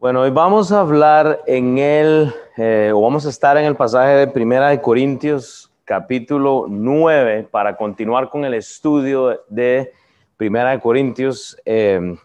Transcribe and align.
Bueno, 0.00 0.22
hoy 0.22 0.30
vamos 0.30 0.72
a 0.72 0.80
hablar 0.80 1.42
en 1.46 1.76
el, 1.76 2.32
eh, 2.56 2.90
o 2.90 3.02
vamos 3.02 3.26
a 3.26 3.28
estar 3.28 3.58
en 3.58 3.66
el 3.66 3.76
pasaje 3.76 4.12
de 4.12 4.26
Primera 4.28 4.70
de 4.70 4.80
Corintios, 4.80 5.70
capítulo 5.84 6.64
9, 6.70 7.46
para 7.50 7.76
continuar 7.76 8.30
con 8.30 8.46
el 8.46 8.54
estudio 8.54 9.42
de 9.50 9.92
Primera 10.38 10.70
de 10.70 10.80
Corintios. 10.80 11.54
Eh, 11.66 12.16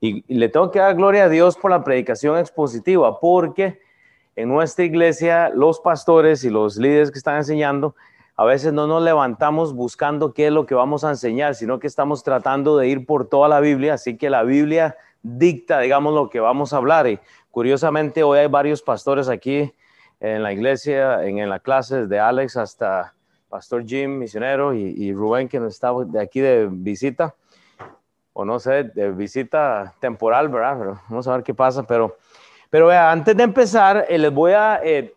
y, 0.00 0.24
y, 0.26 0.34
le 0.38 0.48
tengo 0.48 0.70
que 0.70 0.78
dar 0.78 0.96
gloria 0.96 1.24
a 1.24 1.28
Dios 1.28 1.58
por 1.58 1.70
la 1.70 1.84
predicación 1.84 2.38
expositiva, 2.38 3.20
porque 3.20 3.82
en 4.34 4.48
nuestra 4.48 4.86
iglesia 4.86 5.50
los 5.50 5.78
pastores 5.78 6.42
y 6.44 6.48
los 6.48 6.78
líderes 6.78 7.10
que 7.10 7.18
están 7.18 7.36
enseñando, 7.36 7.94
a 8.34 8.46
veces 8.46 8.72
no 8.72 8.86
nos 8.86 9.02
levantamos 9.02 9.74
buscando 9.74 10.32
qué 10.32 10.46
es 10.46 10.52
lo 10.54 10.64
que 10.64 10.74
vamos 10.74 11.04
a 11.04 11.10
enseñar, 11.10 11.54
sino 11.54 11.80
que 11.80 11.86
estamos 11.86 12.22
tratando 12.22 12.78
de 12.78 12.88
ir 12.88 13.04
por 13.04 13.28
toda 13.28 13.46
la 13.46 13.60
Biblia, 13.60 13.92
así 13.92 14.16
que 14.16 14.30
la 14.30 14.42
Biblia 14.42 14.96
dicta, 15.22 15.80
digamos, 15.80 16.14
lo 16.14 16.30
que 16.30 16.40
vamos 16.40 16.72
a 16.72 16.78
hablar. 16.78 17.06
Y 17.06 17.18
curiosamente, 17.50 18.22
hoy 18.22 18.38
hay 18.38 18.46
varios 18.46 18.82
pastores 18.82 19.28
aquí 19.28 19.72
en 20.20 20.42
la 20.42 20.52
iglesia, 20.52 21.24
en, 21.24 21.38
en 21.38 21.48
la 21.48 21.60
clase, 21.60 22.06
de 22.06 22.18
Alex 22.20 22.56
hasta 22.56 23.14
Pastor 23.48 23.84
Jim, 23.84 24.18
misionero, 24.18 24.72
y, 24.74 24.94
y 24.96 25.12
Rubén, 25.12 25.48
que 25.48 25.58
nos 25.58 25.74
está 25.74 25.92
de 26.06 26.20
aquí 26.20 26.40
de 26.40 26.68
visita, 26.70 27.34
o 28.32 28.44
no 28.44 28.60
sé, 28.60 28.84
de 28.84 29.10
visita 29.10 29.92
temporal, 29.98 30.48
¿verdad? 30.48 30.76
Pero 30.78 31.00
vamos 31.08 31.26
a 31.26 31.32
ver 31.34 31.42
qué 31.42 31.52
pasa. 31.52 31.82
Pero, 31.82 32.16
pero 32.70 32.86
vea, 32.86 33.10
antes 33.10 33.36
de 33.36 33.42
empezar, 33.42 34.06
eh, 34.08 34.18
les 34.18 34.32
voy 34.32 34.52
a 34.52 34.80
eh, 34.84 35.12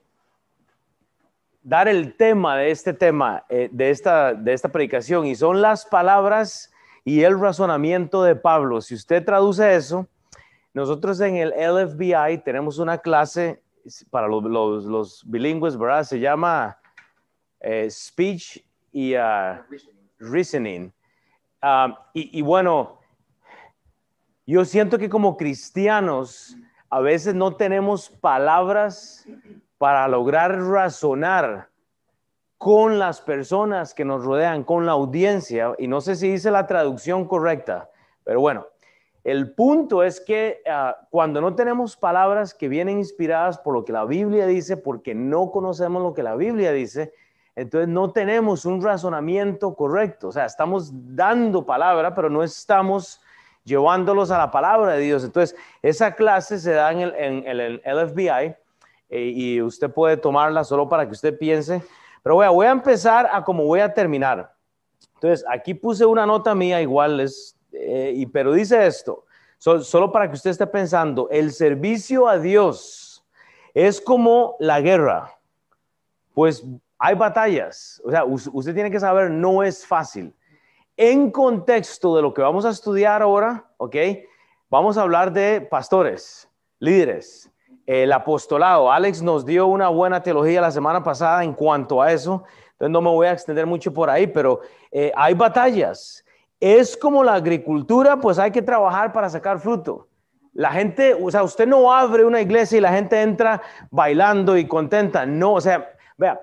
dar 1.62 1.88
el 1.88 2.18
tema 2.18 2.58
de 2.58 2.72
este 2.72 2.92
tema, 2.94 3.46
eh, 3.50 3.70
de, 3.72 3.92
esta, 3.92 4.34
de 4.34 4.52
esta 4.52 4.70
predicación, 4.70 5.28
y 5.28 5.36
son 5.36 5.62
las 5.62 5.86
palabras 5.86 6.73
y 7.06 7.22
el 7.24 7.40
razonamiento 7.40 8.24
de 8.24 8.36
Pablo. 8.36 8.82
Si 8.82 8.96
usted 8.96 9.24
traduce 9.24 9.76
eso, 9.76 10.08
nosotros 10.74 11.20
en 11.22 11.36
el 11.36 11.50
LFBI 11.50 12.40
tenemos 12.44 12.80
una 12.80 12.98
clase 12.98 13.62
para 14.10 14.28
los, 14.28 15.24
bilingües, 15.26 15.78
¿verdad? 15.78 16.04
Se 16.04 16.20
llama 16.20 16.78
eh, 17.60 17.90
Speech 17.90 18.64
y 18.92 19.16
uh, 19.16 19.60
Reasoning. 20.20 20.94
Y, 22.14 22.40
y, 22.40 22.42
bueno, 22.42 23.00
yo 24.46 24.66
siento 24.66 24.98
que 24.98 25.10
como 25.10 25.38
cristianos 25.38 26.58
a 26.90 27.00
veces 27.00 27.34
no 27.34 27.56
tenemos 27.56 28.10
palabras 28.10 29.26
para 29.78 30.08
lograr 30.08 30.62
razonar 30.62 31.70
con 32.64 32.98
las 32.98 33.20
personas 33.20 33.94
que 33.94 34.06
nos 34.06 34.24
rodean, 34.24 34.64
con 34.64 34.86
la 34.86 34.94
audiencia, 34.94 35.76
y 35.78 35.90
no 35.90 36.00
sé 36.00 36.16
si 36.16 36.32
dice 36.32 36.50
la 36.50 36.66
traducción 36.66 37.28
correcta, 37.28 37.90
pero 38.24 38.40
bueno, 38.40 38.68
el 39.26 39.54
punto 39.54 40.02
es 40.02 40.22
que 40.22 40.62
uh, 40.66 40.94
cuando 41.10 41.42
no 41.42 41.56
tenemos 41.56 41.98
palabras 41.98 42.54
que 42.54 42.70
vienen 42.70 43.00
inspiradas 43.00 43.58
por 43.58 43.74
lo 43.74 43.84
que 43.84 43.92
la 43.92 44.06
Biblia 44.06 44.46
dice, 44.46 44.78
porque 44.78 45.14
no 45.14 45.52
conocemos 45.52 46.02
lo 46.02 46.14
que 46.14 46.24
la 46.24 46.38
Biblia 46.38 46.72
dice, 46.72 47.12
entonces 47.58 47.90
no 47.90 48.14
tenemos 48.14 48.64
un 48.64 48.82
razonamiento 48.82 49.76
correcto. 49.76 50.30
O 50.30 50.32
sea, 50.32 50.46
estamos 50.46 50.90
dando 50.94 51.66
palabra, 51.66 52.16
pero 52.16 52.30
no 52.30 52.44
estamos 52.44 53.20
llevándolos 53.66 54.32
a 54.32 54.38
la 54.38 54.52
palabra 54.52 54.94
de 54.94 55.02
Dios. 55.02 55.26
Entonces, 55.26 55.54
esa 55.82 56.16
clase 56.16 56.58
se 56.60 56.72
da 56.72 56.94
en 56.94 57.46
el, 57.46 57.82
LFBI 57.86 58.56
eh, 59.10 59.32
y 59.36 59.62
usted 59.62 59.92
puede 59.92 60.16
tomarla 60.16 60.64
solo 60.64 60.88
para 60.88 61.06
que 61.06 61.12
usted 61.12 61.38
piense 61.38 61.84
pero 62.24 62.36
voy 62.36 62.46
a, 62.46 62.50
voy 62.50 62.66
a 62.66 62.72
empezar 62.72 63.30
a 63.32 63.44
cómo 63.44 63.66
voy 63.66 63.82
a 63.82 63.94
terminar. 63.94 64.56
Entonces, 65.16 65.46
aquí 65.50 65.74
puse 65.74 66.06
una 66.06 66.26
nota 66.26 66.56
mía 66.56 66.82
igual, 66.82 67.24
eh, 67.74 68.14
y, 68.16 68.26
pero 68.26 68.54
dice 68.54 68.88
esto, 68.88 69.26
so, 69.58 69.82
solo 69.82 70.12
para 70.12 70.28
que 70.28 70.36
usted 70.36 70.50
esté 70.50 70.66
pensando, 70.66 71.28
el 71.30 71.52
servicio 71.52 72.28
a 72.28 72.40
Dios 72.40 73.26
es 73.74 74.00
como 74.02 74.56
la 74.60 74.82
guerra. 74.82 75.38
Pues 76.34 76.66
hay 76.98 77.16
batallas, 77.16 78.02
o 78.06 78.10
sea, 78.10 78.24
usted 78.24 78.74
tiene 78.74 78.90
que 78.90 79.00
saber, 79.00 79.30
no 79.30 79.62
es 79.62 79.86
fácil. 79.86 80.34
En 80.96 81.30
contexto 81.32 82.16
de 82.16 82.22
lo 82.22 82.34
que 82.34 82.42
vamos 82.42 82.66
a 82.66 82.70
estudiar 82.70 83.22
ahora, 83.22 83.66
¿ok? 83.78 83.96
Vamos 84.70 84.98
a 84.98 85.02
hablar 85.02 85.32
de 85.34 85.62
pastores, 85.62 86.50
líderes, 86.80 87.52
el 87.86 88.12
apostolado. 88.12 88.92
Alex 88.92 89.22
nos 89.22 89.46
dio 89.46 89.68
una 89.68 89.90
buena 89.90 90.22
teología 90.22 90.62
la 90.62 90.72
semana 90.72 91.04
pasada 91.04 91.44
en 91.44 91.54
cuanto 91.54 92.02
a 92.02 92.12
eso, 92.12 92.44
entonces 92.74 92.92
no 92.92 93.02
me 93.02 93.10
voy 93.10 93.28
a 93.28 93.34
extender 93.34 93.66
mucho 93.66 93.94
por 93.94 94.10
ahí, 94.10 94.28
pero 94.28 94.62
eh, 94.92 95.12
hay 95.16 95.34
batallas. 95.34 96.24
Es 96.60 96.96
como 96.96 97.24
la 97.24 97.36
agricultura, 97.36 98.20
pues 98.20 98.40
hay 98.40 98.52
que 98.52 98.62
trabajar 98.62 99.12
para 99.12 99.30
sacar 99.30 99.60
fruto. 99.60 100.08
La 100.54 100.72
gente, 100.72 101.14
o 101.20 101.30
sea, 101.32 101.44
usted 101.44 101.68
no 101.68 101.92
abre 101.92 102.24
una 102.24 102.40
iglesia 102.40 102.78
y 102.78 102.82
la 102.82 102.94
gente 102.94 103.22
entra 103.22 103.62
bailando 103.90 104.58
y 104.58 104.68
contenta. 104.68 105.26
No, 105.26 105.54
o 105.54 105.62
sea, 105.62 105.92
vea, 106.18 106.40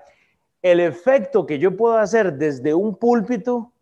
el 0.63 0.81
efecto 0.81 1.47
que 1.47 1.59
yo 1.59 1.77
puedo 1.77 1.97
hacer 1.97 2.35
desde 2.35 2.75
un 2.75 2.97
púlpito 2.97 3.73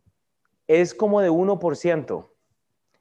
es 0.66 0.94
como 0.94 1.20
de 1.20 1.30
1%. 1.30 2.26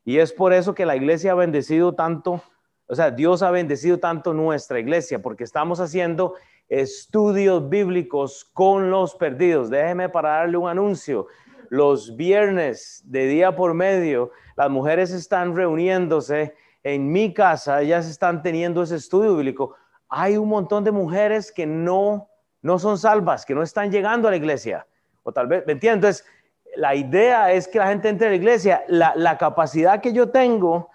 Y 0.06 0.20
es 0.20 0.32
por 0.32 0.54
eso 0.54 0.74
que 0.74 0.86
la 0.86 0.96
iglesia 0.96 1.34
ha 1.34 1.36
bendecido 1.36 1.94
tanto 1.94 2.42
o 2.88 2.96
sea, 2.96 3.12
Dios 3.12 3.44
ha 3.44 3.52
bendecido 3.52 4.00
tanto 4.00 4.34
nuestra 4.34 4.80
iglesia 4.80 5.22
porque 5.22 5.44
estamos 5.44 5.80
haciendo 5.80 6.36
estudios 6.70 7.68
bíblicos 7.68 8.50
con 8.54 8.90
los 8.90 9.16
perdidos. 9.16 9.70
Déjeme 9.70 10.10
para 10.10 10.30
darle 10.30 10.58
un 10.58 10.70
anuncio. 10.70 11.28
Los 11.70 12.16
viernes 12.16 13.04
de 13.06 13.28
día 13.28 13.56
por 13.56 13.74
medio, 13.74 14.32
las 14.56 14.70
mujeres 14.70 15.12
están 15.12 15.56
reuniéndose 15.56 16.56
en 16.84 17.12
mi 17.12 17.34
casa, 17.34 17.82
ellas 17.82 18.08
están 18.08 18.42
teniendo 18.42 18.84
ese 18.84 18.96
estudio 18.96 19.36
bíblico. 19.36 19.76
Hay 20.08 20.38
un 20.38 20.48
montón 20.48 20.86
de 20.86 20.92
mujeres 20.92 21.52
que 21.52 21.66
no, 21.66 22.30
no 22.62 22.80
son 22.80 22.98
salvas, 22.98 23.46
que 23.46 23.54
no 23.54 23.64
están 23.64 23.92
llegando 23.92 24.30
a 24.30 24.32
la 24.32 24.38
iglesia. 24.38 24.88
O 25.24 25.34
tal 25.34 25.48
vez, 25.48 25.66
¿me 25.68 25.74
entiendes? 25.74 26.26
La 26.78 26.96
idea 26.96 27.52
es 27.52 27.68
que 27.68 27.80
la 27.80 27.88
gente 27.88 28.08
entre 28.08 28.28
a 28.28 28.30
la 28.30 28.36
iglesia. 28.38 28.86
La, 28.88 29.14
la 29.18 29.38
capacidad 29.38 30.00
que 30.00 30.14
yo 30.14 30.30
tengo 30.30 30.90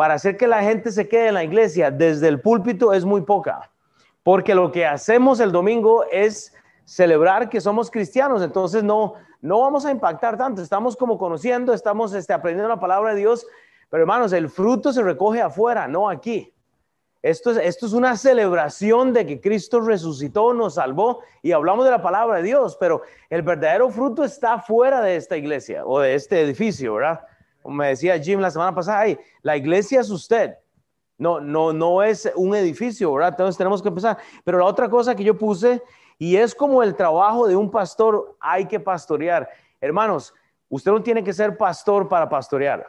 para 0.00 0.14
hacer 0.14 0.38
que 0.38 0.48
la 0.48 0.62
gente 0.62 0.92
se 0.92 1.06
quede 1.06 1.28
en 1.28 1.34
la 1.34 1.44
iglesia 1.44 1.90
desde 1.90 2.26
el 2.26 2.40
púlpito 2.40 2.94
es 2.94 3.04
muy 3.04 3.20
poca, 3.20 3.70
porque 4.22 4.54
lo 4.54 4.72
que 4.72 4.86
hacemos 4.86 5.40
el 5.40 5.52
domingo 5.52 6.06
es 6.10 6.54
celebrar 6.86 7.50
que 7.50 7.60
somos 7.60 7.90
cristianos, 7.90 8.42
entonces 8.42 8.82
no, 8.82 9.12
no 9.42 9.60
vamos 9.60 9.84
a 9.84 9.90
impactar 9.90 10.38
tanto, 10.38 10.62
estamos 10.62 10.96
como 10.96 11.18
conociendo, 11.18 11.74
estamos 11.74 12.14
este, 12.14 12.32
aprendiendo 12.32 12.70
la 12.70 12.80
palabra 12.80 13.10
de 13.10 13.18
Dios, 13.18 13.46
pero 13.90 14.02
hermanos, 14.02 14.32
el 14.32 14.48
fruto 14.48 14.90
se 14.90 15.02
recoge 15.02 15.42
afuera, 15.42 15.86
no 15.86 16.08
aquí. 16.08 16.50
Esto 17.20 17.50
es, 17.50 17.58
esto 17.58 17.84
es 17.84 17.92
una 17.92 18.16
celebración 18.16 19.12
de 19.12 19.26
que 19.26 19.38
Cristo 19.38 19.82
resucitó, 19.82 20.54
nos 20.54 20.76
salvó 20.76 21.20
y 21.42 21.52
hablamos 21.52 21.84
de 21.84 21.90
la 21.90 22.00
palabra 22.00 22.38
de 22.38 22.44
Dios, 22.44 22.74
pero 22.80 23.02
el 23.28 23.42
verdadero 23.42 23.90
fruto 23.90 24.24
está 24.24 24.60
fuera 24.60 25.02
de 25.02 25.16
esta 25.16 25.36
iglesia 25.36 25.84
o 25.84 26.00
de 26.00 26.14
este 26.14 26.40
edificio, 26.40 26.94
¿verdad? 26.94 27.20
Como 27.62 27.76
me 27.76 27.88
decía 27.88 28.18
Jim 28.18 28.40
la 28.40 28.50
semana 28.50 28.74
pasada, 28.74 29.04
la 29.42 29.56
iglesia 29.56 30.00
es 30.00 30.10
usted. 30.10 30.54
No, 31.18 31.38
no, 31.38 31.72
no 31.72 32.02
es 32.02 32.30
un 32.34 32.54
edificio, 32.54 33.12
¿verdad? 33.12 33.30
Entonces 33.30 33.58
tenemos 33.58 33.82
que 33.82 33.88
empezar. 33.88 34.16
Pero 34.42 34.58
la 34.58 34.64
otra 34.64 34.88
cosa 34.88 35.14
que 35.14 35.22
yo 35.22 35.36
puse, 35.36 35.82
y 36.18 36.36
es 36.36 36.54
como 36.54 36.82
el 36.82 36.94
trabajo 36.94 37.46
de 37.46 37.56
un 37.56 37.70
pastor, 37.70 38.36
hay 38.40 38.64
que 38.64 38.80
pastorear. 38.80 39.48
Hermanos, 39.80 40.32
usted 40.70 40.90
no 40.90 41.02
tiene 41.02 41.22
que 41.22 41.32
ser 41.32 41.56
pastor 41.58 42.08
para 42.08 42.28
pastorear. 42.28 42.86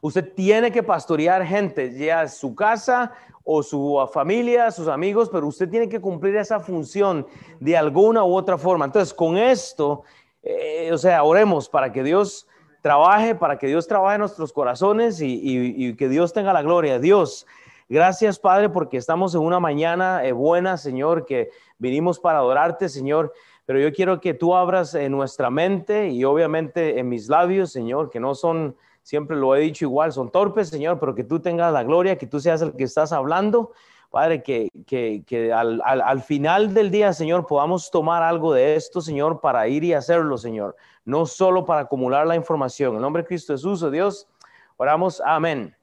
Usted 0.00 0.32
tiene 0.34 0.70
que 0.70 0.82
pastorear 0.82 1.44
gente, 1.44 1.92
ya 1.92 2.28
su 2.28 2.54
casa 2.54 3.12
o 3.44 3.62
su 3.62 4.08
familia, 4.12 4.70
sus 4.70 4.88
amigos, 4.88 5.28
pero 5.28 5.46
usted 5.46 5.68
tiene 5.68 5.88
que 5.88 6.00
cumplir 6.00 6.36
esa 6.36 6.60
función 6.60 7.26
de 7.60 7.76
alguna 7.76 8.22
u 8.24 8.34
otra 8.34 8.56
forma. 8.56 8.84
Entonces, 8.84 9.12
con 9.12 9.36
esto, 9.36 10.02
eh, 10.42 10.90
o 10.92 10.98
sea, 10.98 11.24
oremos 11.24 11.68
para 11.68 11.90
que 11.90 12.02
Dios 12.02 12.46
trabaje, 12.88 13.34
para 13.34 13.58
que 13.58 13.66
Dios 13.66 13.86
trabaje 13.86 14.14
en 14.14 14.20
nuestros 14.20 14.50
corazones 14.50 15.20
y, 15.20 15.94
que 15.96 16.08
Dios 16.08 16.32
tenga 16.32 16.54
la 16.54 16.62
gloria. 16.62 16.98
Dios, 16.98 17.46
gracias 17.86 18.38
Padre 18.38 18.70
porque 18.70 18.96
estamos 18.96 19.34
en 19.34 19.42
una 19.42 19.60
mañana 19.60 20.24
eh, 20.24 20.32
buena, 20.32 20.78
Señor, 20.78 21.26
que 21.26 21.50
vinimos 21.76 22.18
para 22.18 22.38
adorarte, 22.38 22.88
Señor. 22.88 23.34
Pero 23.66 23.78
yo 23.78 23.92
quiero 23.92 24.22
que 24.22 24.32
tú 24.32 24.54
abras 24.56 24.94
en 24.94 25.12
nuestra 25.12 25.50
mente 25.50 26.08
y 26.08 26.24
obviamente 26.24 26.98
en 26.98 27.10
mis 27.10 27.28
labios, 27.28 27.72
Señor, 27.72 28.08
que 28.08 28.20
no 28.20 28.34
son, 28.34 28.74
siempre 29.02 29.36
lo 29.36 29.54
he 29.54 29.60
dicho 29.60 29.84
igual, 29.84 30.10
son 30.10 30.30
torpes, 30.30 30.70
Señor, 30.70 30.98
pero 30.98 31.14
que 31.14 31.24
tú 31.24 31.40
tengas 31.40 31.70
la 31.74 31.82
gloria, 31.82 32.16
que 32.16 32.26
tú 32.26 32.40
seas 32.40 32.62
el 32.62 32.72
que 32.72 32.84
estás 32.84 33.12
hablando. 33.12 33.72
Padre, 34.10 34.42
que, 34.42 34.70
que, 34.86 35.22
que 35.26 35.52
al, 35.52 35.82
al, 35.84 36.00
al, 36.00 36.22
final 36.22 36.72
del 36.72 36.90
día, 36.90 37.12
Señor, 37.12 37.46
podamos 37.46 37.90
tomar 37.90 38.22
algo 38.22 38.54
de 38.54 38.74
esto, 38.74 39.02
Señor, 39.02 39.40
para 39.40 39.68
ir 39.68 39.84
y 39.84 39.92
hacerlo, 39.92 40.38
Señor 40.38 40.76
no 41.08 41.24
solo 41.24 41.64
para 41.64 41.80
acumular 41.80 42.26
la 42.26 42.36
información. 42.36 42.94
En 42.94 43.00
nombre 43.00 43.22
de 43.22 43.28
Cristo 43.28 43.54
Jesús, 43.54 43.82
oh 43.82 43.90
Dios, 43.90 44.28
oramos, 44.76 45.22
amén. 45.24 45.74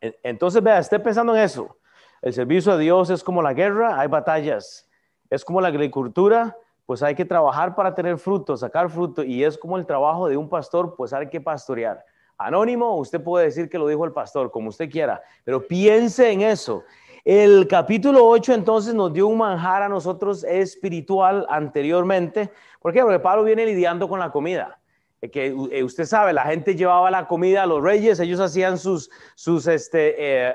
Entonces, 0.00 0.60
vea, 0.60 0.80
esté 0.80 0.98
pensando 0.98 1.32
en 1.32 1.42
eso. 1.42 1.76
El 2.20 2.32
servicio 2.32 2.72
a 2.72 2.76
Dios 2.76 3.08
es 3.08 3.22
como 3.22 3.40
la 3.40 3.54
guerra, 3.54 4.00
hay 4.00 4.08
batallas. 4.08 4.90
Es 5.30 5.44
como 5.44 5.60
la 5.60 5.68
agricultura, 5.68 6.56
pues 6.86 7.04
hay 7.04 7.14
que 7.14 7.24
trabajar 7.24 7.76
para 7.76 7.94
tener 7.94 8.18
fruto, 8.18 8.56
sacar 8.56 8.90
fruto. 8.90 9.22
Y 9.22 9.44
es 9.44 9.56
como 9.56 9.78
el 9.78 9.86
trabajo 9.86 10.28
de 10.28 10.36
un 10.36 10.48
pastor, 10.48 10.96
pues 10.96 11.12
hay 11.12 11.28
que 11.28 11.40
pastorear. 11.40 12.04
anónimo, 12.36 12.96
usted 12.96 13.22
puede 13.22 13.44
decir 13.44 13.70
que 13.70 13.78
lo 13.78 13.86
dijo 13.86 14.04
el 14.04 14.12
pastor, 14.12 14.50
como 14.50 14.70
usted 14.70 14.90
quiera, 14.90 15.22
pero 15.44 15.64
piense 15.68 16.32
en 16.32 16.40
eso. 16.40 16.82
El 17.30 17.68
capítulo 17.68 18.26
8 18.26 18.54
entonces 18.54 18.94
nos 18.94 19.12
dio 19.12 19.26
un 19.26 19.36
manjar 19.36 19.82
a 19.82 19.88
nosotros 19.90 20.44
espiritual 20.44 21.44
anteriormente. 21.50 22.50
¿Por 22.80 22.94
qué? 22.94 23.02
Porque 23.02 23.18
Pablo 23.18 23.44
viene 23.44 23.66
lidiando 23.66 24.08
con 24.08 24.18
la 24.18 24.30
comida. 24.30 24.80
Eh, 25.20 25.30
que 25.30 25.48
eh, 25.48 25.84
usted 25.84 26.06
sabe, 26.06 26.32
la 26.32 26.44
gente 26.44 26.74
llevaba 26.74 27.10
la 27.10 27.28
comida 27.28 27.64
a 27.64 27.66
los 27.66 27.82
reyes, 27.82 28.18
ellos 28.18 28.40
hacían 28.40 28.78
sus, 28.78 29.10
sus 29.34 29.66
este, 29.66 30.14
eh, 30.16 30.54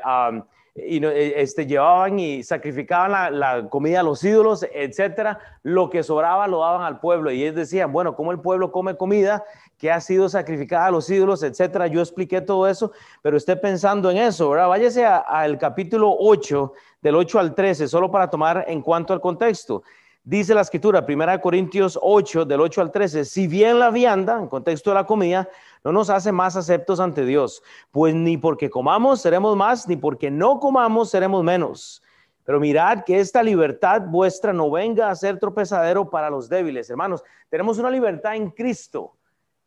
y 0.75 1.05
este, 1.05 1.67
llevaban 1.67 2.17
y 2.17 2.41
sacrificaban 2.41 3.11
la, 3.11 3.29
la, 3.29 3.69
comida 3.69 3.99
a 3.99 4.03
los 4.03 4.23
ídolos, 4.23 4.65
etcétera. 4.73 5.39
Lo 5.61 5.89
que 5.89 6.01
sobraba 6.01 6.47
lo 6.47 6.61
daban 6.61 6.81
al 6.81 6.99
pueblo. 6.99 7.31
Y 7.31 7.43
ellos 7.43 7.55
decían, 7.55 7.91
bueno, 7.91 8.15
¿cómo 8.15 8.31
el 8.31 8.39
pueblo 8.39 8.71
come 8.71 8.97
comida 8.97 9.43
que 9.77 9.91
ha 9.91 10.01
sido 10.01 10.29
sacrificada 10.29 10.87
a 10.87 10.91
los 10.91 11.07
ídolos, 11.09 11.43
etcétera? 11.43 11.85
Yo 11.87 11.99
expliqué 12.01 12.41
todo 12.41 12.67
eso, 12.67 12.91
pero 13.21 13.37
esté 13.37 13.55
pensando 13.55 14.09
en 14.09 14.17
eso, 14.17 14.49
¿verdad? 14.49 14.67
Váyase 14.67 15.05
al 15.05 15.59
capítulo 15.59 16.15
8, 16.17 16.73
del 17.01 17.15
8 17.15 17.39
al 17.39 17.53
13, 17.53 17.87
solo 17.87 18.09
para 18.09 18.29
tomar 18.29 18.65
en 18.67 18.81
cuanto 18.81 19.13
al 19.13 19.21
contexto. 19.21 19.83
Dice 20.25 20.55
la 20.55 20.61
escritura, 20.61 21.05
1 21.07 21.41
Corintios 21.41 21.99
8, 22.01 22.45
del 22.45 22.61
8 22.61 22.81
al 22.81 22.91
13, 22.91 23.25
si 23.25 23.45
bien 23.45 23.77
la 23.77 23.91
vianda, 23.91 24.39
en 24.39 24.47
contexto 24.47 24.89
de 24.89 24.95
la 24.95 25.05
comida, 25.05 25.49
no 25.83 25.91
nos 25.91 26.09
hace 26.09 26.31
más 26.31 26.55
aceptos 26.55 26.99
ante 26.99 27.25
Dios, 27.25 27.61
pues 27.91 28.15
ni 28.15 28.37
porque 28.37 28.69
comamos 28.69 29.21
seremos 29.21 29.55
más, 29.55 29.87
ni 29.87 29.95
porque 29.95 30.31
no 30.31 30.59
comamos 30.59 31.09
seremos 31.09 31.43
menos. 31.43 32.01
Pero 32.45 32.59
mirad 32.59 33.03
que 33.05 33.19
esta 33.19 33.41
libertad 33.41 34.01
vuestra 34.07 34.51
no 34.51 34.69
venga 34.69 35.09
a 35.09 35.15
ser 35.15 35.39
tropezadero 35.39 36.09
para 36.09 36.29
los 36.29 36.49
débiles. 36.49 36.89
Hermanos, 36.89 37.23
tenemos 37.49 37.77
una 37.77 37.89
libertad 37.89 38.35
en 38.35 38.49
Cristo 38.49 39.15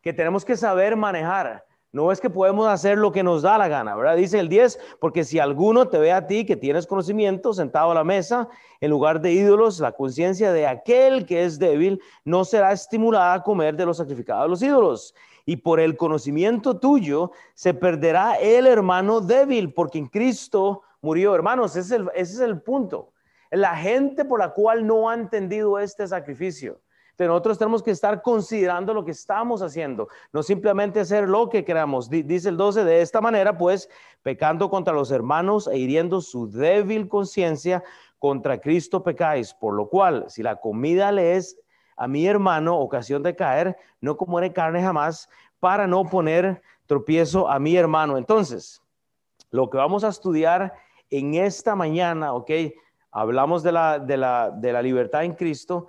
que 0.01 0.13
tenemos 0.13 0.45
que 0.45 0.55
saber 0.55 0.95
manejar. 0.95 1.65
No 1.91 2.11
es 2.11 2.19
que 2.19 2.29
podemos 2.29 2.67
hacer 2.67 2.97
lo 2.97 3.11
que 3.11 3.23
nos 3.23 3.41
da 3.41 3.57
la 3.57 3.67
gana, 3.67 3.95
¿verdad? 3.95 4.17
Dice 4.17 4.39
el 4.39 4.49
10, 4.49 4.79
porque 4.99 5.23
si 5.23 5.39
alguno 5.39 5.87
te 5.87 5.97
ve 5.97 6.11
a 6.11 6.27
ti 6.27 6.45
que 6.45 6.55
tienes 6.55 6.85
conocimiento 6.85 7.53
sentado 7.53 7.91
a 7.91 7.95
la 7.95 8.03
mesa, 8.03 8.49
en 8.81 8.91
lugar 8.91 9.21
de 9.21 9.31
ídolos, 9.31 9.79
la 9.79 9.93
conciencia 9.93 10.51
de 10.51 10.67
aquel 10.67 11.25
que 11.25 11.43
es 11.43 11.57
débil 11.57 11.99
no 12.25 12.45
será 12.45 12.71
estimulada 12.73 13.35
a 13.35 13.43
comer 13.43 13.75
de 13.75 13.85
los 13.85 13.97
sacrificados 13.97 14.43
a 14.43 14.47
los 14.47 14.61
ídolos. 14.61 15.15
Y 15.47 15.57
por 15.57 15.79
el 15.79 15.97
conocimiento 15.97 16.77
tuyo 16.77 17.31
se 17.55 17.73
perderá 17.73 18.35
el 18.35 18.67
hermano 18.67 19.19
débil, 19.19 19.73
porque 19.73 19.97
en 19.97 20.05
Cristo 20.05 20.83
murió. 21.01 21.33
Hermanos, 21.33 21.75
ese 21.75 21.95
es 21.95 22.01
el, 22.01 22.09
ese 22.13 22.33
es 22.33 22.39
el 22.41 22.61
punto. 22.61 23.13
La 23.49 23.75
gente 23.75 24.25
por 24.25 24.39
la 24.39 24.53
cual 24.53 24.85
no 24.85 25.09
ha 25.09 25.15
entendido 25.15 25.79
este 25.79 26.07
sacrificio 26.07 26.79
nosotros 27.25 27.57
tenemos 27.57 27.81
que 27.81 27.89
estar 27.91 28.21
considerando 28.21 28.93
lo 28.93 29.03
que 29.03 29.11
estamos 29.11 29.63
haciendo, 29.63 30.09
no 30.31 30.43
simplemente 30.43 30.99
hacer 30.99 31.27
lo 31.27 31.49
que 31.49 31.65
queramos. 31.65 32.09
Dice 32.09 32.49
el 32.49 32.57
12, 32.57 32.83
de 32.83 33.01
esta 33.01 33.21
manera, 33.21 33.57
pues, 33.57 33.89
pecando 34.21 34.69
contra 34.69 34.93
los 34.93 35.09
hermanos 35.09 35.67
e 35.67 35.77
hiriendo 35.77 36.21
su 36.21 36.51
débil 36.51 37.07
conciencia, 37.07 37.83
contra 38.19 38.59
Cristo 38.59 39.03
pecáis, 39.03 39.53
por 39.53 39.73
lo 39.73 39.89
cual, 39.89 40.25
si 40.27 40.43
la 40.43 40.57
comida 40.57 41.11
le 41.11 41.35
es 41.35 41.57
a 41.97 42.07
mi 42.07 42.25
hermano 42.27 42.77
ocasión 42.77 43.23
de 43.23 43.35
caer, 43.35 43.75
no 43.99 44.15
comeré 44.15 44.53
carne 44.53 44.81
jamás, 44.81 45.29
para 45.59 45.87
no 45.87 46.05
poner 46.05 46.61
tropiezo 46.85 47.49
a 47.49 47.59
mi 47.59 47.75
hermano. 47.75 48.17
Entonces, 48.17 48.81
lo 49.49 49.69
que 49.69 49.77
vamos 49.77 50.03
a 50.03 50.09
estudiar 50.09 50.73
en 51.09 51.33
esta 51.33 51.75
mañana, 51.75 52.33
¿ok? 52.33 52.51
Hablamos 53.11 53.63
de 53.63 53.71
la, 53.71 53.99
de 53.99 54.17
la, 54.17 54.51
de 54.51 54.71
la 54.71 54.81
libertad 54.81 55.23
en 55.23 55.33
Cristo, 55.33 55.87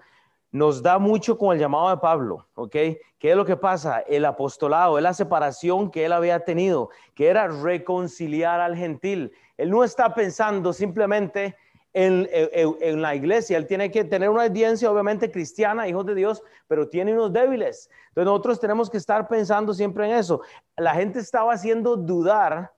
nos 0.50 0.82
da 0.82 0.98
mucho 0.98 1.36
con 1.36 1.52
el 1.52 1.60
llamado 1.60 1.90
de 1.90 1.98
Pablo, 1.98 2.46
¿ok? 2.54 2.72
¿Qué 2.72 3.30
es 3.30 3.36
lo 3.36 3.44
que 3.44 3.56
pasa? 3.56 4.00
El 4.00 4.24
apostolado, 4.24 4.98
la 4.98 5.12
separación 5.12 5.90
que 5.90 6.06
él 6.06 6.12
había 6.12 6.40
tenido, 6.40 6.88
que 7.14 7.28
era 7.28 7.48
reconciliar 7.48 8.60
al 8.60 8.76
gentil. 8.76 9.32
Él 9.58 9.70
no 9.70 9.84
está 9.84 10.14
pensando 10.14 10.72
simplemente 10.72 11.56
en, 11.92 12.28
en, 12.30 13.02
la 13.02 13.14
iglesia, 13.14 13.56
él 13.56 13.66
tiene 13.66 13.90
que 13.90 14.04
tener 14.04 14.28
una 14.28 14.44
audiencia 14.44 14.90
obviamente 14.90 15.30
cristiana, 15.30 15.88
hijos 15.88 16.06
de 16.06 16.14
Dios, 16.14 16.42
pero 16.66 16.88
tiene 16.88 17.12
unos 17.12 17.32
débiles. 17.32 17.90
Entonces 18.08 18.26
nosotros 18.26 18.60
tenemos 18.60 18.90
que 18.90 18.98
estar 18.98 19.26
pensando 19.26 19.72
siempre 19.72 20.06
en 20.06 20.16
eso. 20.16 20.42
La 20.76 20.94
gente 20.94 21.18
estaba 21.18 21.52
haciendo 21.52 21.96
dudar 21.96 22.72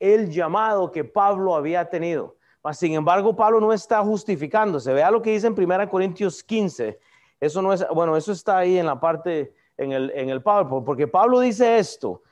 el 0.00 0.30
llamado 0.30 0.90
que 0.90 1.04
Pablo 1.04 1.54
había 1.54 1.88
tenido. 1.88 2.36
Sin 2.72 2.94
embargo, 2.94 3.36
Pablo 3.36 3.60
no 3.60 3.72
está 3.72 4.02
justificándose. 4.02 4.92
Vea 4.92 5.10
lo 5.10 5.20
que 5.20 5.30
dice 5.30 5.46
en 5.46 5.52
1 5.52 5.88
Corintios 5.90 6.42
15, 6.42 6.98
eso 7.40 7.60
no 7.60 7.72
es, 7.72 7.86
bueno, 7.92 8.16
eso 8.16 8.32
está 8.32 8.58
ahí 8.58 8.78
en 8.78 8.86
la 8.86 8.98
parte, 8.98 9.54
en 9.76 9.92
el, 9.92 10.10
en 10.14 10.30
el 10.30 10.42
PowerPoint, 10.42 10.86
porque 10.86 11.06
Pablo 11.06 11.40
dice 11.40 11.78
esto. 11.78 12.22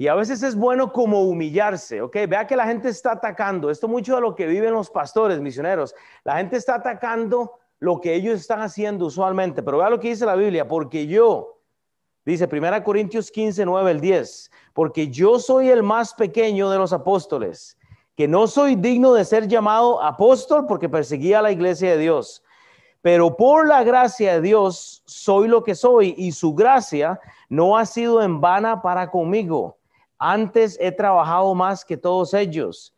Y 0.00 0.06
a 0.06 0.14
veces 0.14 0.44
es 0.44 0.54
bueno 0.54 0.92
como 0.92 1.22
humillarse, 1.24 2.00
¿ok? 2.00 2.16
Vea 2.28 2.46
que 2.46 2.54
la 2.54 2.66
gente 2.66 2.88
está 2.88 3.12
atacando. 3.12 3.68
Esto 3.68 3.88
mucho 3.88 4.14
de 4.14 4.20
lo 4.20 4.36
que 4.36 4.46
viven 4.46 4.72
los 4.72 4.90
pastores, 4.90 5.40
misioneros. 5.40 5.92
La 6.22 6.36
gente 6.36 6.56
está 6.56 6.76
atacando 6.76 7.58
lo 7.80 8.00
que 8.00 8.14
ellos 8.14 8.40
están 8.40 8.60
haciendo 8.60 9.06
usualmente. 9.06 9.60
Pero 9.60 9.78
vea 9.78 9.90
lo 9.90 9.98
que 9.98 10.10
dice 10.10 10.24
la 10.24 10.36
Biblia. 10.36 10.68
Porque 10.68 11.08
yo, 11.08 11.58
dice 12.24 12.48
1 12.50 12.84
Corintios 12.84 13.32
15, 13.32 13.64
9, 13.64 13.90
el 13.90 14.00
10. 14.00 14.52
Porque 14.72 15.08
yo 15.08 15.40
soy 15.40 15.68
el 15.68 15.82
más 15.82 16.14
pequeño 16.14 16.70
de 16.70 16.78
los 16.78 16.92
apóstoles. 16.92 17.76
Que 18.14 18.28
no 18.28 18.46
soy 18.46 18.76
digno 18.76 19.14
de 19.14 19.24
ser 19.24 19.48
llamado 19.48 20.00
apóstol 20.00 20.66
porque 20.68 20.88
perseguía 20.88 21.40
a 21.40 21.42
la 21.42 21.50
iglesia 21.50 21.90
de 21.90 21.98
Dios 21.98 22.44
pero 23.00 23.36
por 23.36 23.66
la 23.66 23.84
gracia 23.84 24.34
de 24.34 24.40
Dios 24.40 25.02
soy 25.06 25.48
lo 25.48 25.62
que 25.62 25.76
soy 25.76 26.14
y 26.18 26.32
su 26.32 26.54
gracia 26.54 27.20
no 27.48 27.78
ha 27.78 27.86
sido 27.86 28.20
en 28.22 28.40
vana 28.40 28.82
para 28.82 29.10
conmigo. 29.10 29.77
Antes 30.18 30.76
he 30.80 30.90
trabajado 30.90 31.54
más 31.54 31.84
que 31.84 31.96
todos 31.96 32.34
ellos, 32.34 32.94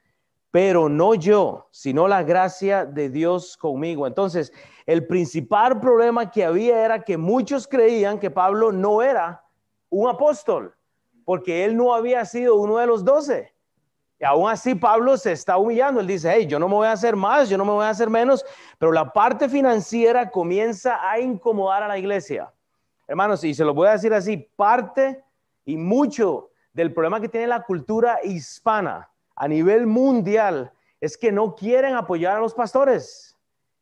pero 0.51 0.89
no 0.89 1.15
yo, 1.15 1.69
sino 1.71 2.09
la 2.09 2.23
gracia 2.23 2.85
de 2.85 3.09
Dios 3.09 3.57
conmigo. 3.57 4.07
Entonces, 4.07 4.53
el 4.87 5.07
principal 5.07 5.79
problema 5.79 6.31
que 6.31 6.45
había 6.45 6.85
era 6.85 7.03
que 7.03 7.17
muchos 7.17 7.69
creían 7.69 8.19
que 8.19 8.31
Pablo 8.31 8.73
no 8.73 9.03
era 9.03 9.45
un 9.91 10.09
apóstol, 10.09 10.75
porque 11.25 11.65
él 11.65 11.77
no 11.77 11.95
había 11.95 12.25
sido 12.25 12.57
uno 12.57 12.79
de 12.79 12.87
los 12.87 13.05
doce. 13.05 13.55
Y 14.19 14.25
aún 14.25 14.51
así 14.51 14.75
Pablo 14.75 15.17
se 15.17 15.33
está 15.33 15.57
humillando. 15.57 16.01
Él 16.01 16.07
dice, 16.07 16.31
hey, 16.31 16.47
yo 16.47 16.59
no 16.59 16.69
me 16.69 16.75
voy 16.75 16.87
a 16.87 16.93
hacer 16.93 17.17
más, 17.17 17.49
yo 17.49 17.57
no 17.57 17.65
me 17.65 17.73
voy 17.73 17.85
a 17.85 17.91
hacer 17.91 18.11
menos, 18.11 18.45
pero 18.79 18.93
la 18.93 19.13
parte 19.13 19.49
financiera 19.49 20.31
comienza 20.31 20.99
a 21.09 21.19
incomodar 21.21 21.83
a 21.83 21.89
la 21.89 21.99
iglesia. 21.99 22.53
Hermanos, 23.07 23.43
y 23.45 23.55
se 23.55 23.65
lo 23.65 23.73
voy 23.73 23.89
a 23.89 23.93
decir 23.93 24.13
así, 24.13 24.37
parte 24.57 25.25
y 25.65 25.77
mucho 25.77 26.50
del 26.73 26.93
problema 26.93 27.21
que 27.21 27.29
tiene 27.29 27.47
la 27.47 27.63
cultura 27.63 28.19
hispana 28.23 29.11
a 29.35 29.49
nivel 29.49 29.87
mundial 29.87 30.73
es 31.01 31.17
que 31.17 31.33
no 31.33 31.55
quieren 31.55 31.95
apoyar 31.95 32.37
a 32.37 32.41
los 32.41 32.55
pastores. 32.55 33.37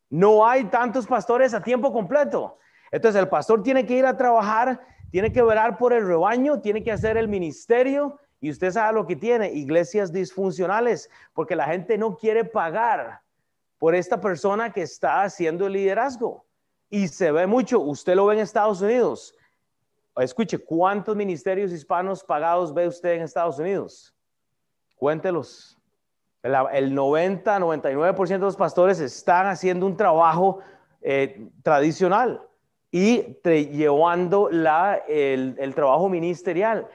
No 0.09 0.47
hay 0.47 0.65
tantos 0.65 1.07
pastores 1.07 1.53
a 1.53 1.63
tiempo 1.63 1.93
completo. 1.93 2.59
Entonces 2.91 3.21
el 3.21 3.29
pastor 3.29 3.63
tiene 3.63 3.85
que 3.85 3.95
ir 3.95 4.07
a 4.07 4.17
trabajar, 4.17 4.81
tiene 5.11 5.33
que 5.33 5.43
velar 5.43 5.77
por 5.77 5.93
el 5.93 6.07
rebaño, 6.07 6.61
tiene 6.61 6.83
que 6.83 6.93
hacer 6.93 7.17
el 7.17 7.29
ministerio 7.29 8.19
y 8.41 8.51
usted 8.51 8.71
sabe 8.71 8.95
lo 8.95 9.07
que 9.07 9.17
tiene, 9.17 9.51
iglesias 9.53 10.13
disfuncionales, 10.13 11.11
porque 11.35 11.57
la 11.57 11.67
gente 11.67 11.99
no 11.99 12.17
quiere 12.17 12.45
pagar 12.45 13.21
por 13.79 13.95
esta 13.95 14.21
persona 14.21 14.73
que 14.73 14.83
está 14.83 15.23
haciendo 15.23 15.67
el 15.67 15.73
liderazgo. 15.73 16.45
Y 16.89 17.09
se 17.09 17.33
ve 17.33 17.47
mucho, 17.47 17.81
usted 17.81 18.15
lo 18.15 18.27
ve 18.27 18.37
en 18.37 18.41
Estados 18.41 18.81
Unidos. 18.81 19.35
Escuche, 20.21 20.59
¿cuántos 20.59 21.15
ministerios 21.17 21.73
hispanos 21.73 22.25
pagados 22.25 22.73
ve 22.75 22.89
usted 22.89 23.15
en 23.15 23.23
Estados 23.23 23.59
Unidos? 23.59 24.15
Cuéntelos. 24.97 25.79
El, 26.43 26.95
90, 26.95 27.59
99% 27.59 28.29
de 28.29 28.39
los 28.39 28.57
pastores 28.57 29.01
están 29.01 29.47
haciendo 29.47 29.87
un 29.87 29.97
trabajo 29.97 30.61
eh, 31.03 31.49
tradicional 31.63 32.43
y 32.91 33.37
llevando 33.43 34.49
la, 34.51 35.03
el 35.09 35.75
trabajo 35.75 36.09
ministerial 36.09 36.89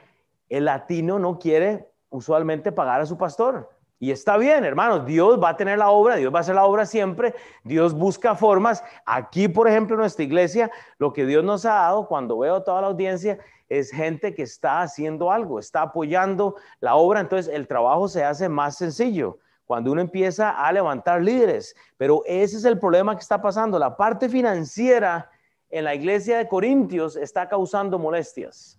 el 0.48 0.66
latino 0.66 1.18
no 1.18 1.38
quiere 1.38 1.88
usualmente 2.10 2.72
pagar 2.72 3.00
a 3.00 3.06
su 3.06 3.16
pastor. 3.18 3.70
Y 3.98 4.10
está 4.10 4.36
bien, 4.36 4.64
hermanos, 4.64 5.06
Dios 5.06 5.42
va 5.42 5.50
a 5.50 5.56
tener 5.56 5.78
la 5.78 5.90
obra, 5.90 6.16
Dios 6.16 6.32
va 6.34 6.38
a 6.38 6.40
hacer 6.40 6.54
la 6.54 6.64
obra 6.64 6.84
siempre, 6.84 7.34
Dios 7.62 7.94
busca 7.94 8.34
formas. 8.34 8.82
Aquí, 9.06 9.48
por 9.48 9.68
ejemplo, 9.68 9.94
en 9.94 10.00
nuestra 10.00 10.24
iglesia, 10.24 10.70
lo 10.98 11.12
que 11.12 11.24
Dios 11.24 11.44
nos 11.44 11.64
ha 11.64 11.74
dado, 11.74 12.06
cuando 12.06 12.38
veo 12.38 12.62
toda 12.62 12.80
la 12.80 12.88
audiencia, 12.88 13.38
es 13.68 13.90
gente 13.90 14.34
que 14.34 14.42
está 14.42 14.82
haciendo 14.82 15.30
algo, 15.30 15.58
está 15.58 15.82
apoyando 15.82 16.56
la 16.80 16.96
obra, 16.96 17.20
entonces 17.20 17.52
el 17.52 17.66
trabajo 17.66 18.08
se 18.08 18.24
hace 18.24 18.48
más 18.48 18.76
sencillo 18.76 19.38
cuando 19.64 19.92
uno 19.92 20.00
empieza 20.00 20.50
a 20.50 20.72
levantar 20.72 21.22
líderes. 21.22 21.74
Pero 21.96 22.22
ese 22.26 22.56
es 22.56 22.64
el 22.64 22.78
problema 22.78 23.14
que 23.14 23.22
está 23.22 23.40
pasando. 23.40 23.78
La 23.78 23.96
parte 23.96 24.28
financiera 24.28 25.30
en 25.70 25.84
la 25.84 25.94
iglesia 25.94 26.38
de 26.38 26.48
Corintios 26.48 27.16
está 27.16 27.48
causando 27.48 27.98
molestias. 27.98 28.78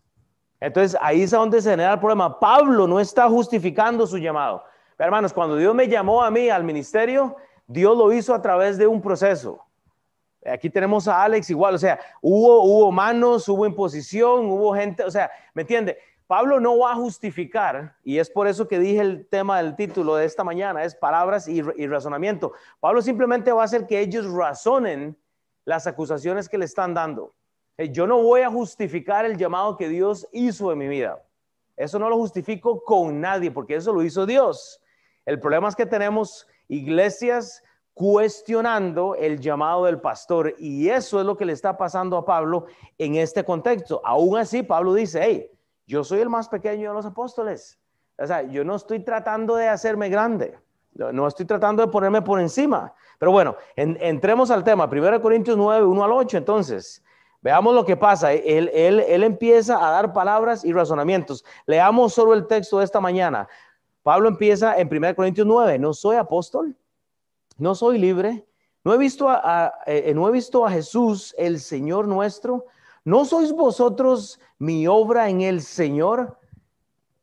Entonces 0.60 0.98
ahí 1.02 1.24
es 1.24 1.32
donde 1.32 1.62
se 1.62 1.72
genera 1.72 1.94
el 1.94 2.00
problema. 2.00 2.40
Pablo 2.40 2.88
no 2.88 3.00
está 3.00 3.28
justificando 3.30 4.08
su 4.08 4.18
llamado. 4.18 4.64
Hermanos, 4.98 5.34
cuando 5.34 5.58
Dios 5.58 5.76
me 5.76 5.88
llamó 5.88 6.24
a 6.24 6.32
mí 6.32 6.50
al 6.50 6.64
ministerio, 6.64 7.36
Dios 7.68 7.98
lo 7.98 8.12
hizo 8.14 8.34
a 8.34 8.42
través 8.42 8.78
de 8.78 8.88
un 8.88 9.02
proceso. 9.02 9.64
Aquí 10.46 10.70
tenemos 10.70 11.08
a 11.08 11.24
Alex 11.24 11.50
igual, 11.50 11.76
o 11.76 11.78
sea, 11.80 12.00
hubo, 12.22 12.64
hubo 12.64 12.92
manos, 12.92 13.50
hubo 13.50 13.66
imposición, 13.66 14.46
hubo 14.46 14.76
gente, 14.76 15.04
o 15.04 15.10
sea, 15.10 15.32
¿me 15.56 15.64
entiende? 15.64 15.98
Pablo 16.28 16.60
no 16.60 16.80
va 16.80 16.94
a 16.94 16.96
justificar, 16.96 17.96
y 18.04 18.18
es 18.18 18.32
por 18.32 18.48
eso 18.48 18.68
que 18.68 18.80
dije 18.80 19.00
el 19.02 19.28
tema 19.28 19.62
del 19.62 19.76
título 19.76 20.16
de 20.16 20.26
esta 20.26 20.44
mañana, 20.44 20.84
es 20.84 20.96
palabras 20.96 21.48
y, 21.48 21.62
razonamiento. 21.62 22.54
Pablo 22.80 23.02
simplemente 23.04 23.52
va 23.52 23.62
a 23.62 23.66
hacer 23.66 23.86
que 23.86 24.00
ellos 24.00 24.32
razonen 24.32 25.16
las 25.66 25.86
acusaciones 25.86 26.50
que 26.50 26.58
le 26.58 26.66
están 26.66 26.96
dando. 26.96 27.36
Eh, 27.78 27.92
yo 27.92 28.08
no 28.08 28.24
voy 28.24 28.42
a 28.42 28.50
justificar 28.50 29.26
el 29.26 29.38
llamado 29.38 29.78
que 29.78 29.88
Dios 29.88 30.28
hizo 30.32 30.72
en 30.72 30.80
mi 30.80 30.88
vida. 30.88 31.22
Eso 31.78 32.00
no 32.00 32.10
lo 32.10 32.18
justifico 32.18 32.84
con 32.84 33.22
nadie, 33.22 33.52
porque 33.52 33.76
eso 33.76 33.94
lo 33.94 34.02
hizo 34.02 34.26
Dios. 34.26 34.82
El 35.26 35.40
problema 35.40 35.68
es 35.68 35.76
que 35.76 35.86
tenemos 35.86 36.48
iglesias 36.68 37.64
cuestionando 37.94 39.16
el 39.16 39.40
llamado 39.40 39.86
del 39.86 40.02
pastor 40.02 40.54
y 40.60 40.90
eso 40.90 41.20
es 41.20 41.26
lo 41.26 41.38
que 41.38 41.46
le 41.46 41.54
está 41.54 41.78
pasando 41.78 42.18
a 42.18 42.26
Pablo 42.26 42.66
en 42.98 43.16
este 43.16 43.44
contexto. 43.44 44.02
Aún 44.04 44.38
así, 44.38 44.64
Pablo 44.64 44.94
dice, 44.94 45.22
hey, 45.24 45.50
yo 45.88 46.04
soy 46.04 46.20
el 46.20 46.30
más 46.30 46.50
pequeño 46.50 46.90
de 46.90 46.96
los 46.96 47.06
apóstoles. 47.06 47.80
O 48.18 48.28
sea, 48.28 48.44
yo 48.44 48.64
no 48.64 48.76
estoy 48.76 49.00
tratando 49.00 49.56
de 49.56 49.68
hacerme 49.68 50.10
grande, 50.10 50.58
no 50.94 51.28
estoy 51.28 51.46
tratando 51.46 51.86
de 51.86 51.92
ponerme 51.92 52.22
por 52.22 52.40
encima. 52.40 52.94
Pero 53.18 53.32
bueno, 53.32 53.56
entremos 53.76 54.52
al 54.52 54.64
tema. 54.64 54.90
1 54.92 55.22
Corintios 55.22 55.58
9, 55.58 55.86
1 55.86 56.04
al 56.04 56.12
8, 56.12 56.38
entonces. 56.38 57.02
Veamos 57.42 57.76
lo 57.76 57.86
que 57.86 57.96
pasa. 57.96 58.34
Él, 58.34 58.72
él, 58.74 59.02
él 59.08 59.24
empieza 59.24 59.86
a 59.86 59.92
dar 59.92 60.14
palabras 60.14 60.66
y 60.66 60.74
razonamientos. 60.74 61.46
Leamos 61.66 62.14
solo 62.14 62.34
el 62.34 62.48
texto 62.48 62.80
de 62.80 62.86
esta 62.86 63.00
mañana. 63.00 63.48
Pablo 64.06 64.30
empieza 64.30 64.78
en 64.78 64.88
1 64.88 65.16
Corintios 65.16 65.48
9, 65.48 65.80
no 65.80 65.92
soy 65.92 66.18
apóstol, 66.18 66.76
no 67.58 67.74
soy 67.74 67.98
libre, 67.98 68.46
no 68.84 68.94
he 68.94 69.00
visto 69.00 69.28
a, 69.28 69.74
eh, 69.88 70.14
no 70.14 70.30
he 70.30 70.32
visto 70.32 70.64
a 70.64 70.70
Jesús, 70.70 71.34
el 71.40 71.60
Señor 71.60 72.08
nuestro, 72.08 72.68
no 73.04 73.26
sois 73.26 73.52
vosotros 73.52 74.40
mi 74.60 74.86
obra 74.86 75.28
en 75.28 75.42
el 75.42 75.64
Señor. 75.64 76.38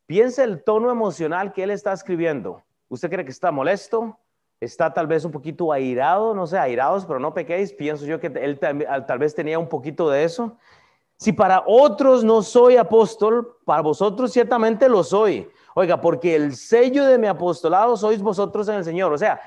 Piensa 0.06 0.42
el 0.42 0.64
tono 0.64 0.90
emocional 0.90 1.52
que 1.52 1.62
él 1.62 1.70
está 1.70 1.92
escribiendo. 1.92 2.64
¿Usted 2.88 3.08
cree 3.08 3.24
que 3.24 3.30
está 3.30 3.52
molesto? 3.52 4.18
¿Está 4.58 4.92
tal 4.92 5.06
vez 5.06 5.24
un 5.24 5.30
poquito 5.30 5.70
airado? 5.70 6.34
No 6.34 6.48
sé, 6.48 6.58
airados, 6.58 7.06
pero 7.06 7.20
no 7.20 7.32
pequéis. 7.32 7.72
Pienso 7.72 8.06
yo 8.06 8.18
que 8.18 8.26
él 8.26 8.58
tal 8.58 9.18
vez 9.20 9.36
tenía 9.36 9.56
un 9.56 9.68
poquito 9.68 10.10
de 10.10 10.24
eso. 10.24 10.56
Si 11.16 11.32
para 11.32 11.62
otros 11.64 12.24
no 12.24 12.42
soy 12.42 12.76
apóstol, 12.76 13.56
para 13.64 13.82
vosotros 13.82 14.32
ciertamente 14.32 14.88
lo 14.88 15.04
soy. 15.04 15.48
Oiga, 15.74 16.00
porque 16.00 16.34
el 16.34 16.56
sello 16.56 17.04
de 17.06 17.18
mi 17.18 17.26
apostolado 17.26 17.96
sois 17.96 18.20
vosotros 18.20 18.68
en 18.68 18.76
el 18.76 18.84
Señor. 18.84 19.12
O 19.12 19.18
sea, 19.18 19.40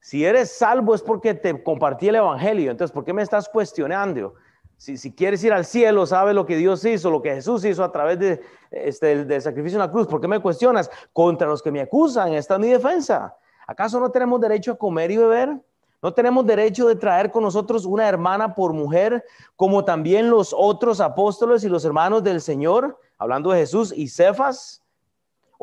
si 0.00 0.24
eres 0.24 0.50
salvo 0.50 0.94
es 0.94 1.02
porque 1.02 1.34
te 1.34 1.62
compartí 1.62 2.08
el 2.08 2.16
Evangelio. 2.16 2.70
Entonces, 2.70 2.92
¿por 2.92 3.04
qué 3.04 3.12
me 3.12 3.22
estás 3.22 3.48
cuestionando? 3.48 4.34
Si, 4.76 4.96
si 4.96 5.14
quieres 5.14 5.42
ir 5.44 5.52
al 5.52 5.64
cielo, 5.64 6.06
sabes 6.06 6.34
lo 6.34 6.44
que 6.44 6.56
Dios 6.56 6.84
hizo, 6.84 7.10
lo 7.10 7.22
que 7.22 7.34
Jesús 7.34 7.64
hizo 7.64 7.84
a 7.84 7.92
través 7.92 8.18
de, 8.18 8.40
este, 8.72 9.24
del 9.24 9.40
sacrificio 9.40 9.76
en 9.76 9.86
la 9.86 9.90
cruz. 9.90 10.08
¿Por 10.08 10.20
qué 10.20 10.26
me 10.26 10.40
cuestionas? 10.40 10.90
Contra 11.12 11.46
los 11.46 11.62
que 11.62 11.70
me 11.70 11.80
acusan, 11.80 12.32
esta 12.32 12.54
es 12.54 12.60
mi 12.60 12.68
defensa. 12.68 13.36
¿Acaso 13.66 14.00
no 14.00 14.10
tenemos 14.10 14.40
derecho 14.40 14.72
a 14.72 14.76
comer 14.76 15.10
y 15.12 15.18
beber? 15.18 15.56
¿No 16.02 16.12
tenemos 16.12 16.44
derecho 16.44 16.88
de 16.88 16.96
traer 16.96 17.30
con 17.30 17.44
nosotros 17.44 17.84
una 17.86 18.08
hermana 18.08 18.56
por 18.56 18.72
mujer, 18.72 19.24
como 19.54 19.84
también 19.84 20.30
los 20.30 20.52
otros 20.52 21.00
apóstoles 21.00 21.62
y 21.62 21.68
los 21.68 21.84
hermanos 21.84 22.24
del 22.24 22.40
Señor, 22.40 22.98
hablando 23.18 23.52
de 23.52 23.60
Jesús 23.60 23.94
y 23.96 24.08
Cefas? 24.08 24.81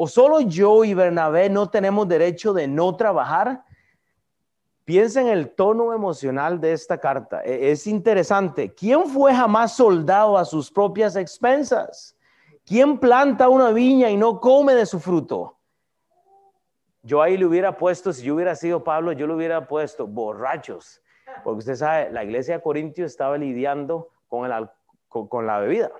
¿O 0.01 0.07
solo 0.07 0.39
yo 0.39 0.85
y 0.85 0.93
Bernabé 0.93 1.49
no 1.49 1.69
tenemos 1.69 2.07
derecho 2.07 2.53
de 2.53 2.69
no 2.69 2.95
trabajar? 2.95 3.65
Piensa 4.85 5.19
en 5.19 5.27
el 5.27 5.49
tono 5.49 5.91
emocional 5.91 6.61
de 6.61 6.71
esta 6.71 6.97
carta. 6.97 7.43
E, 7.43 7.69
es 7.71 7.85
interesante. 7.85 8.73
¿Quién 8.73 9.07
fue 9.07 9.35
jamás 9.35 9.75
soldado 9.75 10.37
a 10.37 10.45
sus 10.45 10.71
propias 10.71 11.17
expensas? 11.17 12.15
¿Quién 12.65 12.97
planta 12.97 13.49
una 13.49 13.71
viña 13.71 14.09
y 14.09 14.15
no 14.15 14.39
come 14.39 14.73
de 14.73 14.85
su 14.85 15.01
fruto? 15.01 15.57
Yo 17.01 17.21
ahí 17.21 17.37
le 17.37 17.45
hubiera 17.45 17.77
puesto, 17.77 18.13
si 18.13 18.23
yo 18.23 18.35
hubiera 18.35 18.55
sido 18.55 18.81
Pablo, 18.81 19.11
yo 19.11 19.27
le 19.27 19.33
hubiera 19.33 19.67
puesto 19.67 20.07
borrachos. 20.07 21.01
Porque 21.43 21.59
usted 21.59 21.75
sabe, 21.75 22.09
la 22.09 22.23
iglesia 22.23 22.55
de 22.55 22.63
Corintios 22.63 23.11
estaba 23.11 23.37
lidiando 23.37 24.07
con, 24.29 24.49
el, 24.49 24.69
con 25.09 25.45
la 25.45 25.59
bebida. 25.59 25.91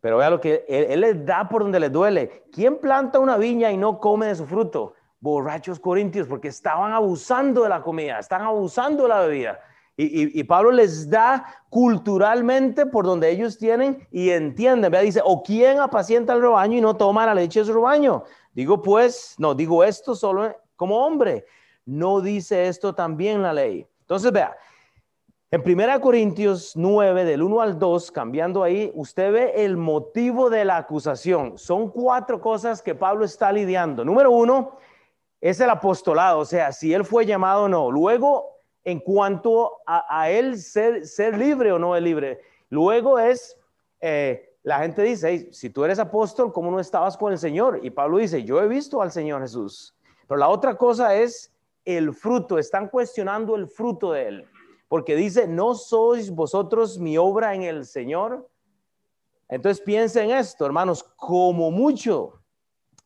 Pero 0.00 0.18
vea 0.18 0.30
lo 0.30 0.40
que 0.40 0.64
él, 0.68 1.00
les 1.00 1.24
da 1.24 1.48
por 1.48 1.62
donde 1.62 1.80
les 1.80 1.92
duele. 1.92 2.44
¿Quién 2.52 2.78
planta 2.78 3.18
una 3.18 3.36
viña 3.36 3.70
y 3.70 3.76
no 3.76 3.98
come 3.98 4.26
de 4.26 4.36
su 4.36 4.46
fruto? 4.46 4.94
Borrachos 5.20 5.80
corintios, 5.80 6.28
porque 6.28 6.48
estaban 6.48 6.92
abusando 6.92 7.62
de 7.64 7.68
la 7.68 7.82
comida, 7.82 8.18
están 8.18 8.42
abusando 8.42 9.04
de 9.04 9.08
la 9.08 9.20
bebida. 9.20 9.60
Y, 10.00 10.44
Pablo 10.44 10.70
les 10.70 11.10
da 11.10 11.44
culturalmente 11.70 12.86
por 12.86 13.04
donde 13.04 13.28
ellos 13.30 13.58
tienen 13.58 14.06
y 14.12 14.30
entienden. 14.30 14.92
Vea, 14.92 15.00
dice, 15.00 15.20
o 15.24 15.42
quién 15.42 15.80
apacienta 15.80 16.34
el 16.34 16.40
rebaño 16.40 16.78
y 16.78 16.80
no 16.80 16.94
toma 16.94 17.26
la 17.26 17.34
leche 17.34 17.58
de 17.58 17.66
su 17.66 17.72
rebaño. 17.72 18.22
Digo 18.52 18.80
pues, 18.80 19.34
no, 19.38 19.56
digo 19.56 19.82
esto 19.82 20.14
solo 20.14 20.54
como 20.76 21.04
hombre. 21.04 21.46
No 21.84 22.20
dice 22.20 22.68
esto 22.68 22.94
también 22.94 23.42
la 23.42 23.52
ley. 23.52 23.88
Entonces, 24.02 24.30
vea, 24.30 24.56
en 25.50 25.62
1 25.64 26.00
Corintios 26.02 26.76
9, 26.76 27.24
del 27.24 27.42
1 27.42 27.60
al 27.62 27.78
2, 27.78 28.12
cambiando 28.12 28.62
ahí, 28.62 28.92
usted 28.94 29.32
ve 29.32 29.52
el 29.64 29.78
motivo 29.78 30.50
de 30.50 30.66
la 30.66 30.76
acusación. 30.76 31.56
Son 31.56 31.90
cuatro 31.90 32.38
cosas 32.38 32.82
que 32.82 32.94
Pablo 32.94 33.24
está 33.24 33.50
lidiando. 33.50 34.04
Número 34.04 34.30
uno 34.30 34.76
es 35.40 35.58
el 35.60 35.70
apostolado, 35.70 36.40
o 36.40 36.44
sea, 36.44 36.70
si 36.72 36.92
él 36.92 37.02
fue 37.02 37.24
llamado 37.24 37.62
o 37.62 37.68
no. 37.68 37.90
Luego, 37.90 38.58
en 38.84 39.00
cuanto 39.00 39.78
a, 39.86 40.28
él 40.28 40.58
ser, 40.58 41.06
ser, 41.06 41.38
libre 41.38 41.72
o 41.72 41.78
no 41.78 41.96
es 41.96 42.02
libre. 42.02 42.42
Luego 42.68 43.18
es, 43.18 43.56
eh, 44.02 44.54
la 44.64 44.80
gente 44.80 45.00
dice, 45.00 45.50
si 45.50 45.70
tú 45.70 45.82
eres 45.82 45.98
apóstol, 45.98 46.52
¿cómo 46.52 46.70
no 46.70 46.78
estabas 46.78 47.16
con 47.16 47.32
el 47.32 47.38
Señor? 47.38 47.80
Y 47.82 47.88
Pablo 47.88 48.18
dice, 48.18 48.44
yo 48.44 48.60
he 48.60 48.68
visto 48.68 49.00
al 49.00 49.12
Señor 49.12 49.40
Jesús. 49.40 49.96
Pero 50.26 50.36
la 50.36 50.50
otra 50.50 50.76
cosa 50.76 51.14
es 51.14 51.50
el 51.86 52.12
fruto, 52.12 52.58
están 52.58 52.88
cuestionando 52.88 53.56
el 53.56 53.66
fruto 53.66 54.12
de 54.12 54.28
él 54.28 54.48
porque 54.88 55.14
dice, 55.14 55.46
no 55.46 55.74
sois 55.74 56.30
vosotros 56.30 56.98
mi 56.98 57.18
obra 57.18 57.54
en 57.54 57.62
el 57.62 57.84
Señor. 57.84 58.48
Entonces 59.48 59.82
piensen 59.82 60.30
esto, 60.30 60.64
hermanos, 60.66 61.02
como 61.02 61.70
mucho 61.70 62.40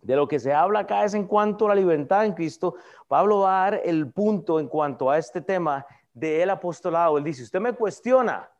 de 0.00 0.16
lo 0.16 0.26
que 0.26 0.40
se 0.40 0.52
habla 0.52 0.80
acá 0.80 1.04
es 1.04 1.14
en 1.14 1.26
cuanto 1.26 1.66
a 1.66 1.68
la 1.70 1.74
libertad 1.74 2.24
en 2.24 2.32
Cristo, 2.32 2.74
Pablo 3.06 3.40
va 3.40 3.66
a 3.66 3.70
dar 3.70 3.80
el 3.84 4.10
punto 4.10 4.58
en 4.58 4.66
cuanto 4.66 5.10
a 5.10 5.18
este 5.18 5.40
tema 5.40 5.86
del 6.12 6.50
apostolado. 6.50 7.18
Él 7.18 7.24
dice, 7.24 7.44
usted 7.44 7.60
me 7.60 7.72
cuestiona, 7.72 8.50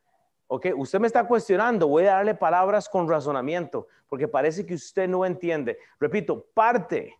ok, 0.47 0.67
usted 0.77 1.01
me 1.01 1.09
está 1.09 1.27
cuestionando, 1.27 1.89
voy 1.89 2.05
a 2.07 2.15
darle 2.15 2.37
palabras 2.37 2.89
con 2.89 3.09
razonamiento, 3.09 3.89
porque 4.09 4.29
parece 4.29 4.65
que 4.65 4.75
usted 4.75 5.09
no 5.09 5.25
entiende. 5.25 5.79
Repito, 5.99 6.47
parte, 6.55 7.19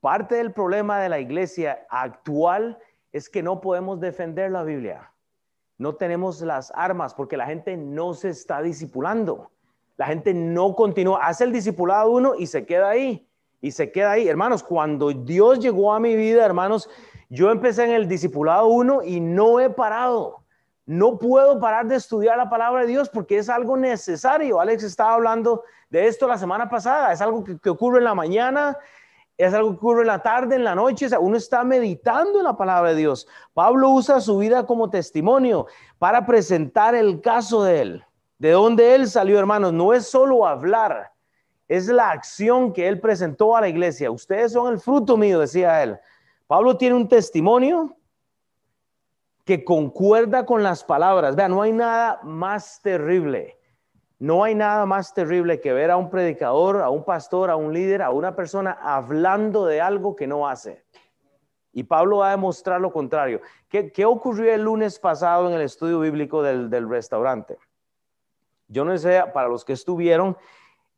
parte 0.00 0.36
del 0.36 0.52
problema 0.52 0.98
de 1.00 1.10
la 1.10 1.20
iglesia 1.20 1.86
actual 1.90 2.78
es 3.12 3.28
que 3.28 3.42
no 3.42 3.60
podemos 3.60 4.00
defender 4.00 4.50
la 4.50 4.62
Biblia 4.62 5.10
no 5.80 5.94
tenemos 5.94 6.42
las 6.42 6.70
armas 6.76 7.14
porque 7.14 7.38
la 7.38 7.46
gente 7.46 7.74
no 7.74 8.12
se 8.12 8.28
está 8.28 8.60
discipulando. 8.60 9.50
La 9.96 10.04
gente 10.08 10.34
no 10.34 10.74
continúa, 10.74 11.26
hace 11.26 11.44
el 11.44 11.52
discipulado 11.52 12.10
uno 12.10 12.34
y 12.34 12.48
se 12.48 12.66
queda 12.66 12.90
ahí. 12.90 13.26
Y 13.62 13.70
se 13.70 13.90
queda 13.90 14.10
ahí. 14.10 14.28
Hermanos, 14.28 14.62
cuando 14.62 15.10
Dios 15.10 15.58
llegó 15.58 15.94
a 15.94 15.98
mi 15.98 16.16
vida, 16.16 16.44
hermanos, 16.44 16.90
yo 17.30 17.50
empecé 17.50 17.84
en 17.84 17.92
el 17.92 18.08
discipulado 18.08 18.66
uno 18.66 19.02
y 19.02 19.20
no 19.20 19.58
he 19.58 19.70
parado. 19.70 20.42
No 20.84 21.18
puedo 21.18 21.58
parar 21.58 21.86
de 21.86 21.96
estudiar 21.96 22.36
la 22.36 22.50
palabra 22.50 22.82
de 22.82 22.88
Dios 22.88 23.08
porque 23.08 23.38
es 23.38 23.48
algo 23.48 23.74
necesario. 23.78 24.60
Alex 24.60 24.82
estaba 24.82 25.14
hablando 25.14 25.64
de 25.88 26.08
esto 26.08 26.28
la 26.28 26.36
semana 26.36 26.68
pasada. 26.68 27.10
Es 27.10 27.22
algo 27.22 27.42
que 27.42 27.70
ocurre 27.70 27.98
en 27.98 28.04
la 28.04 28.14
mañana, 28.14 28.76
es 29.46 29.54
algo 29.54 29.70
que 29.70 29.76
ocurre 29.76 30.02
en 30.02 30.08
la 30.08 30.22
tarde, 30.22 30.56
en 30.56 30.64
la 30.64 30.74
noche, 30.74 31.08
uno 31.18 31.36
está 31.36 31.64
meditando 31.64 32.38
en 32.38 32.44
la 32.44 32.56
palabra 32.56 32.90
de 32.90 32.96
Dios. 32.96 33.26
Pablo 33.54 33.88
usa 33.88 34.20
su 34.20 34.36
vida 34.36 34.66
como 34.66 34.90
testimonio 34.90 35.66
para 35.98 36.26
presentar 36.26 36.94
el 36.94 37.22
caso 37.22 37.62
de 37.62 37.80
él, 37.80 38.04
de 38.38 38.50
dónde 38.50 38.94
él 38.94 39.08
salió, 39.08 39.38
hermanos. 39.38 39.72
No 39.72 39.94
es 39.94 40.06
solo 40.06 40.46
hablar, 40.46 41.12
es 41.68 41.88
la 41.88 42.10
acción 42.10 42.72
que 42.72 42.86
él 42.86 43.00
presentó 43.00 43.56
a 43.56 43.62
la 43.62 43.68
iglesia. 43.68 44.10
Ustedes 44.10 44.52
son 44.52 44.74
el 44.74 44.78
fruto 44.78 45.16
mío, 45.16 45.40
decía 45.40 45.82
él. 45.82 45.98
Pablo 46.46 46.76
tiene 46.76 46.96
un 46.96 47.08
testimonio 47.08 47.96
que 49.46 49.64
concuerda 49.64 50.44
con 50.44 50.62
las 50.62 50.84
palabras. 50.84 51.34
Vean, 51.34 51.52
no 51.52 51.62
hay 51.62 51.72
nada 51.72 52.20
más 52.22 52.82
terrible 52.82 53.59
no 54.20 54.44
hay 54.44 54.54
nada 54.54 54.84
más 54.84 55.14
terrible 55.14 55.60
que 55.60 55.72
ver 55.72 55.90
a 55.90 55.96
un 55.96 56.10
predicador, 56.10 56.82
a 56.82 56.90
un 56.90 57.04
pastor, 57.04 57.48
a 57.48 57.56
un 57.56 57.72
líder, 57.72 58.02
a 58.02 58.10
una 58.10 58.36
persona 58.36 58.78
hablando 58.82 59.64
de 59.64 59.80
algo 59.80 60.14
que 60.14 60.26
no 60.26 60.46
hace. 60.46 60.84
Y 61.72 61.84
Pablo 61.84 62.18
va 62.18 62.28
a 62.28 62.32
demostrar 62.32 62.82
lo 62.82 62.92
contrario. 62.92 63.40
¿Qué, 63.70 64.04
ocurrió 64.04 64.52
el 64.52 64.62
lunes 64.62 64.98
pasado 64.98 65.48
en 65.48 65.54
el 65.54 65.62
estudio 65.62 66.00
bíblico 66.00 66.42
del, 66.42 66.88
restaurante? 66.88 67.56
Yo 68.68 68.84
no 68.84 68.96
sé, 68.98 69.22
para 69.32 69.48
los 69.48 69.64
que 69.64 69.72
estuvieron, 69.72 70.36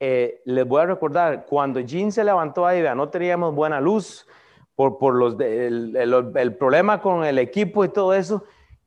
eh, 0.01 0.43
les 0.45 0.67
voy 0.67 0.83
a 0.83 0.87
recordar, 0.87 1.47
cuando 1.47 1.79
Jean 1.79 2.11
se 2.11 2.25
levantó 2.25 2.67
ahí, 2.67 2.83
no 2.97 3.09
teníamos 3.09 3.55
buena 3.55 3.81
luz 3.81 4.27
por, 4.75 5.15
los 5.15 5.39
el 5.39 6.57
problema 6.59 7.01
con 7.01 7.25
el 7.25 7.39
equipo 7.39 7.85
y 7.85 7.89
todo 7.89 8.15
eso. 8.15 8.43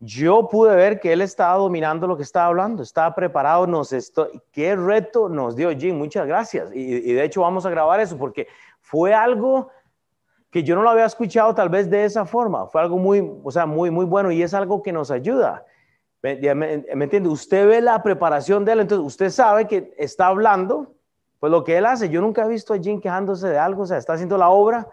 Yo 0.06 0.48
pude 0.48 0.76
ver 0.76 1.00
que 1.00 1.12
él 1.12 1.22
estaba 1.22 1.58
dominando 1.58 2.06
lo 2.06 2.16
que 2.16 2.24
estaba 2.24 2.46
hablando, 2.48 2.84
estaba 2.84 3.16
preparado, 3.16 3.66
nos 3.66 3.92
estoy, 3.92 4.40
qué 4.52 4.76
reto 4.76 5.30
nos 5.30 5.56
dio 5.56 5.72
Jim, 5.72 5.98
muchas 5.98 6.28
gracias. 6.28 6.70
Y, 6.74 7.14
de 7.14 7.24
hecho 7.24 7.42
vamos 7.42 7.66
a 7.66 7.72
grabar 7.72 8.00
eso 8.00 8.16
porque 8.18 8.48
fue 8.82 9.14
algo 9.14 9.70
que 10.52 10.64
yo 10.64 10.76
no 10.76 10.84
lo 10.84 10.92
había 10.92 11.06
escuchado 11.06 11.56
tal 11.56 11.70
vez 11.70 11.90
de 11.90 12.06
esa 12.06 12.26
forma, 12.26 12.68
fue 12.68 12.82
algo 12.82 12.98
muy, 12.98 13.40
o 13.44 13.52
sea, 13.52 13.66
muy, 13.66 13.90
muy 13.90 14.06
bueno 14.06 14.32
y 14.32 14.44
es 14.44 14.54
algo 14.54 14.84
que 14.84 14.92
nos 14.92 15.10
ayuda. 15.10 15.66
¿Me, 16.22 16.32
entiende? 16.32 17.28
Usted 17.28 17.68
ve 17.68 17.82
la 17.82 18.02
preparación 18.02 18.64
de 18.64 18.74
él, 18.74 18.80
entonces 18.82 19.06
usted 19.06 19.30
sabe 19.30 19.68
que 19.68 19.94
está 19.98 20.28
hablando, 20.28 20.94
pues 21.40 21.52
lo 21.52 21.64
que 21.64 21.78
él 21.78 21.86
hace, 21.86 22.10
yo 22.10 22.22
nunca 22.22 22.46
he 22.46 22.48
visto 22.48 22.74
a 22.74 22.80
Jim 22.80 23.02
quejándose 23.02 23.48
de 23.48 23.58
algo, 23.58 23.84
o 23.84 23.86
sea, 23.86 23.98
está 23.98 24.14
haciendo 24.14 24.38
la 24.38 24.50
obra, 24.50 24.88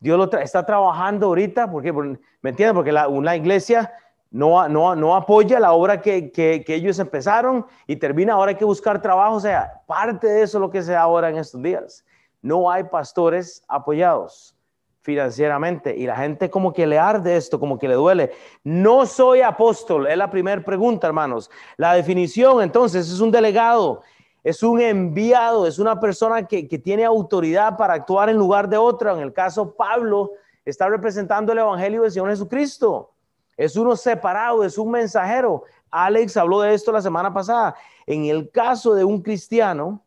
Dios 0.00 0.18
lo 0.18 0.38
está 0.38 0.66
trabajando 0.66 1.28
ahorita, 1.28 1.70
porque, 1.70 1.90
¿me 1.92 2.50
entiende? 2.50 2.74
Porque 2.74 2.92
la, 2.92 3.36
iglesia 3.36 3.90
no, 4.34 4.68
no, 4.68 4.96
no 4.96 5.14
apoya 5.14 5.60
la 5.60 5.74
obra 5.74 6.02
que, 6.02 6.32
que, 6.32 6.64
ellos 6.66 6.98
empezaron 6.98 7.64
y 7.86 7.94
termina, 7.94 8.32
ahora 8.32 8.50
hay 8.50 8.56
que 8.56 8.64
buscar 8.64 9.00
trabajo, 9.00 9.36
o 9.36 9.40
sea, 9.40 9.80
parte 9.86 10.26
de 10.26 10.42
eso 10.42 10.58
es 10.58 10.60
lo 10.60 10.72
que 10.72 10.82
se 10.82 10.90
da 10.90 11.02
ahora 11.02 11.30
en 11.30 11.36
estos 11.36 11.62
días. 11.62 12.04
No 12.42 12.68
hay 12.68 12.82
pastores 12.82 13.62
apoyados 13.68 14.56
financieramente 15.02 15.96
y 15.96 16.04
la 16.04 16.16
gente 16.16 16.50
como 16.50 16.72
que 16.72 16.84
le 16.84 16.98
arde 16.98 17.36
esto, 17.36 17.60
como 17.60 17.78
que 17.78 17.86
le 17.86 17.94
duele. 17.94 18.32
No 18.64 19.06
soy 19.06 19.40
apóstol, 19.40 20.08
es 20.08 20.18
la 20.18 20.28
primera 20.28 20.64
pregunta, 20.64 21.06
hermanos. 21.06 21.48
La 21.76 21.94
definición 21.94 22.60
entonces 22.60 23.08
es 23.08 23.20
un 23.20 23.30
delegado, 23.30 24.02
es 24.42 24.64
un 24.64 24.80
enviado, 24.80 25.64
es 25.64 25.78
una 25.78 26.00
persona 26.00 26.44
que, 26.48 26.66
que 26.66 26.78
tiene 26.80 27.04
autoridad 27.04 27.76
para 27.76 27.94
actuar 27.94 28.28
en 28.30 28.36
lugar 28.36 28.68
de 28.68 28.78
otra. 28.78 29.12
En 29.12 29.20
el 29.20 29.32
caso 29.32 29.76
Pablo 29.76 30.32
está 30.64 30.88
representando 30.88 31.52
el 31.52 31.58
Evangelio 31.58 32.02
del 32.02 32.10
Señor 32.10 32.30
Jesucristo. 32.30 33.13
Es 33.56 33.76
uno 33.76 33.96
separado, 33.96 34.64
es 34.64 34.78
un 34.78 34.90
mensajero. 34.90 35.64
Alex 35.90 36.36
habló 36.36 36.60
de 36.60 36.74
esto 36.74 36.90
la 36.90 37.02
semana 37.02 37.32
pasada. 37.32 37.76
En 38.06 38.24
el 38.24 38.50
caso 38.50 38.94
de 38.94 39.04
un 39.04 39.22
cristiano, 39.22 40.02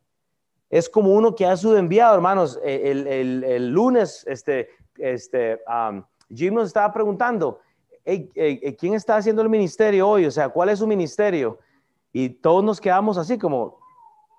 es 0.70 0.89
como 0.89 1.13
uno 1.13 1.34
que 1.34 1.46
ha 1.46 1.56
sido 1.56 1.77
enviado, 1.77 2.16
hermanos. 2.16 2.60
El, 2.63 3.08
el, 3.08 3.44
el 3.44 3.70
lunes, 3.70 4.25
este, 4.27 4.70
este, 4.98 5.60
Jim 6.34 6.54
nos 6.54 6.68
estaba 6.68 6.92
preguntando, 6.92 7.60
¿quién 8.04 8.94
está 8.94 9.16
haciendo 9.16 9.42
el 9.42 9.50
ministerio 9.50 10.10
hoy? 10.10 10.25
O 10.25 10.32
sea, 10.32 10.50
¿cuál 10.50 10.70
es 10.70 10.80
su 10.80 10.88
ministerio? 10.88 11.60
Y 12.12 12.30
todos 12.30 12.63
nos 12.63 12.82
quedamos 12.82 13.18
así 13.18 13.38
como, 13.38 13.80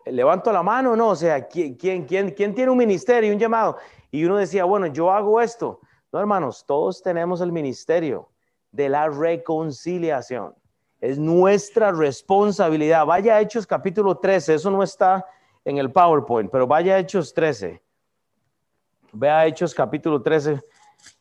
levanto 0.05 0.53
la 0.53 0.62
mano, 0.62 0.97
¿no? 0.97 1.09
O 1.09 1.17
sea, 1.17 1.47
¿quién, 1.49 1.75
quién, 1.75 2.05
quién, 2.05 2.31
quién 2.31 2.55
tiene 2.55 2.71
un 2.71 2.79
ministerio, 2.79 3.33
un 3.33 3.38
llamado? 3.38 3.79
Y 4.11 4.25
uno 4.25 4.37
decía, 4.37 4.65
bueno, 4.65 4.87
yo 4.87 5.11
hago 5.11 5.41
esto. 5.41 5.81
No, 6.12 6.21
hermanos, 6.21 6.65
todos 6.67 7.03
tenemos 7.03 7.41
el 7.41 7.53
ministerio 7.53 8.29
de 8.73 8.89
la 8.89 9.09
reconciliación. 9.09 10.55
Es 11.01 11.19
nuestra 11.19 11.93
responsabilidad. 11.93 13.07
Vaya 13.07 13.41
Hechos 13.41 13.67
capítulo 13.67 14.19
13, 14.19 14.55
eso 14.55 14.71
no 14.71 14.83
está 14.83 15.25
en 15.65 15.79
el 15.79 15.93
PowerPoint, 15.93 16.51
pero 16.51 16.67
vaya 16.67 16.99
Hechos 16.99 17.33
13. 17.35 17.83
Vea 19.13 19.47
Hechos 19.47 19.75
capítulo 19.75 20.23
13 20.23 20.61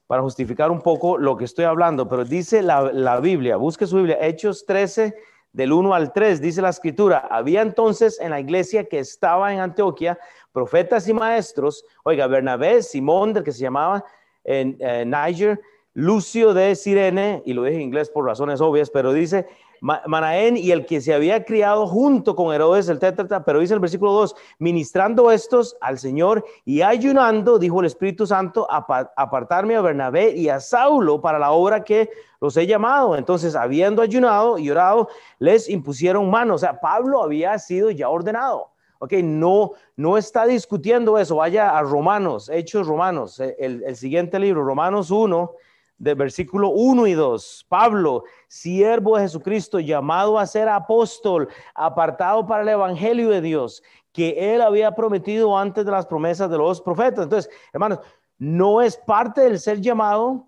para 0.08 0.22
justificar 0.22 0.72
un 0.72 0.82
poco 0.82 1.18
lo 1.18 1.36
que 1.36 1.46
estoy 1.46 1.66
hablando, 1.66 2.08
pero 2.08 2.24
dice 2.24 2.62
la, 2.62 3.20
Biblia, 3.20 3.58
busque 3.58 3.86
su 3.86 3.98
Biblia, 3.98 4.18
Hechos 4.22 4.66
13 4.66 5.16
del 5.52 5.74
1 5.74 5.94
al 5.94 6.14
3, 6.14 6.42
dice 6.42 6.62
la 6.62 6.70
escritura, 6.70 7.28
había 7.30 7.62
entonces 7.62 8.20
en 8.22 8.32
la 8.32 8.40
iglesia 8.40 8.88
que 8.88 9.00
estaba 9.00 9.54
en 9.54 9.60
Antioquia 9.60 10.18
profetas 10.54 11.08
y 11.08 11.14
maestros, 11.14 11.84
oiga, 12.04 12.26
Bernabé, 12.28 12.82
Simón, 12.82 13.34
del 13.34 13.44
que 13.44 13.52
se 13.52 13.60
llamaba 13.60 14.04
en, 14.44 14.78
Niger, 15.10 15.60
Lucio 16.00 16.54
de 16.54 16.76
Sirene, 16.76 17.42
y 17.44 17.54
lo 17.54 17.64
dije 17.64 17.78
en 17.78 17.82
inglés 17.82 18.12
por 18.12 18.24
razones 18.24 18.62
obvias, 18.62 18.92
pero 18.92 19.14
dice 19.14 19.48
Manaén 19.82 20.56
y 20.56 20.70
el 20.70 20.86
que 20.86 21.02
se 21.02 21.12
había 21.12 21.44
criado 21.44 21.88
junto 21.88 22.36
con 22.36 22.54
Herodes 22.54 22.88
el 22.88 23.00
tétrata, 23.00 23.44
pero 23.44 23.62
dice 23.62 23.74
el 23.74 23.80
versículo 23.80 24.12
2, 24.12 24.36
ministrando 24.60 25.32
estos 25.32 25.76
al 25.82 25.98
Señor 25.98 26.46
y 26.66 26.84
ayunando, 26.84 27.58
dijo 27.58 27.80
el 27.80 27.88
Espíritu 27.88 28.28
Santo, 28.28 28.68
apartarme 28.70 29.76
a 29.76 29.82
Bernabé 29.82 30.36
y 30.36 30.50
a 30.50 30.60
Saulo 30.60 31.20
para 31.20 31.40
la 31.40 31.50
obra 31.50 31.84
que 31.84 32.12
los 32.42 32.56
he 32.58 32.68
llamado. 32.68 33.16
Entonces, 33.16 33.56
habiendo 33.56 34.04
ayunado 34.04 34.60
y 34.60 34.70
orado, 34.70 35.10
les 35.40 35.68
impusieron 35.68 36.30
manos. 36.30 36.58
O 36.58 36.60
sea, 36.60 36.80
Pablo 36.80 37.24
había 37.24 37.58
sido 37.58 37.90
ya 37.90 38.08
ordenado. 38.08 38.70
Ok, 39.00 39.14
no, 39.24 39.72
no 39.96 40.16
está 40.16 40.46
discutiendo 40.46 41.18
eso. 41.18 41.38
Vaya 41.38 41.76
a 41.76 41.82
Romanos, 41.82 42.50
Hechos 42.50 42.86
Romanos, 42.86 43.40
el, 43.40 43.84
el 43.84 43.96
siguiente 43.96 44.38
libro, 44.38 44.64
Romanos 44.64 45.10
1, 45.10 45.54
de 45.98 46.14
versículo 46.14 46.70
1 46.70 47.08
y 47.08 47.14
2. 47.14 47.66
Pablo, 47.70 48.24
siervo 48.48 49.18
de 49.18 49.24
Jesucristo, 49.24 49.80
llamado 49.80 50.38
a 50.38 50.46
ser 50.46 50.70
apóstol, 50.70 51.50
apartado 51.74 52.46
para 52.46 52.64
el 52.64 52.70
Evangelio 52.70 53.30
de 53.30 53.42
Dios, 53.42 53.84
que 54.12 54.54
él 54.54 54.62
había 54.62 54.94
prometido 54.96 55.58
antes 55.58 55.86
de 55.86 55.92
las 55.92 56.06
promesas 56.06 56.50
de 56.50 56.58
los 56.58 56.82
profetas. 56.82 57.24
Entonces, 57.24 57.52
hermanos, 57.74 58.00
no 58.38 58.82
es 58.82 58.98
parte 58.98 59.42
del 59.42 59.60
ser 59.60 59.82
llamado 59.82 60.48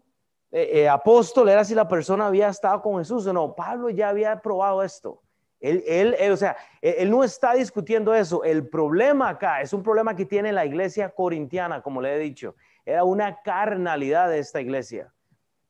eh, 0.51 0.81
eh, 0.81 0.89
apóstol, 0.89 1.49
era 1.49 1.63
si 1.63 1.75
la 1.75 1.87
persona 1.87 2.27
había 2.27 2.49
estado 2.49 2.81
con 2.81 2.97
Jesús 2.97 3.25
o 3.27 3.33
no. 3.33 3.55
Pablo 3.55 3.89
ya 3.89 4.09
había 4.09 4.39
probado 4.41 4.83
esto. 4.83 5.21
Él, 5.59 5.83
él, 5.87 6.31
o 6.31 6.37
sea, 6.37 6.55
él 6.81 7.11
no 7.11 7.21
está 7.21 7.53
discutiendo 7.53 8.13
eso. 8.13 8.45
El 8.45 8.69
problema 8.69 9.27
acá 9.27 9.61
es 9.61 9.73
un 9.73 9.83
problema 9.83 10.15
que 10.15 10.25
tiene 10.25 10.53
la 10.53 10.65
iglesia 10.65 11.09
corintiana, 11.09 11.81
como 11.81 12.01
le 12.01 12.15
he 12.15 12.19
dicho. 12.19 12.55
Era 12.85 13.03
una 13.03 13.41
carnalidad 13.41 14.29
de 14.29 14.39
esta 14.39 14.61
iglesia 14.61 15.11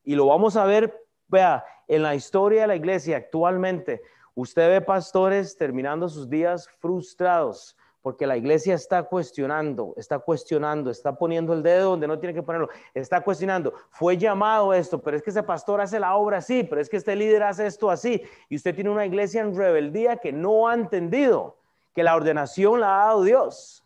y 0.09 0.15
lo 0.15 0.25
vamos 0.25 0.55
a 0.55 0.65
ver, 0.65 1.05
vea, 1.27 1.63
en 1.87 2.01
la 2.01 2.15
historia 2.15 2.61
de 2.61 2.67
la 2.67 2.75
iglesia 2.75 3.17
actualmente. 3.17 4.01
Usted 4.33 4.67
ve 4.67 4.81
pastores 4.81 5.55
terminando 5.55 6.09
sus 6.09 6.27
días 6.27 6.67
frustrados 6.79 7.77
porque 8.01 8.25
la 8.25 8.35
iglesia 8.35 8.73
está 8.73 9.03
cuestionando, 9.03 9.93
está 9.97 10.17
cuestionando, 10.17 10.89
está 10.89 11.15
poniendo 11.15 11.53
el 11.53 11.61
dedo 11.61 11.91
donde 11.91 12.07
no 12.07 12.17
tiene 12.17 12.33
que 12.33 12.41
ponerlo, 12.41 12.69
está 12.95 13.21
cuestionando. 13.21 13.71
Fue 13.91 14.17
llamado 14.17 14.73
esto, 14.73 14.99
pero 14.99 15.15
es 15.15 15.21
que 15.21 15.29
ese 15.29 15.43
pastor 15.43 15.79
hace 15.79 15.99
la 15.99 16.15
obra 16.15 16.39
así, 16.39 16.63
pero 16.63 16.81
es 16.81 16.89
que 16.89 16.97
este 16.97 17.15
líder 17.15 17.43
hace 17.43 17.67
esto 17.67 17.91
así. 17.91 18.23
Y 18.49 18.55
usted 18.55 18.73
tiene 18.73 18.89
una 18.89 19.05
iglesia 19.05 19.41
en 19.41 19.55
rebeldía 19.55 20.17
que 20.17 20.31
no 20.31 20.67
ha 20.67 20.73
entendido 20.73 21.59
que 21.93 22.01
la 22.01 22.15
ordenación 22.15 22.79
la 22.79 22.95
ha 22.95 23.05
dado 23.05 23.21
Dios. 23.21 23.85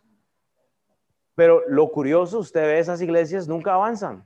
Pero 1.36 1.64
lo 1.68 1.92
curioso, 1.92 2.40
usted 2.40 2.62
ve 2.62 2.80
esas 2.80 3.02
iglesias 3.02 3.50
nunca 3.50 3.74
avanzan. 3.74 4.26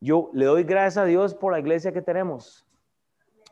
Yo 0.00 0.30
le 0.32 0.46
doy 0.46 0.64
gracias 0.64 0.96
a 0.96 1.04
Dios 1.04 1.34
por 1.34 1.52
la 1.52 1.58
iglesia 1.58 1.92
que 1.92 2.00
tenemos, 2.00 2.66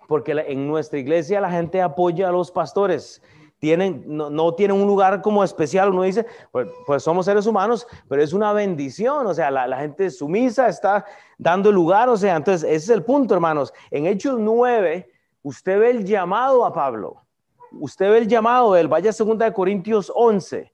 porque 0.07 0.33
en 0.33 0.67
nuestra 0.67 0.99
iglesia 0.99 1.41
la 1.41 1.51
gente 1.51 1.83
apoya 1.83 2.29
a 2.29 2.33
los 2.33 2.51
pastores. 2.51 3.23
Tienen, 3.59 4.05
no, 4.07 4.55
tienen 4.55 4.81
un 4.81 4.87
lugar 4.87 5.21
como 5.21 5.43
especial, 5.43 5.91
uno 5.91 6.05
dice, 6.05 6.25
pues, 6.53 6.69
pues, 6.87 7.03
somos 7.03 7.27
seres 7.27 7.45
humanos, 7.45 7.87
pero 8.09 8.23
es 8.23 8.33
una 8.33 8.53
bendición, 8.53 9.27
o 9.27 9.35
sea, 9.35 9.51
la, 9.51 9.67
la 9.67 9.79
gente 9.79 10.11
sumisa 10.11 10.69
está 10.69 11.05
dando 11.37 11.73
lugar, 11.73 12.09
o 12.09 12.17
sea, 12.17 12.37
entonces 12.37 12.63
ese 12.63 12.77
es 12.77 12.91
el 12.91 13.03
punto, 13.03 13.35
hermanos. 13.35 13.75
En 13.91 14.07
Hechos 14.07 14.39
9, 14.39 15.11
usted 15.43 15.81
ve 15.81 15.91
el 15.91 16.05
llamado 16.05 16.65
a 16.65 16.73
Pablo, 16.73 17.21
usted 17.73 18.09
ve 18.11 18.19
el 18.19 18.29
llamado 18.29 18.77
él, 18.77 18.87
vaya 18.87 19.11
a 19.11 19.25
2 19.25 19.53
Corintios 19.53 20.11
11, 20.15 20.73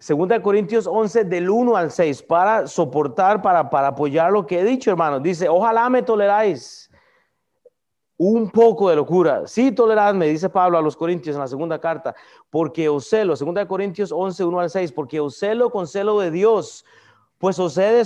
Segunda 0.00 0.40
Corintios 0.40 0.86
11 0.86 1.24
del 1.24 1.50
1 1.50 1.76
al 1.76 1.90
6 1.90 2.22
para 2.22 2.68
soportar, 2.68 3.42
para, 3.42 3.68
para 3.68 3.88
apoyar 3.88 4.30
lo 4.30 4.46
que 4.46 4.60
he 4.60 4.64
dicho, 4.64 4.92
hermanos. 4.92 5.22
Dice, 5.22 5.48
ojalá 5.48 5.90
me 5.90 6.02
toleráis 6.02 6.88
un 8.16 8.48
poco 8.48 8.90
de 8.90 8.96
locura. 8.96 9.46
Sí, 9.46 9.74
me 10.14 10.28
dice 10.28 10.48
Pablo 10.50 10.78
a 10.78 10.82
los 10.82 10.96
Corintios 10.96 11.34
en 11.34 11.40
la 11.40 11.48
segunda 11.48 11.80
carta, 11.80 12.14
porque 12.48 12.88
os 12.88 13.08
celo, 13.08 13.34
segunda 13.34 13.66
Corintios 13.66 14.12
11, 14.12 14.44
1 14.44 14.60
al 14.60 14.70
6, 14.70 14.92
porque 14.92 15.18
os 15.18 15.36
celo 15.36 15.68
con 15.70 15.88
celo 15.88 16.20
de 16.20 16.30
Dios, 16.30 16.84
pues 17.38 17.58
os 17.58 17.76
he 17.76 18.04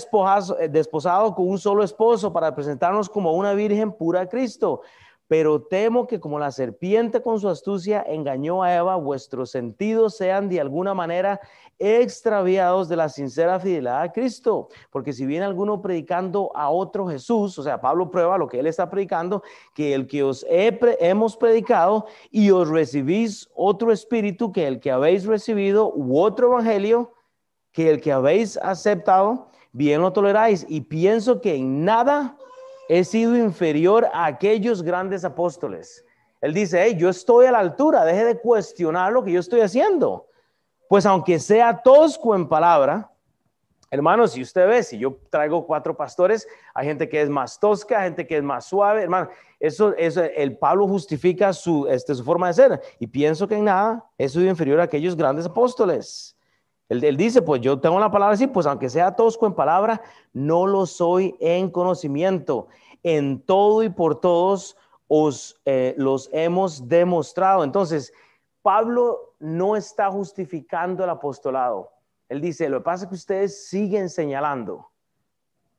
desposado 0.69 1.35
con 1.35 1.49
un 1.49 1.59
solo 1.59 1.85
esposo 1.85 2.33
para 2.33 2.55
presentarnos 2.55 3.11
como 3.11 3.33
una 3.33 3.53
virgen 3.53 3.93
pura 3.93 4.23
a 4.23 4.29
Cristo 4.29 4.81
pero 5.33 5.63
temo 5.63 6.07
que 6.07 6.21
como 6.21 6.39
la 6.39 6.51
serpiente 6.51 7.23
con 7.23 7.41
su 7.41 7.49
astucia 7.49 8.05
engañó 8.07 8.63
a 8.63 8.75
Eva, 8.75 8.97
vuestros 8.97 9.51
sentidos 9.51 10.15
sean 10.15 10.51
de 10.51 10.61
alguna 10.61 10.93
manera 10.93 11.41
extraviados 11.79 12.87
de 12.91 12.97
la 12.97 13.09
sincera 13.09 13.59
fidelidad 13.59 14.03
a 14.03 14.13
Cristo. 14.13 14.69
Porque 14.91 15.15
si 15.15 15.25
viene 15.25 15.47
alguno 15.47 15.81
predicando 15.81 16.53
a 16.55 16.69
otro 16.69 17.09
Jesús, 17.09 17.59
o 17.59 17.63
sea, 17.63 17.81
Pablo 17.81 18.11
prueba 18.11 18.37
lo 18.37 18.47
que 18.47 18.61
él 18.61 18.67
está 18.67 18.91
predicando, 18.91 19.43
que 19.73 19.95
el 19.95 20.07
que 20.07 20.23
os 20.23 20.45
hemos 20.51 21.39
predicado 21.39 22.05
y 22.31 22.51
os 22.51 22.69
recibís 22.69 23.49
otro 23.55 23.91
espíritu 23.91 24.53
que 24.53 24.67
el 24.67 24.81
que 24.81 24.91
habéis 24.91 25.25
recibido 25.25 25.95
u 25.95 26.21
otro 26.21 26.49
evangelio 26.49 27.15
que 27.73 27.89
el 27.89 28.03
que 28.03 28.13
habéis 28.13 28.59
aceptado, 28.59 29.49
bien 29.73 30.03
lo 30.03 30.13
toleráis. 30.13 30.67
Y 30.69 30.83
pienso 30.83 31.41
que 31.41 31.55
en 31.55 31.87
nada 31.87 32.37
he 32.89 33.05
sido 33.05 33.37
inferior 33.37 34.09
a 34.13 34.27
aquellos 34.27 34.83
grandes 34.83 35.25
apóstoles. 35.25 36.05
Él 36.41 36.55
dice, 36.55 36.95
yo 36.97 37.09
estoy 37.09 37.47
a 37.47 37.53
la 37.53 37.61
altura, 37.61 38.05
deje 38.05 38.25
de 38.25 38.39
cuestionar 38.39 39.13
lo 39.13 39.23
que 39.23 39.33
yo 39.33 39.41
estoy 39.41 39.61
haciendo. 39.61 40.27
Pues 40.89 41.07
aunque 41.07 41.39
sea 41.39 41.81
tosco 41.83 42.35
en 42.35 42.49
palabra 42.49 43.13
Hermanos, 43.93 44.33
si 44.33 44.41
usted 44.41 44.67
ve, 44.67 44.83
si 44.83 44.97
yo 44.97 45.19
traigo 45.29 45.67
cuatro 45.67 45.95
pastores, 45.95 46.49
hay 46.73 46.87
gente 46.87 47.11
que 47.11 47.21
es 47.21 47.29
más 47.29 47.61
tosca, 47.61 48.01
gente 48.01 48.27
que 48.27 48.39
es 48.39 48.43
más 48.43 48.65
suave, 48.65 49.03
hermano. 49.03 49.29
Eso, 49.61 49.95
eso 49.99 50.23
el 50.23 50.57
Pablo 50.57 50.89
justifica 50.89 51.53
su, 51.53 51.87
este, 51.87 52.15
su 52.15 52.25
forma 52.25 52.47
de 52.47 52.55
ser. 52.55 52.81
Y 52.99 53.07
pienso 53.07 53.47
que 53.47 53.55
en 53.55 53.67
nada 53.67 54.03
es 54.17 54.35
inferior 54.35 54.81
a 54.81 54.85
aquellos 54.85 55.15
grandes 55.15 55.45
apóstoles. 55.45 56.35
Él, 56.89 57.17
dice, 57.17 57.41
pues 57.41 57.61
yo 57.63 57.81
tengo 57.81 57.99
la 57.99 58.11
palabra 58.11 58.35
así, 58.35 58.47
pues 58.47 58.67
aunque 58.67 58.91
sea 58.91 59.17
tosco 59.17 59.47
en 59.47 59.55
palabra, 59.55 60.03
no 60.33 60.67
lo 60.67 60.85
soy 60.85 61.37
en 61.41 61.71
conocimiento. 61.71 62.69
En 63.03 63.41
todo 63.41 63.83
y 63.83 63.89
por 63.89 64.21
todos 64.21 64.77
os 65.09 65.61
eh, 65.65 65.95
los 65.97 66.29
hemos 66.33 66.89
demostrado. 66.89 67.65
Entonces, 67.65 68.13
Pablo 68.63 69.35
no 69.41 69.77
está 69.77 70.11
justificando 70.11 71.05
el 71.05 71.11
apostolado. 71.11 71.91
Él 72.29 72.41
dice, 72.41 72.69
lo 72.69 72.79
que 72.79 72.85
pasa 72.85 73.05
es 73.05 73.09
que 73.09 73.17
ustedes 73.17 73.67
siguen 73.67 74.09
señalando. 74.09 74.89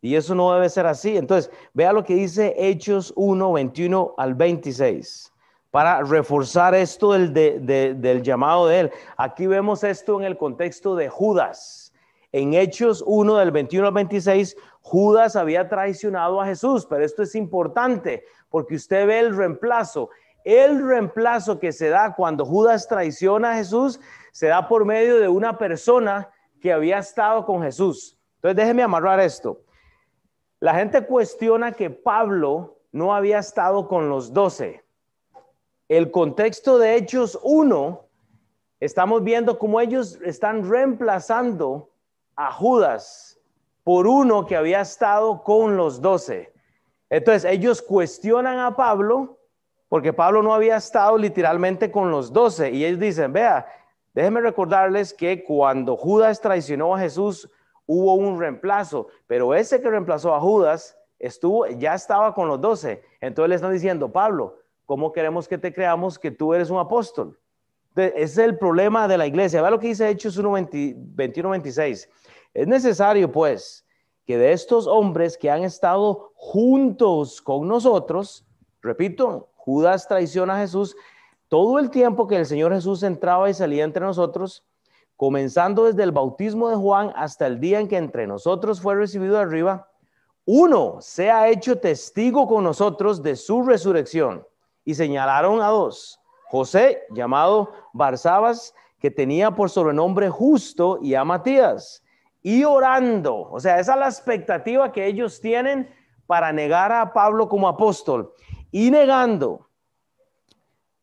Y 0.01 0.15
eso 0.15 0.35
no 0.35 0.53
debe 0.53 0.69
ser 0.69 0.85
así. 0.85 1.17
Entonces, 1.17 1.49
vea 1.73 1.93
lo 1.93 2.03
que 2.03 2.13
dice 2.13 2.53
Hechos 2.57 3.13
1, 3.15 3.53
21 3.53 4.13
al 4.17 4.35
26, 4.35 5.32
para 5.73 6.03
reforzar 6.03 6.75
esto 6.75 7.13
del, 7.13 7.33
del 7.33 8.21
llamado 8.21 8.67
de 8.67 8.79
él. 8.81 8.91
Aquí 9.17 9.47
vemos 9.47 9.83
esto 9.83 10.19
en 10.19 10.25
el 10.27 10.37
contexto 10.37 10.95
de 10.95 11.09
Judas. 11.09 11.91
En 12.31 12.53
Hechos 12.53 13.03
1 13.07 13.37
del 13.37 13.49
21 13.49 13.87
al 13.87 13.93
26, 13.95 14.55
Judas 14.81 15.35
había 15.35 15.67
traicionado 15.67 16.39
a 16.39 16.45
Jesús, 16.45 16.85
pero 16.85 17.03
esto 17.03 17.23
es 17.23 17.33
importante 17.33 18.23
porque 18.49 18.75
usted 18.75 19.07
ve 19.07 19.19
el 19.19 19.35
reemplazo. 19.35 20.11
El 20.43 20.87
reemplazo 20.87 21.59
que 21.59 21.71
se 21.71 21.89
da 21.89 22.13
cuando 22.13 22.45
Judas 22.45 22.87
traiciona 22.87 23.53
a 23.53 23.55
Jesús 23.55 23.99
se 24.31 24.49
da 24.49 24.67
por 24.67 24.85
medio 24.85 25.17
de 25.17 25.27
una 25.27 25.57
persona 25.57 26.29
que 26.61 26.71
había 26.71 26.99
estado 26.99 27.47
con 27.47 27.63
Jesús. 27.63 28.15
Entonces 28.35 28.57
déjeme 28.57 28.83
amarrar 28.83 29.19
esto. 29.19 29.63
La 30.59 30.75
gente 30.75 31.03
cuestiona 31.03 31.71
que 31.71 31.89
Pablo 31.89 32.77
no 32.91 33.15
había 33.15 33.39
estado 33.39 33.87
con 33.87 34.07
los 34.07 34.31
doce. 34.31 34.82
El 35.95 36.09
contexto 36.09 36.79
de 36.79 36.95
Hechos 36.95 37.37
1, 37.43 38.01
estamos 38.79 39.23
viendo 39.23 39.59
cómo 39.59 39.79
ellos 39.79 40.17
están 40.25 40.67
reemplazando 40.67 41.91
a 42.35 42.51
Judas 42.51 43.39
por 43.83 44.07
uno 44.07 44.47
que 44.47 44.55
había 44.55 44.81
estado 44.81 45.43
con 45.43 45.77
los 45.77 46.01
doce. 46.01 46.51
Entonces 47.11 47.45
ellos 47.45 47.79
cuestionan 47.83 48.57
a 48.57 48.75
Pablo 48.75 49.37
porque 49.87 50.13
Pablo 50.13 50.41
no 50.41 50.55
había 50.55 50.77
estado 50.77 51.15
literalmente 51.15 51.91
con 51.91 52.09
los 52.09 52.33
doce 52.33 52.71
y 52.71 52.83
ellos 52.83 52.99
dicen, 52.99 53.31
vea, 53.31 53.67
Déjenme 54.15 54.41
recordarles 54.41 55.13
que 55.13 55.43
cuando 55.43 55.95
Judas 55.95 56.41
traicionó 56.41 56.95
a 56.95 56.99
Jesús, 56.99 57.47
hubo 57.85 58.15
un 58.15 58.39
reemplazo, 58.39 59.09
pero 59.27 59.53
ese 59.53 59.79
que 59.79 59.91
reemplazó 59.91 60.33
a 60.33 60.39
Judas 60.39 60.97
estuvo, 61.19 61.67
ya 61.67 61.93
estaba 61.93 62.33
con 62.33 62.47
los 62.47 62.59
doce. 62.59 63.03
Entonces 63.21 63.49
le 63.49 63.55
están 63.55 63.73
diciendo, 63.73 64.11
Pablo, 64.11 64.62
¿cómo 64.93 65.11
queremos 65.11 65.47
que 65.47 65.57
te 65.57 65.73
creamos 65.73 66.19
que 66.19 66.29
tú 66.29 66.53
eres 66.53 66.69
un 66.69 66.77
apóstol? 66.77 67.39
es 67.95 68.37
el 68.37 68.59
problema 68.59 69.07
de 69.07 69.17
la 69.17 69.25
iglesia. 69.25 69.59
Vea 69.59 69.71
lo 69.71 69.79
que 69.79 69.87
dice 69.87 70.07
Hechos 70.07 70.37
1, 70.37 70.51
21, 70.51 71.49
26. 71.49 72.09
Es 72.53 72.67
necesario, 72.67 73.31
pues, 73.31 73.87
que 74.23 74.37
de 74.37 74.51
estos 74.51 74.85
hombres 74.85 75.35
que 75.35 75.49
han 75.49 75.63
estado 75.63 76.31
juntos 76.35 77.41
con 77.41 77.67
nosotros, 77.67 78.45
repito, 78.83 79.49
Judas 79.55 80.07
traiciona 80.07 80.57
a 80.57 80.59
Jesús, 80.59 80.95
todo 81.47 81.79
el 81.79 81.89
tiempo 81.89 82.27
que 82.27 82.37
el 82.37 82.45
Señor 82.45 82.71
Jesús 82.71 83.01
entraba 83.01 83.49
y 83.49 83.55
salía 83.55 83.85
entre 83.85 84.05
nosotros, 84.05 84.63
comenzando 85.15 85.85
desde 85.85 86.03
el 86.03 86.11
bautismo 86.11 86.69
de 86.69 86.75
Juan 86.75 87.11
hasta 87.15 87.47
el 87.47 87.59
día 87.59 87.79
en 87.79 87.87
que 87.87 87.97
entre 87.97 88.27
nosotros 88.27 88.79
fue 88.79 88.93
recibido 88.93 89.39
arriba, 89.39 89.89
uno 90.45 90.97
se 90.99 91.31
ha 91.31 91.49
hecho 91.49 91.79
testigo 91.79 92.45
con 92.45 92.63
nosotros 92.63 93.23
de 93.23 93.35
su 93.35 93.63
resurrección. 93.63 94.45
Y 94.85 94.95
señalaron 94.95 95.61
a 95.61 95.67
dos, 95.67 96.19
José, 96.49 97.03
llamado 97.11 97.71
Barsabas, 97.93 98.75
que 98.99 99.11
tenía 99.11 99.51
por 99.51 99.69
sobrenombre 99.69 100.29
justo, 100.29 100.99
y 101.01 101.15
a 101.15 101.23
Matías. 101.23 102.03
Y 102.41 102.63
orando, 102.63 103.49
o 103.49 103.59
sea, 103.59 103.79
esa 103.79 103.93
es 103.93 103.99
la 103.99 104.07
expectativa 104.07 104.91
que 104.91 105.05
ellos 105.05 105.39
tienen 105.39 105.89
para 106.27 106.51
negar 106.51 106.91
a 106.91 107.13
Pablo 107.13 107.47
como 107.47 107.67
apóstol. 107.67 108.33
Y 108.71 108.91
negando, 108.91 109.69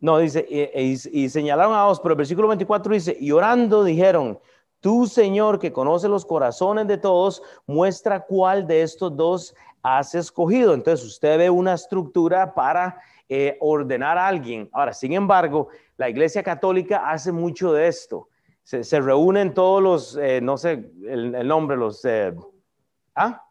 no, 0.01 0.19
dice, 0.19 0.47
y, 0.49 1.29
señalaron 1.29 1.75
a 1.75 1.83
dos, 1.83 2.01
pero 2.01 2.15
el 2.15 2.19
versículo 2.19 2.49
24 2.49 2.95
dice, 2.95 3.17
y 3.21 3.33
orando 3.33 3.85
dijeron, 3.85 4.39
tú 4.81 5.07
Señor 5.07 5.59
que 5.59 5.73
conoce 5.73 6.09
los 6.09 6.25
corazones 6.25 6.87
de 6.87 6.97
todos, 6.97 7.43
muestra 7.67 8.25
cuál 8.25 8.67
de 8.67 8.83
estos 8.83 9.15
dos 9.15 9.55
has 9.83 10.15
escogido. 10.15 10.73
Entonces 10.73 11.07
usted 11.07 11.37
ve 11.37 11.51
una 11.51 11.75
estructura 11.75 12.55
para 12.55 12.99
eh, 13.33 13.57
ordenar 13.61 14.19
a 14.19 14.27
alguien. 14.27 14.69
Ahora, 14.73 14.93
sin 14.93 15.13
embargo, 15.13 15.69
la 15.97 16.11
Iglesia 16.11 16.43
Católica 16.43 17.09
hace 17.09 17.31
mucho 17.31 17.73
de 17.73 17.87
esto. 17.87 18.29
Se, 18.65 19.01
reúnen 19.01 19.55
todos 19.55 19.81
los, 19.81 20.17
eh, 20.17 20.41
no 20.41 20.57
sé 20.59 20.91
el, 21.07 21.47
nombre, 21.47 21.77
los... 21.77 22.05
Eh, 22.05 22.35
¿Ah? 23.15 23.45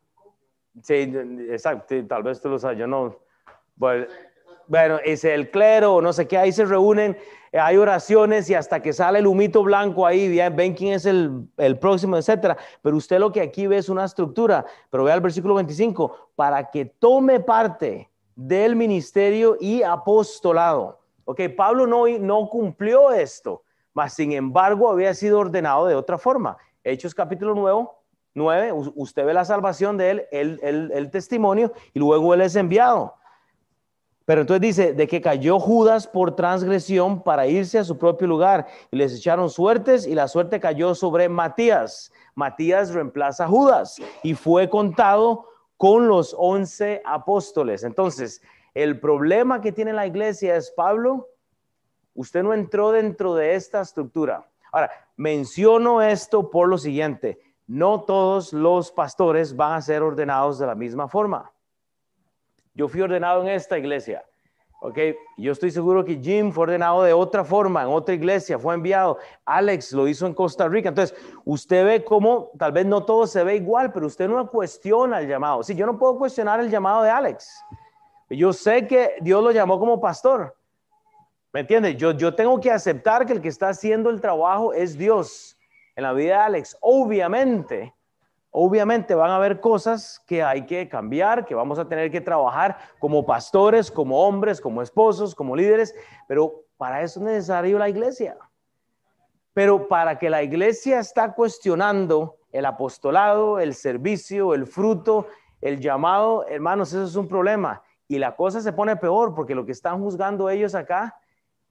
Sí, 0.84 1.14
exacto, 1.50 1.96
tal 2.08 2.24
vez 2.24 2.42
tú 2.42 2.50
lo 2.50 2.60
sabes, 2.60 2.78
yo 2.78 2.88
no... 2.88 3.20
Bueno, 3.78 4.06
bueno, 4.68 5.00
es 5.06 5.24
el 5.24 5.50
clero, 5.50 6.02
no 6.02 6.12
sé 6.12 6.28
qué, 6.28 6.38
ahí 6.38 6.52
se 6.52 6.66
reúnen, 6.66 7.18
hay 7.54 7.78
oraciones 7.78 8.50
y 8.50 8.56
hasta 8.56 8.82
que 8.82 8.92
sale 8.92 9.20
el 9.20 9.28
humito 9.28 9.64
blanco 9.64 10.06
ahí, 10.06 10.38
ven 10.50 10.74
quién 10.74 10.96
es 10.96 11.06
el, 11.06 11.48
el 11.56 11.80
próximo, 11.80 12.18
etcétera. 12.18 12.58
Pero 12.82 12.98
usted 12.98 13.18
lo 13.18 13.32
que 13.32 13.40
aquí 13.40 13.66
ve 13.66 13.78
es 13.78 13.88
una 13.88 14.04
estructura, 14.04 14.66
pero 14.90 15.06
vea 15.06 15.16
el 15.16 15.22
versículo 15.22 15.56
25, 15.56 16.32
para 16.36 16.70
que 16.70 16.84
tome 16.84 17.40
parte 17.40 18.10
del 18.40 18.74
ministerio 18.78 19.58
y 19.60 19.84
apostolado. 19.84 20.98
Ok, 21.26 21.42
Pablo 21.58 21.86
no, 21.86 22.08
no 22.08 22.48
cumplió 22.48 23.12
esto, 23.12 23.64
mas 23.94 24.14
sin 24.14 24.32
embargo 24.32 24.90
había 24.90 25.14
sido 25.14 25.40
ordenado 25.40 25.88
de 25.88 25.96
otra 25.96 26.18
forma. 26.18 26.58
Hechos 26.82 27.14
capítulo 27.14 27.54
9, 27.54 27.90
9 28.36 28.72
usted 28.96 29.26
ve 29.26 29.34
la 29.34 29.44
salvación 29.44 29.98
de 29.98 30.12
él, 30.12 30.26
el, 30.32 30.58
el, 30.64 30.90
el 30.94 31.12
testimonio, 31.12 31.74
y 31.94 32.00
luego 32.00 32.34
él 32.34 32.40
es 32.40 32.56
enviado. 32.56 33.14
Pero 34.24 34.42
entonces 34.42 34.62
dice, 34.62 34.94
de 34.94 35.06
que 35.06 35.20
cayó 35.20 35.60
Judas 35.60 36.08
por 36.08 36.34
transgresión 36.34 37.22
para 37.22 37.46
irse 37.46 37.78
a 37.78 37.84
su 37.84 37.98
propio 37.98 38.26
lugar 38.26 38.68
y 38.90 38.96
les 38.96 39.14
echaron 39.14 39.50
suertes 39.50 40.08
y 40.08 40.16
la 40.16 40.30
suerte 40.30 40.62
cayó 40.62 40.96
sobre 40.96 41.28
Matías. 41.28 42.14
Matías 42.36 42.94
reemplaza 42.94 43.44
a 43.44 43.48
Judas 43.50 44.00
y 44.24 44.34
fue 44.34 44.70
contado 44.70 45.50
con 45.80 46.10
los 46.10 46.36
once 46.38 47.02
apóstoles. 47.06 47.86
Entonces, 47.86 48.42
el 48.74 49.00
problema 49.00 49.62
que 49.62 49.72
tiene 49.72 49.94
la 49.94 50.06
iglesia 50.06 50.58
es, 50.58 50.72
Pablo, 50.72 51.30
usted 52.16 52.44
no 52.44 52.54
entró 52.54 52.92
dentro 52.92 53.34
de 53.34 53.56
esta 53.56 53.80
estructura. 53.80 54.46
Ahora, 54.74 54.92
menciono 55.16 56.02
esto 56.02 56.52
por 56.52 56.68
lo 56.68 56.78
siguiente, 56.78 57.40
no 57.66 58.02
todos 58.02 58.52
los 58.52 58.92
pastores 58.92 59.56
van 59.56 59.72
a 59.72 59.82
ser 59.82 60.04
ordenados 60.04 60.60
de 60.60 60.68
la 60.68 60.76
misma 60.76 61.08
forma. 61.08 61.50
Yo 62.74 62.90
fui 62.90 63.00
ordenado 63.00 63.42
en 63.44 63.48
esta 63.48 63.78
iglesia. 63.78 64.26
Ok, 64.82 64.98
yo 65.36 65.52
estoy 65.52 65.72
seguro 65.72 66.06
que 66.06 66.16
Jim 66.16 66.54
fue 66.54 66.64
ordenado 66.64 67.04
de 67.04 67.12
otra 67.12 67.44
forma, 67.44 67.82
en 67.82 67.90
otra 67.90 68.16
iglesia, 68.16 68.58
fue 68.58 68.74
enviado. 68.74 69.18
Alex 69.44 69.92
lo 69.92 70.08
hizo 70.08 70.26
en 70.26 70.34
Costa 70.34 70.70
Rica. 70.70 70.88
Entonces, 70.88 71.18
usted 71.44 71.86
ve 71.86 72.06
cómo 72.06 72.52
tal 72.58 72.72
vez 72.72 72.86
no 72.86 73.04
todo 73.04 73.28
se 73.28 73.44
ve 73.44 73.58
igual, 73.58 73.92
pero 73.92 74.08
usted 74.08 74.30
no 74.30 74.50
cuestiona 74.50 75.20
el 75.20 75.28
llamado. 75.28 75.64
Si 75.64 75.76
yo 75.76 75.86
no 75.86 76.00
puedo 76.00 76.18
cuestionar 76.18 76.62
el 76.62 76.70
llamado 76.70 77.04
de 77.04 77.10
Alex. 77.10 77.62
Yo 78.30 78.54
sé 78.54 78.88
que 78.88 79.16
Dios 79.20 79.44
lo 79.44 79.52
llamó 79.52 79.80
como 79.80 80.00
pastor. 80.00 80.56
¿Me 81.52 81.62
entiende? 81.62 81.96
Yo, 81.96 82.12
yo 82.12 82.34
tengo 82.34 82.60
que 82.62 82.72
aceptar 82.72 83.26
que 83.26 83.34
el 83.34 83.42
que 83.42 83.50
está 83.50 83.70
haciendo 83.70 84.10
el 84.10 84.22
trabajo 84.22 84.72
es 84.72 84.98
Dios 84.98 85.58
en 85.98 86.04
la 86.04 86.14
vida 86.14 86.36
de 86.36 86.42
Alex. 86.44 86.78
Obviamente, 86.80 87.94
Obviamente 88.52 89.14
van 89.14 89.30
a 89.30 89.36
haber 89.36 89.60
cosas 89.60 90.24
que 90.26 90.42
hay 90.42 90.66
que 90.66 90.90
cambiar, 90.90 91.46
que 91.46 91.54
vamos 91.54 91.78
a 91.78 91.88
tener 91.88 92.10
que 92.10 92.22
trabajar 92.22 92.78
como 92.98 93.26
pastores, 93.26 93.92
como 93.92 94.26
hombres, 94.26 94.60
como 94.60 94.82
esposos, 94.82 95.36
como 95.36 95.56
líderes, 95.56 95.94
pero 96.28 96.64
para 96.78 97.04
eso 97.04 97.20
es 97.20 97.26
necesario 97.26 97.78
la 97.78 97.90
iglesia. 97.90 98.38
Pero 99.54 99.88
para 99.88 100.18
que 100.18 100.30
la 100.30 100.42
iglesia 100.42 101.00
está 101.00 101.34
cuestionando 101.34 102.38
el 102.52 102.66
apostolado, 102.66 103.60
el 103.60 103.76
servicio, 103.76 104.54
el 104.54 104.66
fruto, 104.66 105.28
el 105.62 105.80
llamado, 105.80 106.48
hermanos, 106.48 106.90
eso 106.90 107.04
es 107.04 107.16
un 107.16 107.28
problema. 107.28 107.84
Y 108.08 108.18
la 108.18 108.36
cosa 108.36 108.62
se 108.62 108.74
pone 108.74 108.96
peor 108.96 109.36
porque 109.36 109.54
lo 109.54 109.66
que 109.66 109.74
están 109.74 110.02
juzgando 110.02 110.50
ellos 110.50 110.74
acá, 110.74 111.20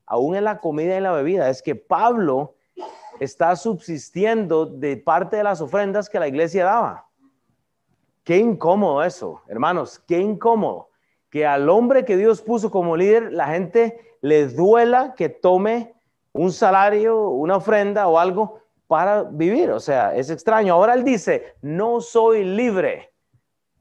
aún 0.06 0.36
en 0.36 0.44
la 0.44 0.60
comida 0.60 0.96
y 0.96 1.00
la 1.00 1.10
bebida, 1.10 1.50
es 1.50 1.62
que 1.62 1.74
Pablo 1.74 2.54
está 3.20 3.56
subsistiendo 3.56 4.66
de 4.66 4.96
parte 4.96 5.36
de 5.36 5.44
las 5.44 5.60
ofrendas 5.60 6.08
que 6.08 6.20
la 6.20 6.28
iglesia 6.28 6.64
daba. 6.64 7.06
Qué 8.24 8.38
incómodo 8.38 9.02
eso, 9.02 9.42
hermanos, 9.48 9.98
qué 10.06 10.18
incómodo 10.18 10.88
que 11.30 11.46
al 11.46 11.68
hombre 11.68 12.04
que 12.04 12.16
Dios 12.16 12.40
puso 12.42 12.70
como 12.70 12.96
líder, 12.96 13.32
la 13.32 13.48
gente 13.48 13.98
le 14.20 14.48
duela 14.48 15.14
que 15.16 15.28
tome 15.28 15.94
un 16.32 16.52
salario, 16.52 17.28
una 17.28 17.56
ofrenda 17.56 18.06
o 18.08 18.18
algo 18.18 18.60
para 18.86 19.24
vivir. 19.24 19.70
O 19.70 19.80
sea, 19.80 20.14
es 20.14 20.30
extraño. 20.30 20.74
Ahora 20.74 20.94
él 20.94 21.04
dice, 21.04 21.54
no 21.60 22.00
soy 22.00 22.44
libre. 22.44 23.12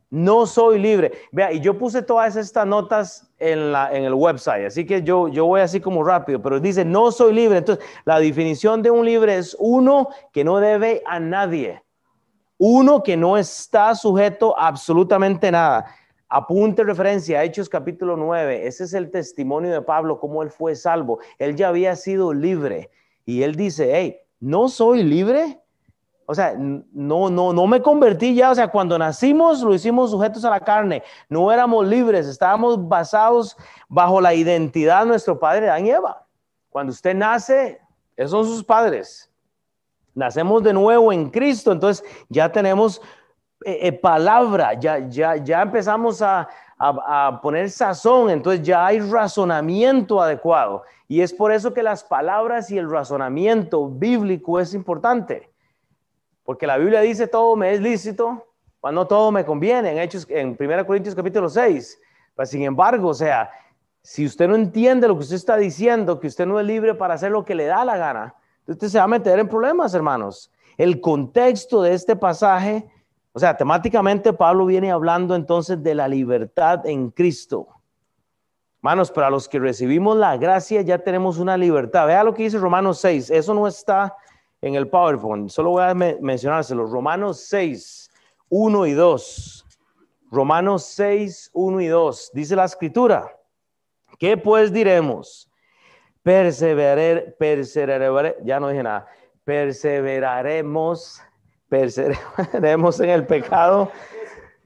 No 0.10 0.46
soy 0.46 0.80
libre. 0.80 1.12
Vea, 1.32 1.52
y 1.52 1.60
yo 1.60 1.78
puse 1.78 2.02
todas 2.02 2.36
estas 2.36 2.66
notas 2.66 3.27
en, 3.40 3.72
la, 3.72 3.96
en 3.96 4.04
el 4.04 4.14
website, 4.14 4.66
así 4.66 4.86
que 4.86 5.04
yo, 5.04 5.28
yo 5.28 5.46
voy 5.46 5.62
así 5.62 5.80
como 5.80 6.04
rápido, 6.04 6.42
pero 6.42 6.60
dice, 6.60 6.84
no 6.84 7.12
soy 7.12 7.34
libre. 7.34 7.60
Entonces, 7.60 7.86
la 8.06 8.20
definición 8.20 8.82
de 8.82 8.92
un 8.92 9.06
libre 9.06 9.38
es 9.38 9.56
uno 9.60 10.10
que 10.32 10.44
no 10.44 10.60
debe 10.60 11.04
a 11.06 11.20
nadie. 11.20 11.84
Uno 12.58 13.04
que 13.04 13.16
no 13.16 13.38
está 13.38 13.94
sujeto 13.94 14.58
a 14.58 14.68
absolutamente 14.68 15.52
nada. 15.52 15.86
Apunte 16.28 16.84
referencia 16.84 17.40
a 17.40 17.44
Hechos 17.44 17.70
capítulo 17.70 18.18
9. 18.18 18.68
Ese 18.68 18.84
es 18.86 18.94
el 18.94 19.12
testimonio 19.12 19.72
de 19.72 19.82
Pablo, 19.82 20.20
cómo 20.20 20.42
él 20.42 20.50
fue 20.50 20.76
salvo. 20.76 21.20
Él 21.38 21.56
ya 21.56 21.70
había 21.70 21.96
sido 21.96 22.34
libre. 22.34 22.90
Y 23.26 23.44
él 23.44 23.56
dice, 23.56 23.92
hey, 23.96 24.18
no 24.40 24.70
soy 24.70 25.04
libre. 25.04 25.60
O 26.30 26.36
sea, 26.36 26.54
no, 26.58 27.30
no, 27.30 27.54
no 27.54 27.68
me 27.68 27.82
convertí 27.82 28.36
ya. 28.36 28.52
O 28.52 28.56
sea, 28.56 28.68
cuando 28.68 29.00
nacimos 29.00 29.62
lo 29.62 29.74
hicimos 29.74 30.12
sujetos 30.12 30.44
a 30.44 30.50
la 30.50 30.60
carne. 30.60 31.02
No 31.30 31.50
éramos 31.54 31.88
libres, 31.88 32.28
estábamos 32.28 32.86
basados 32.86 33.56
bajo 33.88 34.20
la 34.20 34.34
identidad 34.34 35.04
de 35.04 35.08
nuestro 35.08 35.40
padre 35.40 35.70
Adán 35.70 35.86
y 35.86 35.92
Eva. 35.92 36.26
Cuando 36.70 36.92
usted 36.92 37.16
nace, 37.16 37.80
esos 38.18 38.32
son 38.32 38.46
sus 38.46 38.64
padres. 38.64 39.32
Nacemos 40.14 40.62
de 40.64 40.74
nuevo 40.74 41.14
en 41.14 41.30
Cristo, 41.30 41.72
entonces 41.72 42.06
ya 42.28 42.52
tenemos 42.52 43.02
eh, 43.64 43.80
eh, 43.84 43.94
palabra, 43.94 44.74
ya, 44.74 45.00
ya, 45.08 45.38
ya 45.38 45.62
empezamos 45.62 46.22
a, 46.22 46.50
a, 46.78 47.40
poner 47.42 47.70
sazón, 47.70 48.32
entonces 48.32 48.66
ya 48.66 48.86
hay 48.86 49.00
razonamiento 49.00 50.22
adecuado. 50.22 50.84
Y 51.08 51.22
es 51.22 51.34
por 51.34 51.54
eso 51.54 51.74
que 51.74 51.84
las 51.84 52.04
palabras 52.04 52.70
y 52.70 52.78
el 52.78 52.90
razonamiento 52.90 53.88
bíblico 53.88 54.60
es 54.60 54.74
importante. 54.74 55.50
Porque 56.48 56.66
la 56.66 56.78
Biblia 56.78 57.02
dice 57.02 57.28
todo 57.28 57.58
me 57.58 57.74
es 57.74 57.82
lícito, 57.82 58.48
cuando 58.80 59.06
todo 59.06 59.34
me 59.34 59.44
conviene, 59.44 59.92
en 59.92 59.98
Hechos, 59.98 60.26
en 60.30 60.56
1 60.58 60.86
Corintios 60.86 61.14
capítulo 61.14 61.50
6. 61.50 62.00
Pero 62.34 62.46
sin 62.46 62.62
embargo, 62.62 63.10
o 63.10 63.14
sea, 63.14 63.52
si 64.02 64.26
usted 64.26 64.48
no 64.48 64.56
entiende 64.56 65.10
lo 65.10 65.16
que 65.16 65.24
usted 65.24 65.36
está 65.36 65.58
diciendo, 65.58 66.22
que 66.22 66.28
usted 66.28 66.46
no 66.46 66.58
es 66.58 66.66
libre 66.66 66.96
para 66.96 67.16
hacer 67.16 67.32
lo 67.32 67.44
que 67.44 67.54
le 67.54 67.66
da 67.66 67.84
la 67.84 67.98
gana, 67.98 68.34
usted 68.66 68.88
se 68.88 68.98
va 68.98 69.04
a 69.04 69.10
meter 69.10 69.38
en 69.40 69.50
problemas, 69.50 69.94
hermanos. 69.94 70.50
El 70.78 71.02
contexto 71.02 71.82
de 71.82 71.94
este 71.94 72.16
pasaje 72.16 72.90
o 73.38 73.40
sea, 73.40 73.56
temáticamente 73.56 74.34
Pablo 74.34 74.66
viene 74.66 74.92
hablando 74.92 75.36
entonces 75.36 75.84
de 75.84 75.94
la 75.94 76.08
libertad 76.08 76.84
en 76.88 77.12
Cristo. 77.12 77.68
Hermanos, 78.78 79.12
para 79.12 79.30
los 79.30 79.48
que 79.48 79.60
recibimos 79.60 80.18
la 80.18 80.38
gracia 80.38 80.82
ya 80.82 80.98
tenemos 80.98 81.38
una 81.38 81.56
libertad. 81.56 82.08
Vea 82.08 82.24
lo 82.24 82.34
que 82.34 82.42
dice 82.42 82.58
Romanos 82.58 82.98
6. 82.98 83.30
Eso 83.30 83.54
no 83.54 83.68
está 83.68 84.16
en 84.62 84.76
el 84.76 84.88
PowerPoint. 84.88 85.50
Solo 85.50 85.72
voy 85.72 85.84
a 85.84 85.94
mencionárselo. 85.94 86.86
Romanos 86.86 87.42
6, 87.48 88.10
1 88.50 88.86
y 88.86 88.94
2. 88.94 89.66
Romanos 90.32 90.84
6, 90.86 91.52
1 91.54 91.82
y 91.82 91.88
2. 91.88 92.32
Dice 92.34 92.56
la 92.56 92.66
escritura. 92.66 93.32
¿Qué 94.20 94.38
pues 94.38 94.72
diremos? 94.72 95.50
Perseverar, 96.24 97.36
perseverar, 97.38 98.36
ya 98.44 98.60
no 98.60 98.70
dije 98.70 98.84
nada. 98.84 99.08
Perseveraremos 99.44 101.22
perseveremos 101.70 103.00
en 103.00 103.10
el 103.10 103.26
pecado. 103.26 103.92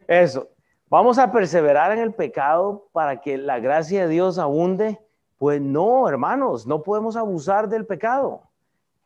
Eso. 0.08 0.48
Vamos 0.90 1.18
a 1.18 1.32
perseverar 1.32 1.92
en 1.94 2.00
el 2.00 2.14
pecado 2.14 2.90
para 2.92 3.22
que 3.22 3.38
la 3.38 3.60
gracia 3.60 4.04
de 4.04 4.10
Dios 4.10 4.38
abunde. 4.38 5.00
Pues 5.38 5.62
no, 5.62 6.08
hermanos, 6.08 6.68
no 6.68 6.84
podemos 6.84 7.16
abusar 7.16 7.70
del 7.70 7.86
pecado. 7.86 8.44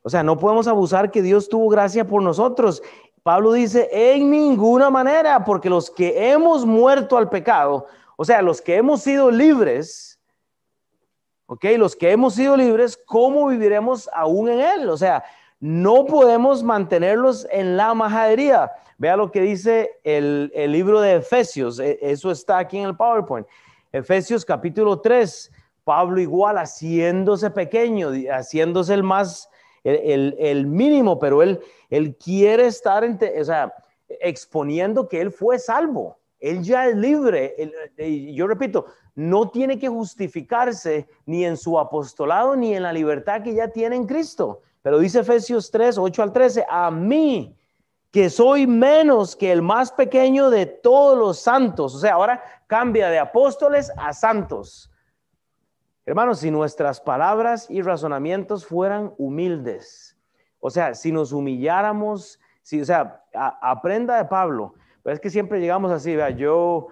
O 0.05 0.09
sea, 0.11 0.21
no 0.21 0.37
podemos 0.37 0.67
abusar 0.67 1.09
que 1.09 1.23
Dios 1.23 1.49
tuvo 1.49 1.67
gracia 1.67 2.05
por 2.05 2.21
nosotros. 2.21 2.83
Pablo 3.23 3.53
dice, 3.53 3.89
en 3.91 4.29
ninguna 4.29 4.91
manera, 4.91 5.43
porque 5.43 5.67
los 5.67 5.89
que 5.89 6.29
hemos 6.29 6.63
muerto 6.63 7.17
al 7.17 7.27
pecado, 7.27 7.87
o 8.15 8.23
sea, 8.23 8.43
los 8.43 8.61
que 8.61 8.75
hemos 8.75 9.01
sido 9.01 9.31
libres, 9.31 10.19
ok, 11.47 11.65
los 11.79 11.95
que 11.95 12.11
hemos 12.11 12.35
sido 12.35 12.55
libres, 12.55 12.99
¿cómo 13.07 13.47
viviremos 13.47 14.07
aún 14.13 14.49
en 14.49 14.59
él? 14.59 14.89
O 14.89 14.95
sea, 14.95 15.23
no 15.59 16.05
podemos 16.05 16.61
mantenerlos 16.61 17.47
en 17.49 17.75
la 17.75 17.95
majadería. 17.95 18.71
Vea 18.99 19.17
lo 19.17 19.31
que 19.31 19.41
dice 19.41 19.89
el, 20.03 20.51
libro 20.71 21.01
de 21.01 21.15
Efesios, 21.15 21.79
e, 21.79 21.97
eso 21.99 22.29
está 22.29 22.59
aquí 22.59 22.77
en 22.77 22.85
el 22.85 22.95
PowerPoint. 22.95 23.47
Efesios 23.91 24.45
capítulo 24.45 24.99
3, 24.99 25.51
Pablo 25.83 26.21
igual 26.21 26.59
haciéndose 26.59 27.49
pequeño, 27.49 28.11
haciéndose 28.29 28.93
el 28.93 29.01
más, 29.01 29.49
el, 29.85 30.67
mínimo, 30.67 31.19
pero 31.19 31.41
él, 31.41 31.61
él 31.89 32.15
quiere 32.15 32.67
estar, 32.67 33.03
o 33.03 33.43
sea, 33.43 33.73
exponiendo 34.07 35.07
que 35.07 35.21
él 35.21 35.31
fue 35.31 35.59
salvo. 35.59 36.17
Él 36.39 36.63
ya 36.63 36.87
es 36.87 36.95
libre. 36.95 37.55
yo 38.33 38.47
repito, 38.47 38.85
no 39.15 39.49
tiene 39.49 39.79
que 39.79 39.87
justificarse 39.87 41.07
ni 41.25 41.45
en 41.45 41.55
su 41.55 41.79
apostolado 41.79 42.55
ni 42.55 42.75
en 42.75 42.83
la 42.83 42.93
libertad 42.93 43.41
que 43.41 43.53
ya 43.53 43.69
tiene 43.69 43.95
en 43.95 44.05
Cristo. 44.05 44.61
Pero 44.81 44.99
dice 44.99 45.21
Efesios 45.21 45.71
3, 45.71 45.97
8 45.97 46.23
al 46.23 46.33
13, 46.33 46.65
a 46.69 46.91
mí, 46.91 47.55
que 48.11 48.29
soy 48.29 48.67
menos 48.67 49.35
que 49.35 49.51
el 49.51 49.61
más 49.61 49.91
pequeño 49.91 50.49
de 50.49 50.65
todos 50.65 51.17
los 51.17 51.39
santos. 51.39 51.95
O 51.95 51.99
sea, 51.99 52.13
ahora 52.13 52.43
cambia 52.67 53.09
de 53.09 53.19
apóstoles 53.19 53.91
a 53.97 54.13
santos. 54.13 54.91
Hermanos, 56.05 56.39
si 56.39 56.51
nuestras 56.51 57.01
palabras 57.01 57.69
y 57.69 57.81
razonamientos 57.81 58.65
fueran 58.65 59.13
humildes, 59.17 60.17
o 60.59 60.69
sea, 60.69 60.93
si 60.93 61.11
nos 61.11 61.31
humilláramos, 61.31 62.39
si, 62.61 62.81
o 62.81 62.85
sea, 62.85 63.23
aprenda 63.33 64.17
de 64.17 64.25
Pablo, 64.25 64.73
pero 65.03 65.15
es 65.15 65.19
que 65.19 65.29
siempre 65.29 65.59
llegamos 65.59 65.91
así, 65.91 66.15
vea, 66.15 66.29
yo 66.29 66.87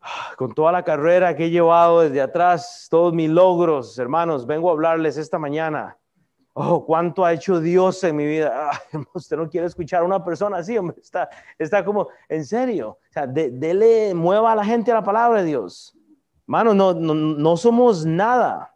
con 0.36 0.54
toda 0.54 0.72
la 0.72 0.84
carrera 0.84 1.34
que 1.34 1.46
he 1.46 1.50
llevado 1.50 2.00
desde 2.00 2.20
atrás, 2.20 2.88
todos 2.90 3.12
mis 3.14 3.30
logros, 3.30 3.98
hermanos, 3.98 4.46
vengo 4.46 4.68
a 4.68 4.72
hablarles 4.72 5.16
esta 5.16 5.38
mañana 5.38 5.96
oh, 6.54 6.84
cuánto 6.84 7.24
ha 7.24 7.32
hecho 7.32 7.60
Dios 7.60 8.02
en 8.04 8.16
mi 8.16 8.26
vida. 8.26 8.70
usted 9.14 9.36
no 9.36 9.48
quiere 9.48 9.66
escuchar 9.66 10.02
a 10.02 10.04
una 10.04 10.24
persona 10.24 10.58
así, 10.58 10.76
está, 11.00 11.28
está 11.58 11.84
como, 11.84 12.08
en 12.28 12.44
serio, 12.44 12.98
o 13.08 13.12
sea, 13.12 13.26
dele, 13.26 14.14
mueva 14.14 14.52
a 14.52 14.56
la 14.56 14.64
gente 14.64 14.90
a 14.90 14.94
la 14.94 15.04
palabra 15.04 15.40
de 15.40 15.46
Dios. 15.46 15.96
Hermano, 16.50 16.74
no, 16.74 16.94
no, 16.94 17.14
no 17.14 17.56
somos 17.56 18.04
nada. 18.04 18.74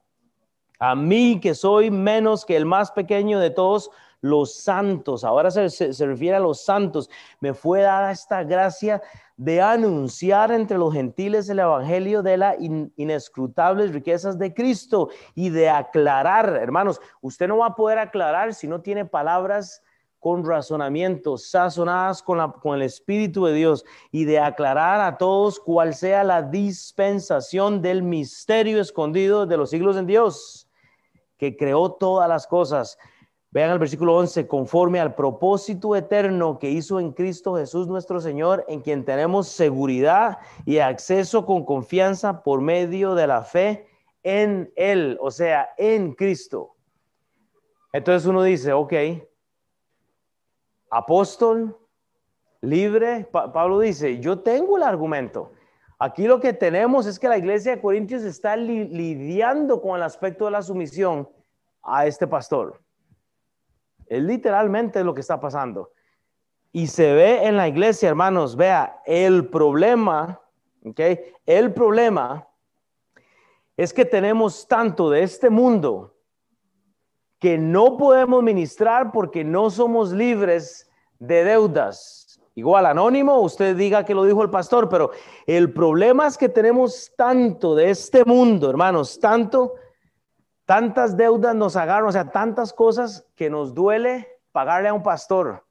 A 0.78 0.94
mí 0.94 1.40
que 1.40 1.56
soy 1.56 1.90
menos 1.90 2.44
que 2.44 2.56
el 2.56 2.66
más 2.66 2.92
pequeño 2.92 3.40
de 3.40 3.50
todos 3.50 3.90
los 4.20 4.54
santos, 4.54 5.24
ahora 5.24 5.50
se, 5.50 5.68
se 5.68 6.06
refiere 6.06 6.36
a 6.36 6.40
los 6.40 6.64
santos, 6.64 7.10
me 7.40 7.52
fue 7.52 7.80
dada 7.80 8.12
esta 8.12 8.44
gracia 8.44 9.02
de 9.36 9.60
anunciar 9.60 10.52
entre 10.52 10.78
los 10.78 10.94
gentiles 10.94 11.48
el 11.48 11.58
evangelio 11.58 12.22
de 12.22 12.36
las 12.36 12.56
inescrutables 12.60 13.92
riquezas 13.92 14.38
de 14.38 14.54
Cristo 14.54 15.08
y 15.34 15.50
de 15.50 15.68
aclarar, 15.68 16.56
hermanos, 16.62 17.00
usted 17.22 17.48
no 17.48 17.58
va 17.58 17.66
a 17.66 17.74
poder 17.74 17.98
aclarar 17.98 18.54
si 18.54 18.68
no 18.68 18.82
tiene 18.82 19.04
palabras 19.04 19.82
con 20.24 20.42
razonamiento, 20.42 21.36
sazonadas 21.36 22.22
con, 22.22 22.52
con 22.52 22.76
el 22.76 22.80
Espíritu 22.80 23.44
de 23.44 23.52
Dios 23.52 23.84
y 24.10 24.24
de 24.24 24.38
aclarar 24.38 25.02
a 25.02 25.18
todos 25.18 25.60
cuál 25.60 25.92
sea 25.92 26.24
la 26.24 26.40
dispensación 26.40 27.82
del 27.82 28.02
misterio 28.02 28.80
escondido 28.80 29.44
de 29.44 29.58
los 29.58 29.68
siglos 29.68 29.98
en 29.98 30.06
Dios, 30.06 30.66
que 31.36 31.58
creó 31.58 31.92
todas 31.92 32.26
las 32.26 32.46
cosas 32.46 32.96
Vean 33.50 33.70
el 33.70 33.78
versículo 33.78 34.16
11, 34.16 34.48
conforme 34.48 34.98
al 34.98 35.14
propósito 35.14 35.94
eterno 35.94 36.58
que 36.58 36.70
hizo 36.70 36.98
en 36.98 37.12
Cristo 37.12 37.54
Jesús 37.54 37.86
nuestro 37.86 38.20
Señor, 38.20 38.64
en 38.66 38.80
quien 38.80 39.04
tenemos 39.04 39.46
seguridad 39.46 40.38
y 40.64 40.78
acceso 40.78 41.46
con 41.46 41.64
confianza 41.64 42.42
por 42.42 42.62
medio 42.62 43.14
de 43.14 43.26
la 43.28 43.42
fe 43.44 43.86
en 44.24 44.72
Él, 44.74 45.18
o 45.20 45.30
sea, 45.30 45.68
en 45.76 46.14
Cristo. 46.14 46.74
Entonces 47.92 48.26
uno 48.26 48.42
dice, 48.42 48.72
ok, 48.72 48.92
apóstol, 50.94 51.76
libre, 52.60 53.28
Pablo 53.30 53.80
dice, 53.80 54.20
yo 54.20 54.38
tengo 54.38 54.76
el 54.76 54.82
argumento. 54.84 55.52
Aquí 55.98 56.26
lo 56.26 56.40
que 56.40 56.52
tenemos 56.52 57.06
es 57.06 57.18
que 57.18 57.28
la 57.28 57.38
iglesia 57.38 57.74
de 57.74 57.82
Corintios 57.82 58.22
está 58.22 58.56
lidiando 58.56 59.80
con 59.80 59.96
el 59.96 60.02
aspecto 60.02 60.44
de 60.44 60.52
la 60.52 60.62
sumisión 60.62 61.28
a 61.82 62.06
este 62.06 62.26
pastor. 62.26 62.80
Es 64.06 64.22
literalmente 64.22 65.02
lo 65.02 65.14
que 65.14 65.20
está 65.20 65.40
pasando. 65.40 65.92
Y 66.72 66.88
se 66.88 67.12
ve 67.12 67.46
en 67.46 67.56
la 67.56 67.68
iglesia, 67.68 68.08
hermanos, 68.08 68.56
vea, 68.56 69.00
el 69.06 69.48
problema, 69.48 70.40
¿ok? 70.84 71.00
El 71.46 71.72
problema 71.72 72.48
es 73.76 73.92
que 73.92 74.04
tenemos 74.04 74.66
tanto 74.66 75.10
de 75.10 75.22
este 75.22 75.50
mundo 75.50 76.13
que 77.44 77.58
no 77.58 77.98
podemos 77.98 78.42
ministrar 78.42 79.12
porque 79.12 79.44
no 79.44 79.68
somos 79.68 80.12
libres 80.12 80.90
de 81.18 81.44
deudas. 81.44 82.40
Igual 82.54 82.86
anónimo, 82.86 83.38
usted 83.40 83.76
diga 83.76 84.06
que 84.06 84.14
lo 84.14 84.24
dijo 84.24 84.42
el 84.42 84.48
pastor, 84.48 84.88
pero 84.88 85.10
el 85.46 85.70
problema 85.70 86.26
es 86.26 86.38
que 86.38 86.48
tenemos 86.48 87.12
tanto 87.18 87.74
de 87.74 87.90
este 87.90 88.24
mundo, 88.24 88.70
hermanos, 88.70 89.20
tanto 89.20 89.74
Tantas 90.64 91.14
deudas 91.18 91.54
nos 91.54 91.76
agarran, 91.76 92.08
o 92.08 92.12
sea, 92.12 92.30
tantas 92.30 92.72
cosas 92.72 93.26
que 93.36 93.50
nos 93.50 93.74
duele 93.74 94.26
pagarle 94.50 94.88
a 94.88 94.94
un 94.94 95.02
pastor 95.02 95.62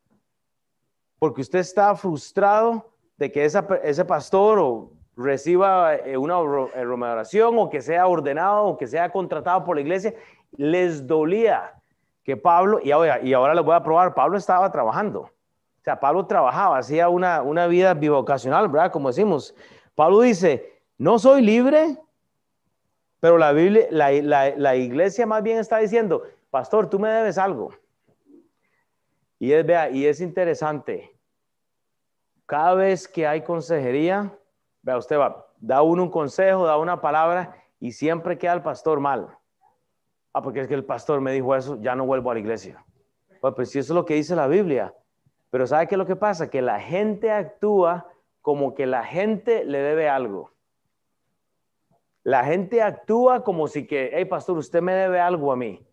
porque 1.18 1.42
usted 1.42 1.58
está 1.58 1.96
frustrado 1.96 2.94
de 3.18 3.32
que 3.32 3.44
ese 3.44 4.06
pastor 4.06 4.60
o 4.60 4.92
reciba 5.16 5.96
eh, 5.96 6.18
una 6.18 6.36
eh, 6.76 6.86
remuneración 6.86 7.58
o 7.58 7.70
que 7.70 7.82
sea 7.82 8.06
ordenado 8.08 8.66
o 8.66 8.78
que 8.78 8.88
sea 8.88 9.12
contratado 9.12 9.64
por 9.64 9.76
la 9.76 9.82
iglesia, 9.82 10.14
les 10.58 11.06
dolía 11.08 11.74
que 12.24 12.38
Pablo, 12.38 12.80
y 12.82 12.92
ahora, 12.92 13.22
y 13.22 13.34
ahora 13.34 13.54
les 13.54 13.64
voy 13.64 13.76
a 13.76 13.84
probar, 13.84 14.14
Pablo 14.14 14.38
estaba 14.38 14.72
trabajando. 14.72 15.22
O 15.22 15.84
sea, 15.84 16.00
Pablo 16.00 16.26
trabajaba, 16.26 16.78
hacía 16.78 17.10
una, 17.10 17.42
una 17.42 17.68
vida 17.68 17.94
bivocacional, 17.94 18.70
¿verdad? 18.70 18.92
Como 18.92 19.10
decimos. 19.10 19.54
Pablo 19.96 20.22
dice, 20.22 20.80
no 20.98 21.20
soy 21.20 21.42
libre, 21.42 21.98
pero 23.20 23.38
la, 23.38 23.52
Biblia, 23.52 23.88
la, 23.90 24.12
la, 24.56 24.76
iglesia 24.76 25.26
más 25.26 25.44
bien 25.44 25.58
está 25.58 25.80
diciendo, 25.80 26.24
pastor, 26.50 26.90
tú 26.90 27.00
me 27.00 27.10
debes 27.10 27.38
algo. 27.38 27.74
Y 29.40 29.52
es, 29.52 29.66
vea, 29.66 29.90
y 29.90 30.06
es 30.06 30.22
interesante. 30.22 31.14
Cada 32.46 32.76
vez 32.76 33.08
que 33.08 33.28
hay 33.28 33.42
consejería, 33.42 34.34
vea, 34.82 34.98
usted 34.98 35.18
va, 35.18 35.46
da 35.60 35.82
uno 35.82 36.04
un 36.04 36.12
consejo, 36.12 36.66
da 36.66 36.78
una 36.78 37.02
palabra 37.02 37.56
y 37.80 37.92
siempre 37.92 38.38
queda 38.38 38.54
el 38.54 38.62
pastor 38.62 39.02
mal. 39.02 39.38
Ah, 40.34 40.42
porque 40.42 40.62
es 40.62 40.68
que 40.68 40.74
el 40.74 40.84
pastor 40.84 41.22
me 41.22 41.32
dijo 41.32 41.56
eso, 41.56 41.80
ya 41.80 41.96
no 41.96 42.06
vuelvo 42.06 42.32
a 42.32 42.34
la 42.34 42.40
iglesia. 42.40 42.84
Pues, 43.40 43.54
pues 43.56 43.70
si 43.70 43.80
eso 43.80 43.94
es 43.94 43.96
lo 43.96 44.06
que 44.06 44.16
dice 44.16 44.36
la 44.36 44.48
Biblia. 44.48 44.94
Pero 45.52 45.68
¿sabe 45.68 45.88
qué 45.88 45.96
es 45.96 46.00
lo 46.00 46.08
que 46.08 46.16
pasa? 46.16 46.50
Que 46.50 46.62
la 46.62 46.80
gente 46.80 47.32
actúa 47.32 48.08
como 48.42 48.74
que 48.74 48.88
la 48.88 49.04
gente 49.04 49.64
le 49.64 49.78
debe 49.80 50.10
algo. 50.10 50.52
La 52.24 52.44
gente 52.46 52.82
actúa 52.82 53.44
como 53.44 53.68
si 53.68 53.86
que, 53.86 54.12
hey 54.14 54.26
pastor, 54.26 54.58
usted 54.58 54.82
me 54.82 54.94
debe 54.94 55.20
algo 55.20 55.52
a 55.52 55.56
mí. 55.56 55.86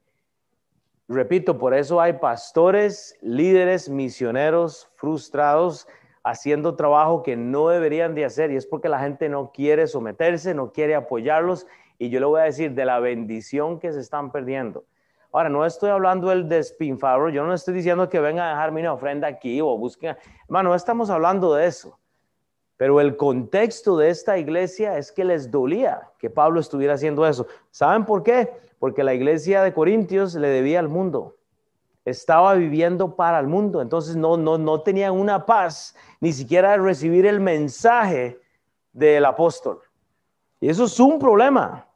Repito, 1.08 1.58
por 1.58 1.74
eso 1.74 2.00
hay 2.00 2.14
pastores, 2.14 3.18
líderes, 3.20 3.88
misioneros 3.88 4.88
frustrados 4.94 5.88
haciendo 6.22 6.76
trabajo 6.76 7.22
que 7.22 7.36
no 7.36 7.68
deberían 7.68 8.14
de 8.14 8.24
hacer 8.24 8.52
y 8.52 8.56
es 8.56 8.66
porque 8.66 8.88
la 8.88 9.00
gente 9.00 9.28
no 9.28 9.50
quiere 9.52 9.86
someterse, 9.86 10.54
no 10.54 10.72
quiere 10.72 10.94
apoyarlos 10.94 11.66
y 12.00 12.08
yo 12.08 12.18
le 12.18 12.24
voy 12.24 12.40
a 12.40 12.44
decir 12.44 12.72
de 12.72 12.86
la 12.86 12.98
bendición 12.98 13.78
que 13.78 13.92
se 13.92 14.00
están 14.00 14.32
perdiendo. 14.32 14.86
Ahora, 15.32 15.50
no 15.50 15.66
estoy 15.66 15.90
hablando 15.90 16.30
del 16.30 16.48
despinfarro, 16.48 17.28
yo 17.28 17.44
no 17.44 17.52
estoy 17.52 17.74
diciendo 17.74 18.08
que 18.08 18.18
vengan 18.18 18.46
a 18.46 18.50
dejarme 18.52 18.80
una 18.80 18.94
ofrenda 18.94 19.28
aquí 19.28 19.60
o 19.60 19.76
busquen, 19.76 20.16
hermano, 20.44 20.70
no 20.70 20.74
estamos 20.74 21.10
hablando 21.10 21.54
de 21.54 21.66
eso. 21.66 21.98
Pero 22.78 23.02
el 23.02 23.18
contexto 23.18 23.98
de 23.98 24.08
esta 24.08 24.38
iglesia 24.38 24.96
es 24.96 25.12
que 25.12 25.24
les 25.24 25.50
dolía 25.50 26.08
que 26.18 26.30
Pablo 26.30 26.58
estuviera 26.58 26.94
haciendo 26.94 27.26
eso. 27.26 27.46
¿Saben 27.70 28.06
por 28.06 28.22
qué? 28.22 28.50
Porque 28.78 29.04
la 29.04 29.12
iglesia 29.12 29.62
de 29.62 29.74
Corintios 29.74 30.34
le 30.34 30.48
debía 30.48 30.78
al 30.78 30.88
mundo. 30.88 31.36
Estaba 32.06 32.54
viviendo 32.54 33.14
para 33.14 33.38
el 33.38 33.46
mundo. 33.46 33.82
Entonces 33.82 34.16
no, 34.16 34.38
no, 34.38 34.56
no 34.56 34.80
tenían 34.80 35.12
una 35.12 35.44
paz 35.44 35.94
ni 36.18 36.32
siquiera 36.32 36.70
de 36.70 36.78
recibir 36.78 37.26
el 37.26 37.40
mensaje 37.40 38.40
del 38.94 39.26
apóstol. 39.26 39.82
Y 40.60 40.70
eso 40.70 40.84
es 40.84 40.98
un 40.98 41.18
problema. 41.18 41.86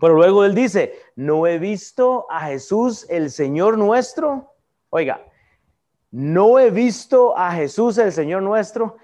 Pero 0.00 0.14
luego 0.14 0.44
él 0.44 0.54
dice, 0.54 0.94
no 1.14 1.46
he 1.46 1.58
visto 1.58 2.26
a 2.30 2.46
Jesús 2.46 3.06
el 3.10 3.30
Señor 3.30 3.76
nuestro. 3.76 4.54
Oiga, 4.88 5.26
no 6.10 6.58
he 6.58 6.70
visto 6.70 7.36
a 7.36 7.52
Jesús 7.52 7.98
el 7.98 8.10
Señor 8.10 8.42
nuestro. 8.42 8.96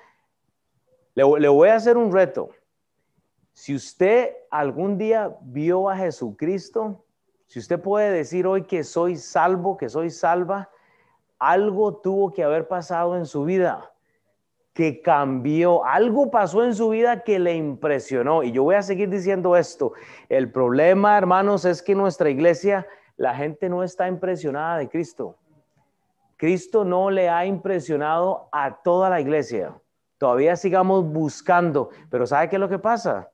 Le, 1.15 1.49
voy 1.49 1.69
a 1.69 1.77
hacer 1.77 1.99
un 1.99 2.13
reto. 2.13 2.49
Si 3.53 3.75
usted 3.75 4.35
algún 4.51 4.97
día 4.97 5.37
vio 5.43 5.91
a 5.91 5.97
Jesucristo, 5.97 7.05
si 7.47 7.59
usted 7.59 7.81
puede 7.81 8.11
decir 8.11 8.47
hoy 8.47 8.63
que 8.63 8.83
soy 8.83 9.17
salvo, 9.17 9.77
que 9.77 9.91
soy 9.91 10.11
salva, 10.11 10.71
algo 11.39 11.97
tuvo 11.99 12.33
que 12.33 12.43
haber 12.43 12.69
pasado 12.69 13.17
en 13.17 13.27
su 13.27 13.45
vida 13.45 13.93
que 14.77 15.01
cambió, 15.01 15.87
algo 15.87 16.31
pasó 16.31 16.63
en 16.63 16.75
su 16.75 16.91
vida 16.91 17.23
que 17.23 17.39
le 17.39 17.55
impresionó. 17.55 18.43
Y 18.43 18.53
yo 18.53 18.63
voy 18.63 18.75
a 18.75 18.83
seguir 18.83 19.09
diciendo 19.09 19.57
esto. 19.57 19.95
El 20.29 20.53
problema, 20.53 21.17
hermanos, 21.17 21.65
es 21.65 21.81
que 21.83 21.95
nuestra 21.95 22.29
iglesia, 22.29 22.87
la 23.17 23.35
gente 23.35 23.71
no 23.71 23.83
está 23.83 24.07
impresionada 24.07 24.77
de 24.77 24.91
Cristo. 24.91 25.39
Cristo 26.37 26.85
no 26.85 27.11
le 27.11 27.31
ha 27.31 27.47
impresionado 27.47 28.51
a 28.53 28.83
toda 28.83 29.09
la 29.09 29.19
iglesia. 29.19 29.73
Todavía 30.19 30.57
sigamos 30.57 31.07
buscando, 31.11 31.89
pero 32.11 32.27
¿sabe 32.27 32.51
qué 32.51 32.57
es 32.57 32.61
lo 32.61 32.69
que 32.69 32.79
pasa? 32.79 33.31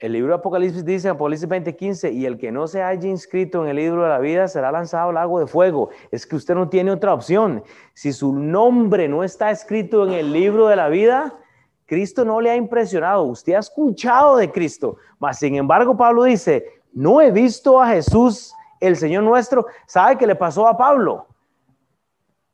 El 0.00 0.12
libro 0.12 0.28
de 0.30 0.38
Apocalipsis 0.38 0.82
dice, 0.82 1.10
Apocalipsis 1.10 1.46
20:15, 1.46 2.10
y 2.10 2.24
el 2.24 2.38
que 2.38 2.50
no 2.50 2.66
se 2.66 2.82
haya 2.82 3.06
inscrito 3.06 3.62
en 3.62 3.68
el 3.68 3.76
libro 3.76 4.02
de 4.02 4.08
la 4.08 4.18
vida 4.18 4.48
será 4.48 4.72
lanzado 4.72 5.10
al 5.10 5.16
lago 5.16 5.38
de 5.38 5.46
fuego. 5.46 5.90
Es 6.10 6.26
que 6.26 6.36
usted 6.36 6.54
no 6.54 6.70
tiene 6.70 6.90
otra 6.90 7.12
opción. 7.12 7.62
Si 7.92 8.14
su 8.14 8.32
nombre 8.32 9.08
no 9.08 9.22
está 9.22 9.50
escrito 9.50 10.06
en 10.06 10.14
el 10.14 10.32
libro 10.32 10.68
de 10.68 10.76
la 10.76 10.88
vida, 10.88 11.38
Cristo 11.84 12.24
no 12.24 12.40
le 12.40 12.50
ha 12.50 12.56
impresionado. 12.56 13.24
Usted 13.24 13.52
ha 13.52 13.58
escuchado 13.58 14.38
de 14.38 14.50
Cristo, 14.50 14.96
mas 15.18 15.38
sin 15.38 15.54
embargo 15.56 15.94
Pablo 15.94 16.24
dice, 16.24 16.64
no 16.94 17.20
he 17.20 17.30
visto 17.30 17.78
a 17.78 17.88
Jesús, 17.88 18.54
el 18.80 18.96
Señor 18.96 19.22
nuestro. 19.22 19.66
¿Sabe 19.86 20.16
qué 20.16 20.26
le 20.26 20.34
pasó 20.34 20.66
a 20.66 20.78
Pablo? 20.78 21.26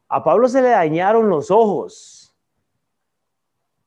A 0.09 0.25
Pablo 0.25 0.49
se 0.49 0.61
le 0.61 0.71
dañaron 0.71 1.29
los 1.29 1.53
ojos 1.53 2.16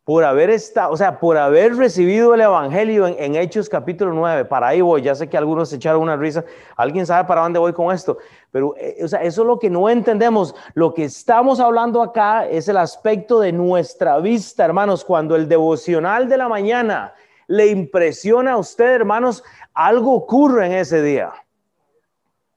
por 0.10 0.24
haber 0.24 0.50
estado, 0.50 0.92
o 0.92 0.98
sea, 0.98 1.20
por 1.20 1.38
haber 1.38 1.76
recibido 1.76 2.34
el 2.34 2.42
Evangelio 2.42 3.06
en, 3.06 3.36
Hechos 3.36 3.70
capítulo 3.70 4.12
9, 4.12 4.46
para 4.46 4.70
ahí 4.70 4.82
voy, 4.82 5.04
ya 5.04 5.14
sé 5.14 5.30
que 5.30 5.38
algunos 5.38 5.70
se 5.70 5.76
echaron 5.76 6.02
una 6.02 6.16
risa, 6.16 6.44
alguien 6.76 7.06
sabe 7.06 7.28
para 7.28 7.42
dónde 7.42 7.60
voy 7.60 7.74
con 7.74 7.94
esto, 7.94 8.18
pero 8.50 8.74
eh, 8.80 8.98
o 9.04 9.08
sea, 9.08 9.22
eso 9.22 9.42
es 9.44 9.48
lo 9.48 9.60
que 9.60 9.70
no 9.70 9.88
entendemos, 9.88 10.56
lo 10.74 10.96
que 10.96 11.04
estamos 11.04 11.60
hablando 11.60 12.02
acá 12.02 12.48
es 12.48 12.68
el 12.68 12.78
aspecto 12.78 13.40
de 13.40 13.52
nuestra 13.52 14.18
vista, 14.18 14.66
hermanos, 14.66 15.06
cuando 15.06 15.36
el 15.36 15.48
devocional 15.48 16.28
de 16.28 16.38
la 16.38 16.48
mañana 16.48 17.14
le 17.46 17.68
impresiona 17.68 18.54
a 18.54 18.58
usted, 18.58 18.92
hermanos, 18.92 19.44
algo 19.76 20.16
ocurre 20.16 20.66
en 20.66 20.72
ese 20.72 21.04
día. 21.04 21.32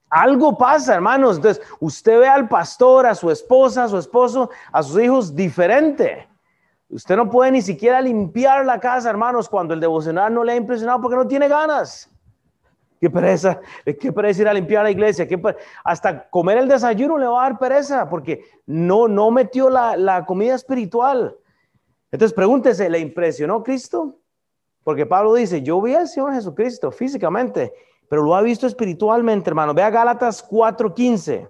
Algo 0.09 0.57
pasa, 0.57 0.95
hermanos. 0.95 1.35
Entonces, 1.35 1.63
usted 1.79 2.19
ve 2.19 2.27
al 2.27 2.47
pastor, 2.47 3.05
a 3.05 3.13
su 3.13 3.29
esposa, 3.29 3.83
a 3.83 3.89
su 3.89 3.99
esposo, 3.99 4.49
a 4.71 4.81
sus 4.81 4.99
hijos 4.99 5.35
diferente. 5.35 6.32
Usted 6.93 7.15
no 7.15 7.27
puede 7.27 7.51
ni 7.51 7.63
siquiera 7.63 7.99
limpiar 8.01 8.63
la 8.67 8.79
casa, 8.79 9.09
hermanos, 9.09 9.49
cuando 9.49 9.73
el 9.73 9.79
devocional 9.79 10.31
no 10.31 10.43
le 10.43 10.51
ha 10.51 10.55
impresionado 10.55 11.01
porque 11.01 11.15
no 11.15 11.27
tiene 11.27 11.47
ganas. 11.47 12.07
Qué 13.01 13.09
pereza, 13.09 13.59
qué 13.99 14.13
pereza 14.13 14.43
ir 14.43 14.47
a 14.47 14.53
limpiar 14.53 14.83
la 14.83 14.91
iglesia, 14.91 15.27
hasta 15.83 16.29
comer 16.29 16.59
el 16.59 16.67
desayuno 16.67 17.17
le 17.17 17.25
va 17.25 17.41
a 17.41 17.49
dar 17.49 17.59
pereza 17.59 18.07
porque 18.07 18.45
no, 18.67 19.07
no 19.07 19.31
metió 19.31 19.71
la, 19.71 19.97
la 19.97 20.23
comida 20.23 20.53
espiritual. 20.53 21.35
Entonces 22.11 22.35
pregúntese, 22.35 22.87
¿le 22.91 22.99
impresionó 22.99 23.63
Cristo? 23.63 24.19
Porque 24.83 25.07
Pablo 25.07 25.33
dice, 25.33 25.63
yo 25.63 25.81
vi 25.81 25.95
al 25.95 26.07
Señor 26.07 26.33
Jesucristo 26.33 26.91
físicamente, 26.91 27.73
pero 28.07 28.21
lo 28.21 28.35
ha 28.35 28.41
visto 28.43 28.67
espiritualmente, 28.67 29.49
hermano. 29.49 29.73
Vea 29.73 29.89
Gálatas 29.89 30.47
4:15. 30.47 31.49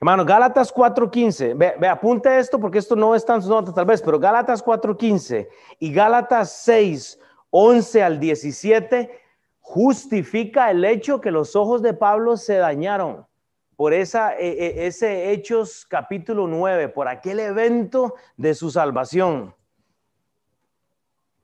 Hermano, 0.00 0.24
Gálatas 0.24 0.72
4.15, 0.74 1.54
ve, 1.54 1.74
ve, 1.78 1.86
apunte 1.86 2.38
esto 2.38 2.58
porque 2.58 2.78
esto 2.78 2.96
no 2.96 3.14
está 3.14 3.34
en 3.34 3.42
sus 3.42 3.50
notas 3.50 3.74
tal 3.74 3.84
vez, 3.84 4.00
pero 4.00 4.18
Gálatas 4.18 4.64
4.15 4.64 5.46
y 5.78 5.92
Gálatas 5.92 6.52
6, 6.62 7.20
11 7.50 8.02
al 8.02 8.18
17 8.18 9.20
justifica 9.60 10.70
el 10.70 10.86
hecho 10.86 11.20
que 11.20 11.30
los 11.30 11.54
ojos 11.54 11.82
de 11.82 11.92
Pablo 11.92 12.38
se 12.38 12.56
dañaron 12.56 13.26
por 13.76 13.92
esa, 13.92 14.38
e, 14.38 14.48
e, 14.48 14.86
ese 14.86 15.32
Hechos 15.32 15.84
capítulo 15.84 16.46
9, 16.46 16.88
por 16.88 17.06
aquel 17.06 17.38
evento 17.38 18.14
de 18.38 18.54
su 18.54 18.70
salvación. 18.70 19.54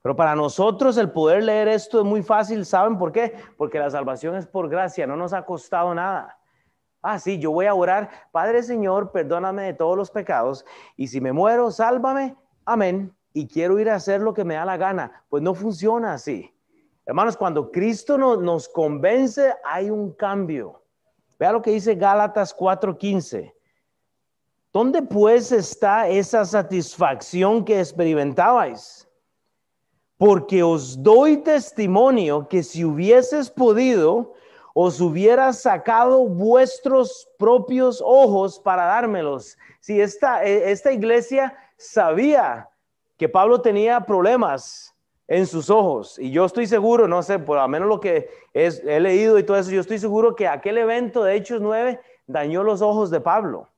Pero 0.01 0.16
para 0.16 0.35
nosotros 0.35 0.97
el 0.97 1.11
poder 1.11 1.45
leer 1.45 1.69
esto 1.69 1.99
es 1.99 2.07
muy 2.07 2.23
fácil, 2.23 2.64
¿saben 2.64 2.97
por 2.97 3.12
qué? 3.12 3.35
Porque 3.59 3.79
la 3.79 3.90
salvación 3.90 4.35
es 4.35 4.47
por 4.47 4.71
gracia, 4.71 5.07
no 5.07 5.14
nos 5.14 5.35
ha 5.35 5.45
costado 5.45 5.95
nada. 5.95 6.36
Ah, 7.09 7.21
sí, 7.21 7.38
yo 7.38 7.53
voy 7.53 7.66
a 7.66 7.75
orar, 7.75 8.11
Padre 8.33 8.64
Señor, 8.64 9.12
perdóname 9.12 9.62
de 9.62 9.75
todos 9.75 9.97
los 9.97 10.11
pecados 10.11 10.66
y 10.97 11.07
si 11.07 11.21
me 11.21 11.33
muero, 11.33 11.71
sálvame, 11.71 12.35
amén. 12.64 13.14
Y 13.33 13.47
quiero 13.47 13.79
ir 13.79 13.88
a 13.88 13.95
hacer 13.95 14.21
lo 14.21 14.35
que 14.35 14.45
me 14.45 14.55
da 14.55 14.64
la 14.64 14.77
gana. 14.77 15.25
Pues 15.29 15.40
no 15.40 15.55
funciona 15.55 16.14
así. 16.14 16.53
Hermanos, 17.05 17.37
cuando 17.37 17.71
Cristo 17.71 18.19
nos 18.19 18.69
convence, 18.69 19.55
hay 19.64 19.88
un 19.88 20.14
cambio. 20.14 20.83
Vea 21.38 21.52
lo 21.52 21.63
que 21.63 21.71
dice 21.71 21.94
Gálatas 21.94 22.52
4:15. 22.52 23.54
¿Dónde 24.73 25.00
pues 25.00 25.52
está 25.52 26.09
esa 26.09 26.44
satisfacción 26.44 27.65
que 27.65 27.79
experimentabais? 27.79 29.09
Porque 30.19 30.61
os 30.65 31.00
doy 31.00 31.37
testimonio 31.37 32.48
que 32.48 32.65
si 32.65 32.85
hubieses 32.85 33.48
podido, 33.48 34.35
os 34.79 35.00
hubiera 35.00 35.54
sacado 35.54 36.27
vuestros 36.27 37.27
propios 37.38 38.02
ojos 38.04 38.60
para 38.60 38.85
dármelos. 38.85 39.56
Si 39.81 39.98
esta, 39.98 40.44
e, 40.44 40.70
esta 40.70 40.92
iglesia 40.92 41.56
sabía 41.79 42.68
que 43.16 43.27
Pablo 43.27 43.62
tenía 43.62 44.02
problemas 44.02 44.94
en 45.29 45.46
sus 45.46 45.70
ojos, 45.70 46.18
y 46.18 46.31
yo 46.31 46.44
estoy 46.44 46.66
seguro, 46.66 47.08
no 47.08 47.22
sé, 47.22 47.38
por 47.38 47.56
lo 47.56 47.66
menos 47.68 47.88
lo 47.88 48.00
que 48.00 48.29
es, 48.52 48.83
he 48.85 49.00
leído 49.00 49.38
y 49.38 49.44
todo 49.44 49.56
eso, 49.56 49.70
yo 49.70 49.81
estoy 49.81 49.98
seguro 49.98 50.37
que 50.37 50.46
aquel 50.46 50.77
evento 50.77 51.24
de 51.24 51.37
Hechos 51.37 51.62
9 51.62 51.98
dañó 52.27 52.62
los 52.62 52.83
ojos 52.83 53.10
de 53.10 53.22
Pablo. 53.22 53.70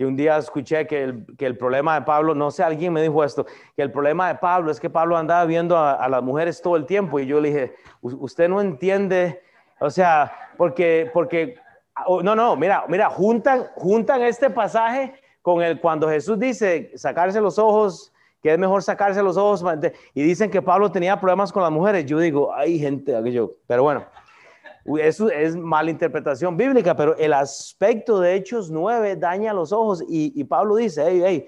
Que 0.00 0.06
un 0.06 0.16
día 0.16 0.38
escuché 0.38 0.86
que 0.86 1.02
el, 1.02 1.26
que 1.36 1.44
el 1.44 1.58
problema 1.58 1.94
de 1.94 2.06
Pablo, 2.06 2.34
no 2.34 2.50
sé, 2.50 2.62
alguien 2.62 2.90
me 2.90 3.02
dijo 3.02 3.22
esto, 3.22 3.44
que 3.76 3.82
el 3.82 3.92
problema 3.92 4.28
de 4.28 4.36
Pablo 4.36 4.70
es 4.70 4.80
que 4.80 4.88
Pablo 4.88 5.14
andaba 5.14 5.44
viendo 5.44 5.76
a, 5.76 6.08
las 6.08 6.22
mujeres 6.22 6.62
todo 6.62 6.76
el 6.76 6.86
tiempo 6.86 7.20
y 7.20 7.26
yo 7.26 7.38
le 7.38 7.50
dije, 7.50 7.74
usted 8.00 8.48
no 8.48 8.62
entiende, 8.62 9.42
o 9.78 9.90
sea, 9.90 10.32
porque, 10.56 11.10
porque, 11.12 11.58
no, 12.22 12.34
no, 12.34 12.56
mira, 12.56 12.84
mira, 12.88 13.10
juntan, 13.10 13.66
juntan 13.74 14.22
este 14.22 14.48
pasaje 14.48 15.12
con 15.42 15.60
el 15.60 15.78
cuando 15.82 16.08
Jesús 16.08 16.38
dice 16.38 16.92
sacarse 16.94 17.38
los 17.38 17.58
ojos 17.58 18.10
que 18.42 18.54
es 18.54 18.58
mejor 18.58 18.82
sacarse 18.82 19.22
los 19.22 19.36
ojos. 19.36 19.62
Y 20.14 20.22
dicen 20.22 20.50
que 20.50 20.62
Pablo 20.62 20.90
tenía 20.90 21.20
problemas 21.20 21.52
con 21.52 21.62
las 21.62 21.70
mujeres. 21.70 22.06
Yo 22.06 22.18
digo, 22.18 22.54
hay 22.54 22.78
gente, 22.78 23.14
aquello. 23.14 23.56
Pero 23.66 23.82
bueno, 23.82 24.06
eso 25.00 25.30
es 25.30 25.56
mala 25.56 25.90
interpretación 25.90 26.56
bíblica, 26.56 26.96
pero 26.96 27.16
el 27.16 27.32
aspecto 27.32 28.20
de 28.20 28.34
Hechos 28.34 28.70
9 28.70 29.16
daña 29.16 29.52
los 29.52 29.72
ojos. 29.72 30.02
Y, 30.08 30.42
Pablo 30.44 30.76
dice, 30.76 31.04
hey, 31.06 31.22
hey, 31.24 31.46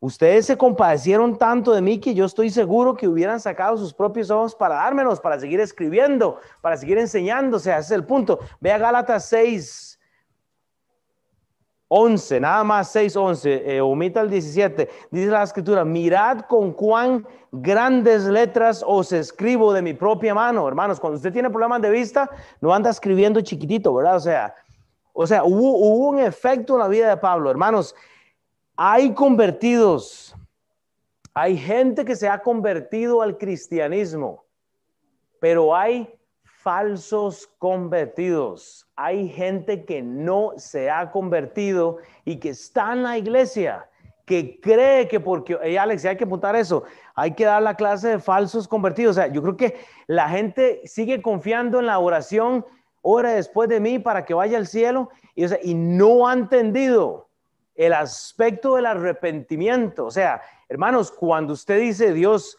ustedes 0.00 0.46
se 0.46 0.56
compadecieron 0.56 1.36
tanto 1.36 1.72
de 1.72 1.82
mí 1.82 1.98
que 1.98 2.14
yo 2.14 2.24
estoy 2.24 2.50
seguro 2.50 2.96
que 2.96 3.06
hubieran 3.08 3.40
sacado 3.40 3.76
sus 3.76 3.92
propios 3.92 4.30
ojos 4.30 4.54
para 4.54 4.76
dármelos, 4.76 5.20
para 5.20 5.38
seguir 5.38 5.60
escribiendo, 5.60 6.38
para 6.60 6.76
seguir 6.76 6.98
sea, 6.98 7.78
ese 7.78 7.86
es 7.86 7.90
el 7.90 8.04
punto. 8.04 8.38
Ve 8.60 8.72
a 8.72 8.78
Gálatas 8.78 9.26
6, 9.26 9.89
11, 11.92 12.38
nada 12.38 12.62
más 12.62 12.92
6, 12.92 13.16
11, 13.16 13.76
eh, 13.76 13.80
omita 13.80 14.20
el 14.20 14.30
17, 14.30 14.88
dice 15.10 15.26
la 15.26 15.42
escritura, 15.42 15.84
mirad 15.84 16.42
con 16.42 16.72
cuán 16.72 17.26
grandes 17.50 18.26
letras 18.26 18.84
os 18.86 19.10
escribo 19.10 19.72
de 19.72 19.82
mi 19.82 19.92
propia 19.92 20.32
mano, 20.32 20.68
hermanos, 20.68 21.00
cuando 21.00 21.16
usted 21.16 21.32
tiene 21.32 21.50
problemas 21.50 21.82
de 21.82 21.90
vista, 21.90 22.30
no 22.60 22.72
anda 22.72 22.90
escribiendo 22.90 23.40
chiquitito, 23.40 23.92
¿verdad? 23.92 24.14
O 24.14 24.20
sea, 24.20 24.54
o 25.12 25.26
sea, 25.26 25.42
hubo, 25.42 25.78
hubo 25.78 26.10
un 26.10 26.20
efecto 26.20 26.74
en 26.74 26.78
la 26.78 26.86
vida 26.86 27.08
de 27.08 27.16
Pablo, 27.16 27.50
hermanos, 27.50 27.96
hay 28.76 29.12
convertidos, 29.12 30.36
hay 31.34 31.58
gente 31.58 32.04
que 32.04 32.14
se 32.14 32.28
ha 32.28 32.40
convertido 32.40 33.20
al 33.20 33.36
cristianismo, 33.36 34.44
pero 35.40 35.74
hay 35.74 36.08
falsos 36.62 37.48
convertidos. 37.58 38.86
Hay 38.96 39.28
gente 39.28 39.84
que 39.84 40.02
no 40.02 40.52
se 40.56 40.90
ha 40.90 41.10
convertido 41.10 41.98
y 42.24 42.36
que 42.36 42.50
está 42.50 42.92
en 42.92 43.02
la 43.02 43.16
iglesia, 43.16 43.88
que 44.26 44.60
cree 44.60 45.08
que 45.08 45.20
porque, 45.20 45.54
Alex, 45.78 46.04
hay 46.04 46.16
que 46.16 46.24
apuntar 46.24 46.54
eso, 46.54 46.84
hay 47.14 47.32
que 47.32 47.44
dar 47.44 47.62
la 47.62 47.74
clase 47.74 48.08
de 48.08 48.18
falsos 48.18 48.68
convertidos. 48.68 49.16
O 49.16 49.20
sea, 49.20 49.32
yo 49.32 49.42
creo 49.42 49.56
que 49.56 49.80
la 50.06 50.28
gente 50.28 50.82
sigue 50.84 51.22
confiando 51.22 51.80
en 51.80 51.86
la 51.86 51.98
oración, 51.98 52.64
ora 53.00 53.32
después 53.32 53.68
de 53.68 53.80
mí 53.80 53.98
para 53.98 54.24
que 54.24 54.34
vaya 54.34 54.58
al 54.58 54.66
cielo, 54.66 55.08
y, 55.34 55.46
y 55.70 55.74
no 55.74 56.28
ha 56.28 56.34
entendido 56.34 57.28
el 57.74 57.94
aspecto 57.94 58.76
del 58.76 58.84
arrepentimiento. 58.84 60.04
O 60.04 60.10
sea, 60.10 60.42
hermanos, 60.68 61.10
cuando 61.10 61.54
usted 61.54 61.80
dice 61.80 62.12
Dios, 62.12 62.58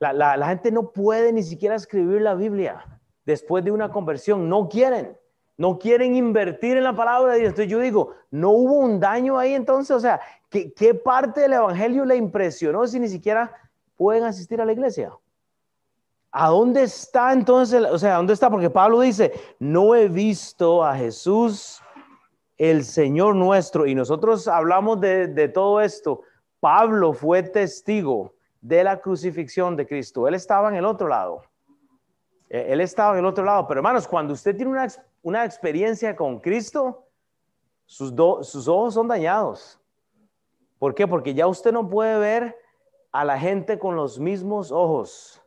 la, 0.00 0.46
gente 0.48 0.70
no 0.70 0.90
puede 0.90 1.32
ni 1.32 1.42
siquiera 1.42 1.74
escribir 1.74 2.22
la 2.22 2.34
Biblia 2.34 2.84
después 3.24 3.64
de 3.64 3.70
una 3.70 3.90
conversión. 3.90 4.48
No 4.48 4.68
quieren. 4.68 5.16
No 5.56 5.78
quieren 5.78 6.14
invertir 6.14 6.76
en 6.76 6.84
la 6.84 6.94
palabra 6.94 7.32
de 7.32 7.40
Dios. 7.40 7.48
Entonces 7.50 7.70
yo 7.70 7.80
digo, 7.80 8.14
¿no 8.30 8.50
hubo 8.50 8.74
un 8.78 9.00
daño 9.00 9.36
ahí 9.38 9.54
entonces? 9.54 9.96
O 9.96 10.00
sea, 10.00 10.20
¿qué, 10.48 10.72
¿qué, 10.72 10.94
parte 10.94 11.40
del 11.40 11.54
Evangelio 11.54 12.04
le 12.04 12.14
impresionó 12.14 12.86
si 12.86 13.00
ni 13.00 13.08
siquiera 13.08 13.52
pueden 13.96 14.22
asistir 14.22 14.60
a 14.60 14.64
la 14.64 14.72
iglesia? 14.72 15.12
¿A 16.30 16.48
dónde 16.48 16.84
está 16.84 17.32
entonces? 17.32 17.82
O 17.90 17.98
sea, 17.98 18.16
¿dónde 18.16 18.34
está? 18.34 18.48
Porque 18.48 18.70
Pablo 18.70 19.00
dice, 19.00 19.32
no 19.58 19.96
he 19.96 20.08
visto 20.08 20.84
a 20.84 20.94
Jesús, 20.94 21.82
el 22.56 22.84
Señor 22.84 23.34
nuestro. 23.34 23.84
Y 23.84 23.96
nosotros 23.96 24.46
hablamos 24.46 25.00
de, 25.00 25.26
de 25.26 25.48
todo 25.48 25.80
esto. 25.80 26.22
Pablo 26.60 27.12
fue 27.12 27.42
testigo 27.42 28.37
de 28.60 28.84
la 28.84 29.00
crucifixión 29.00 29.76
de 29.76 29.86
Cristo. 29.86 30.26
Él 30.26 30.34
estaba 30.34 30.68
en 30.68 30.76
el 30.76 30.84
otro 30.84 31.08
lado. 31.08 31.42
Eh, 32.48 32.66
él 32.70 32.80
estaba 32.80 33.12
en 33.12 33.20
el 33.20 33.26
otro 33.26 33.44
lado. 33.44 33.66
Pero 33.66 33.78
hermanos, 33.78 34.08
cuando 34.08 34.32
usted 34.32 34.56
tiene 34.56 34.72
una, 35.22 35.44
experiencia 35.44 36.16
con 36.16 36.40
Cristo, 36.40 37.06
sus, 37.84 38.12
sus 38.42 38.68
ojos 38.68 38.94
son 38.94 39.08
dañados. 39.08 39.80
¿Por 40.78 40.94
qué? 40.94 41.06
Porque 41.06 41.34
ya 41.34 41.46
usted 41.46 41.72
no 41.72 41.88
puede 41.88 42.18
ver 42.18 42.56
a 43.12 43.24
la 43.24 43.38
gente 43.38 43.78
con 43.78 43.96
los 43.96 44.18
mismos 44.18 44.70
ojos. 44.70 45.42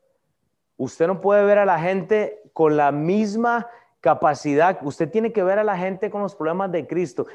Usted 0.77 1.07
no 1.07 1.21
puede 1.21 1.43
ver 1.45 1.59
a 1.59 1.65
la 1.65 1.79
gente 1.79 2.41
con 2.53 2.75
la 2.75 2.91
misma 2.91 3.67
capacidad. 3.99 4.79
Usted 4.81 5.09
tiene 5.09 5.31
que 5.31 5.43
ver 5.43 5.59
a 5.59 5.63
la 5.63 5.77
gente 5.77 6.09
con 6.09 6.21
los 6.21 6.35
problemas 6.35 6.71
de 6.71 6.87
Cristo. 6.87 7.27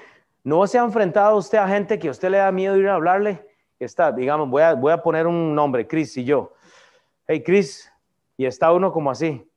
No 0.42 0.66
se 0.66 0.78
ha 0.78 0.84
enfrentado 0.84 1.36
usted 1.36 1.58
a 1.58 1.68
gente 1.68 1.98
que 1.98 2.10
usted 2.10 2.28
le 2.30 2.38
da 2.38 2.52
miedo 2.52 2.76
ir 2.76 2.88
a 2.88 2.94
hablarle 2.94 3.45
está, 3.84 4.12
digamos, 4.12 4.48
voy 4.48 4.62
a, 4.62 4.74
voy 4.74 4.92
a 4.92 5.02
poner 5.02 5.26
un 5.26 5.54
nombre, 5.54 5.86
Chris 5.86 6.16
y 6.16 6.24
yo. 6.24 6.52
Hey, 7.26 7.42
Chris, 7.42 7.92
y 8.36 8.46
está 8.46 8.72
uno 8.72 8.92
como 8.92 9.10
así. 9.10 9.48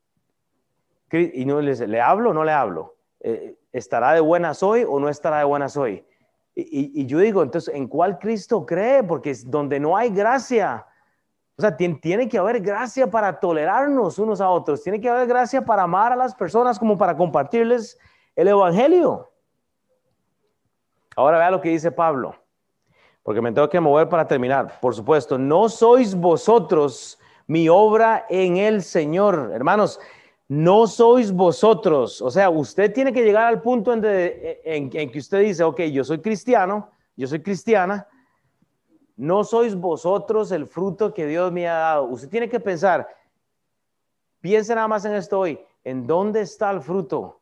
y 1.11 1.45
no 1.45 1.61
le, 1.61 1.75
¿le 1.87 2.01
hablo 2.01 2.31
o 2.31 2.33
no 2.33 2.43
le 2.43 2.51
hablo? 2.51 2.95
Eh, 3.21 3.55
¿Estará 3.71 4.13
de 4.13 4.19
buenas 4.19 4.63
hoy 4.63 4.85
o 4.87 4.99
no 4.99 5.09
estará 5.09 5.39
de 5.39 5.43
buenas 5.43 5.77
hoy? 5.77 6.05
Y, 6.55 7.01
y, 7.01 7.05
yo 7.05 7.19
digo, 7.19 7.41
entonces, 7.41 7.73
¿en 7.73 7.87
cuál 7.87 8.19
Cristo 8.19 8.65
cree? 8.65 9.03
Porque 9.03 9.29
es 9.29 9.49
donde 9.49 9.79
no 9.79 9.95
hay 9.95 10.09
gracia. 10.09 10.85
O 11.57 11.61
sea, 11.61 11.77
tiene, 11.77 11.95
tiene, 11.95 12.27
que 12.27 12.37
haber 12.37 12.59
gracia 12.59 13.09
para 13.09 13.39
tolerarnos 13.39 14.19
unos 14.19 14.41
a 14.41 14.49
otros. 14.49 14.83
Tiene 14.83 14.99
que 14.99 15.07
haber 15.07 15.27
gracia 15.27 15.63
para 15.63 15.83
amar 15.83 16.11
a 16.11 16.17
las 16.17 16.35
personas 16.35 16.77
como 16.77 16.97
para 16.97 17.15
compartirles 17.15 17.97
el 18.35 18.49
Evangelio. 18.49 19.31
Ahora 21.15 21.37
vea 21.37 21.51
lo 21.51 21.61
que 21.61 21.69
dice 21.69 21.91
Pablo 21.91 22.35
porque 23.29 23.41
me 23.41 23.51
tengo 23.51 23.69
que 23.69 23.79
mover 23.79 24.09
para 24.09 24.27
terminar. 24.27 24.79
Por 24.79 24.95
supuesto, 24.95 25.37
no 25.37 25.69
sois 25.69 26.15
vosotros 26.15 27.19
mi 27.45 27.69
obra 27.69 28.25
en 28.27 28.57
el 28.57 28.81
Señor. 28.81 29.51
Hermanos, 29.53 29.99
no 30.47 30.87
sois 30.87 31.31
vosotros. 31.31 32.23
O 32.23 32.31
sea, 32.31 32.49
usted 32.49 32.91
tiene 32.91 33.13
que 33.13 33.23
llegar 33.23 33.45
al 33.45 33.61
punto 33.61 33.93
en, 33.93 34.01
en, 34.03 35.11
que 35.11 35.19
usted 35.19 35.41
dice, 35.41 35.63
ok, 35.63 35.79
yo 35.81 36.03
soy 36.03 36.21
cristiano, 36.21 36.89
yo 37.15 37.27
soy 37.27 37.43
cristiana. 37.43 38.07
No 39.15 39.43
sois 39.43 39.75
vosotros 39.75 40.51
el 40.51 40.65
fruto 40.65 41.13
que 41.13 41.27
Dios 41.27 41.51
me 41.51 41.67
ha 41.67 41.75
dado. 41.75 42.05
Usted 42.05 42.29
tiene 42.29 42.49
que 42.49 42.59
pensar, 42.59 43.07
piense 44.41 44.73
nada 44.73 44.87
más 44.87 45.05
en 45.05 45.13
esto 45.13 45.37
hoy, 45.37 45.59
¿en 45.83 46.07
dónde 46.07 46.41
está 46.41 46.71
el 46.71 46.81
fruto 46.81 47.41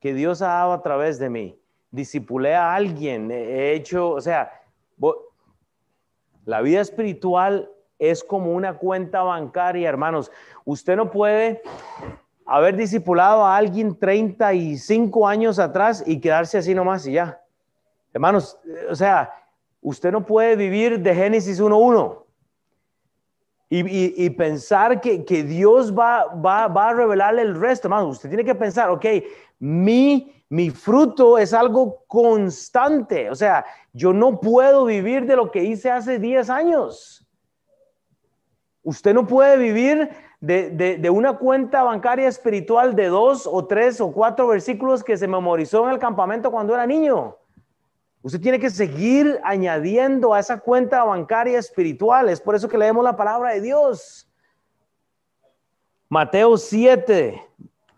que 0.00 0.12
Dios 0.12 0.42
ha 0.42 0.48
dado 0.48 0.74
a 0.74 0.82
través 0.82 1.18
de 1.18 1.30
mí? 1.30 1.58
Disipulé 1.90 2.54
a 2.54 2.74
alguien, 2.74 3.30
he 3.30 3.72
hecho, 3.72 4.10
o 4.10 4.20
sea, 4.20 4.58
la 6.44 6.60
vida 6.60 6.80
espiritual 6.80 7.70
es 7.98 8.24
como 8.24 8.52
una 8.52 8.78
cuenta 8.78 9.22
bancaria, 9.22 9.88
hermanos. 9.88 10.30
Usted 10.64 10.96
no 10.96 11.10
puede 11.10 11.62
haber 12.44 12.76
discipulado 12.76 13.44
a 13.44 13.56
alguien 13.56 13.96
35 13.96 15.28
años 15.28 15.58
atrás 15.58 16.02
y 16.06 16.20
quedarse 16.20 16.58
así 16.58 16.74
nomás 16.74 17.06
y 17.06 17.12
ya. 17.12 17.40
Hermanos, 18.12 18.58
o 18.90 18.94
sea, 18.94 19.32
usted 19.80 20.10
no 20.10 20.26
puede 20.26 20.56
vivir 20.56 21.00
de 21.00 21.14
Génesis 21.14 21.60
1.1 21.60 22.22
y, 23.70 24.24
y, 24.26 24.30
pensar 24.30 25.00
que, 25.00 25.42
Dios 25.44 25.96
va, 25.96 26.24
a 26.24 26.92
revelarle 26.92 27.40
el 27.40 27.58
resto, 27.58 27.88
hermanos. 27.88 28.16
Usted 28.16 28.28
tiene 28.28 28.44
que 28.44 28.54
pensar, 28.54 28.90
ok, 28.90 29.06
mi 29.60 30.41
mi 30.52 30.68
fruto 30.68 31.38
es 31.38 31.54
algo 31.54 32.04
constante. 32.06 33.30
O 33.30 33.34
sea, 33.34 33.64
yo 33.94 34.12
no 34.12 34.38
puedo 34.38 34.84
vivir 34.84 35.24
de 35.24 35.34
lo 35.34 35.50
que 35.50 35.64
hice 35.64 35.90
hace 35.90 36.18
10 36.18 36.50
años. 36.50 37.26
Usted 38.82 39.14
no 39.14 39.26
puede 39.26 39.56
vivir 39.56 40.10
de, 40.40 41.08
una 41.10 41.38
cuenta 41.38 41.82
bancaria 41.84 42.28
espiritual 42.28 42.94
de 42.94 43.06
dos 43.06 43.48
o 43.50 43.64
tres 43.66 43.98
o 44.02 44.12
cuatro 44.12 44.46
versículos 44.46 45.02
que 45.02 45.16
se 45.16 45.26
memorizó 45.26 45.86
en 45.86 45.94
el 45.94 45.98
campamento 45.98 46.50
cuando 46.50 46.74
era 46.74 46.86
niño. 46.86 47.34
Usted 48.20 48.38
tiene 48.38 48.58
que 48.58 48.68
seguir 48.68 49.40
añadiendo 49.44 50.34
a 50.34 50.40
esa 50.40 50.60
cuenta 50.60 51.02
bancaria 51.02 51.58
espiritual. 51.58 52.28
Es 52.28 52.42
por 52.42 52.54
eso 52.54 52.68
que 52.68 52.76
leemos 52.76 53.02
la 53.02 53.16
palabra 53.16 53.54
de 53.54 53.62
Dios. 53.62 54.30
Mateo 56.10 56.58
7, 56.58 57.40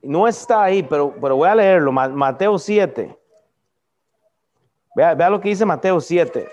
no 0.05 0.28
está 0.28 0.62
ahí, 0.62 0.82
pero, 0.82 1.14
pero 1.20 1.36
voy 1.36 1.48
a 1.48 1.55
leerlo. 1.55 1.92
Mateo 1.92 2.59
7. 2.59 3.18
Vea, 4.94 5.14
vea 5.14 5.30
lo 5.30 5.40
que 5.40 5.48
dice 5.48 5.64
Mateo 5.64 6.00
7. 6.00 6.48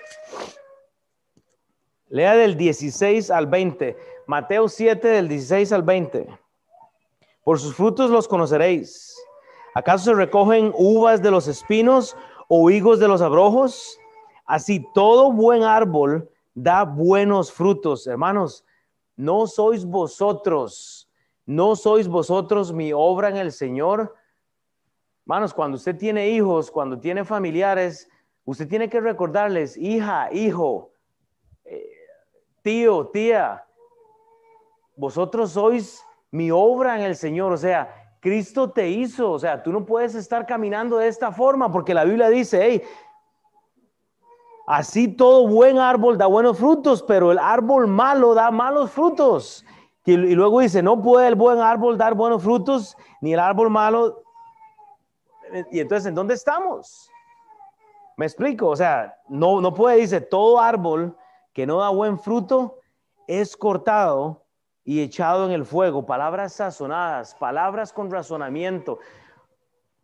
Lea 2.10 2.36
del 2.36 2.58
16 2.58 3.30
al 3.30 3.48
20. 3.48 3.98
Mateo 4.28 4.68
7 4.68 5.08
del 5.08 5.28
16 5.28 5.72
al 5.72 5.84
20. 5.84 6.28
Por 7.44 7.60
sus 7.60 7.76
frutos 7.76 8.10
los 8.10 8.28
conoceréis. 8.28 9.16
¿Acaso 9.74 10.06
se 10.06 10.14
recogen 10.14 10.74
uvas 10.76 11.22
de 11.22 11.32
los 11.32 11.48
espinos 11.48 12.16
o 12.48 12.70
higos 12.70 13.00
de 13.00 13.08
los 13.08 13.22
abrojos? 13.22 13.98
Así 14.46 14.86
todo 14.94 15.32
buen 15.32 15.64
árbol 15.64 16.30
da 16.54 16.84
buenos 16.84 17.52
frutos. 17.52 18.06
Hermanos, 18.08 18.66
no 19.16 19.48
sois 19.48 19.86
vosotros 19.86 21.08
¿No 21.52 21.76
sois 21.76 22.08
vosotros 22.08 22.72
mi 22.72 22.94
obra 22.94 23.28
en 23.28 23.36
el 23.36 23.52
Señor? 23.52 24.16
Manos, 25.26 25.54
cuando 25.54 25.76
usted 25.76 25.98
tiene 25.98 26.30
hijos, 26.30 26.72
cuando 26.72 26.98
tiene 26.98 27.26
familiares, 27.26 28.10
usted 28.46 28.70
tiene 28.70 28.90
que 28.90 29.02
recordarles, 29.02 29.76
hija, 29.76 30.30
hijo, 30.32 30.94
eh, 31.66 31.92
tío, 32.62 33.08
tía, 33.08 33.66
vosotros 34.96 35.52
sois 35.52 36.02
mi 36.32 36.52
obra 36.52 36.96
en 36.98 37.02
el 37.02 37.18
Señor. 37.18 37.52
O 37.52 37.58
sea, 37.58 38.16
Cristo 38.22 38.72
te 38.72 38.88
hizo. 38.88 39.30
O 39.32 39.38
sea, 39.38 39.62
tú 39.62 39.74
no 39.74 39.86
puedes 39.86 40.16
estar 40.16 40.46
caminando 40.46 41.00
de 41.00 41.10
esta 41.10 41.34
forma 41.34 41.70
porque 41.70 41.94
la 41.94 42.06
Biblia 42.06 42.30
dice, 42.30 42.64
hey, 42.64 42.82
así 44.68 45.10
todo 45.10 45.50
buen 45.50 45.80
árbol 45.80 46.18
da 46.18 46.28
buenos 46.28 46.58
frutos, 46.58 47.04
pero 47.04 47.30
el 47.30 47.40
árbol 47.40 47.88
malo 47.88 48.34
da 48.34 48.52
malos 48.52 48.92
frutos. 48.92 49.66
Y 50.06 50.16
luego 50.16 50.62
dice, 50.62 50.82
no 50.82 51.02
puede 51.02 51.28
el 51.28 51.36
buen 51.36 51.60
árbol 51.60 51.98
dar 51.98 52.16
buenos 52.16 52.42
frutos, 52.42 52.98
ni 53.22 53.34
el 53.34 53.40
árbol 53.40 53.70
malo 53.70 54.24
y 55.72 55.80
entonces, 55.80 56.08
¿en 56.08 56.16
dónde 56.16 56.34
estamos? 56.34 57.10
Me 58.18 58.26
explico, 58.26 58.68
o 58.68 58.76
sea, 58.76 59.18
no, 59.28 59.62
no 59.62 59.74
puede, 59.74 59.98
dice, 59.98 60.22
todo 60.22 60.60
árbol 60.60 61.18
que 61.54 61.66
no 61.66 61.80
da 61.80 61.90
buen 61.90 62.20
fruto 62.20 62.80
es 63.28 63.58
cortado 63.58 64.46
y 64.84 65.02
echado 65.02 65.46
en 65.46 65.52
el 65.52 65.66
fuego. 65.66 66.06
Palabras 66.06 66.54
sazonadas, 66.54 67.36
palabras 67.36 67.92
con 67.94 68.12
razonamiento. 68.12 69.00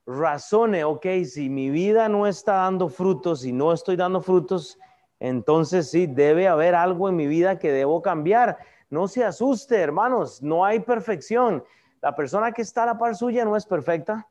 Razone, 0.06 0.84
ok, 0.84 1.06
si 1.26 1.50
mi 1.50 1.70
vida 1.70 2.08
no 2.10 2.28
está 2.28 2.54
dando 2.54 2.90
frutos 2.90 3.46
y 3.46 3.52
no 3.52 3.74
estoy 3.74 3.96
dando 3.96 4.22
frutos, 4.22 4.78
entonces 5.20 5.90
sí, 5.90 6.08
debe 6.08 6.48
haber 6.48 6.76
algo 6.76 7.10
en 7.10 7.16
mi 7.16 7.28
vida 7.28 7.60
que 7.60 7.72
debo 7.72 8.02
cambiar. 8.02 8.58
No 8.90 9.08
se 9.08 9.24
asuste, 9.24 9.80
hermanos, 9.80 10.42
no 10.42 10.64
hay 10.64 10.80
perfección. 10.80 11.64
La 12.02 12.16
persona 12.16 12.52
que 12.52 12.62
está 12.62 12.84
a 12.84 12.88
la 12.88 12.98
par 12.98 13.16
suya 13.16 13.44
no 13.44 13.56
es 13.56 13.66
perfecta. 13.66 14.28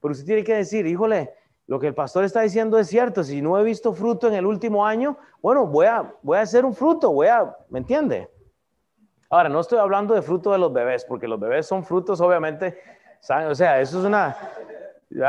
Pero 0.00 0.12
usted 0.12 0.24
tiene 0.24 0.44
que 0.44 0.54
decir, 0.54 0.86
híjole, 0.86 1.34
lo 1.66 1.78
que 1.78 1.86
el 1.86 1.94
pastor 1.94 2.24
está 2.24 2.40
diciendo 2.40 2.78
es 2.78 2.88
cierto. 2.88 3.22
Si 3.22 3.42
no 3.42 3.58
he 3.58 3.62
visto 3.62 3.92
fruto 3.92 4.28
en 4.28 4.34
el 4.34 4.46
último 4.46 4.86
año, 4.86 5.18
bueno, 5.42 5.66
voy 5.66 5.86
a, 5.86 6.14
voy 6.22 6.38
a 6.38 6.42
hacer 6.42 6.64
un 6.64 6.74
fruto, 6.74 7.12
voy 7.12 7.26
a, 7.26 7.54
¿me 7.68 7.80
entiende? 7.80 8.30
Ahora, 9.28 9.50
no 9.50 9.60
estoy 9.60 9.78
hablando 9.78 10.14
de 10.14 10.22
fruto 10.22 10.50
de 10.50 10.58
los 10.58 10.72
bebés, 10.72 11.04
porque 11.04 11.28
los 11.28 11.38
bebés 11.38 11.66
son 11.66 11.84
frutos, 11.84 12.18
obviamente, 12.22 12.78
o 13.50 13.54
sea, 13.54 13.78
eso 13.78 13.98
es 13.98 14.04
una, 14.06 14.34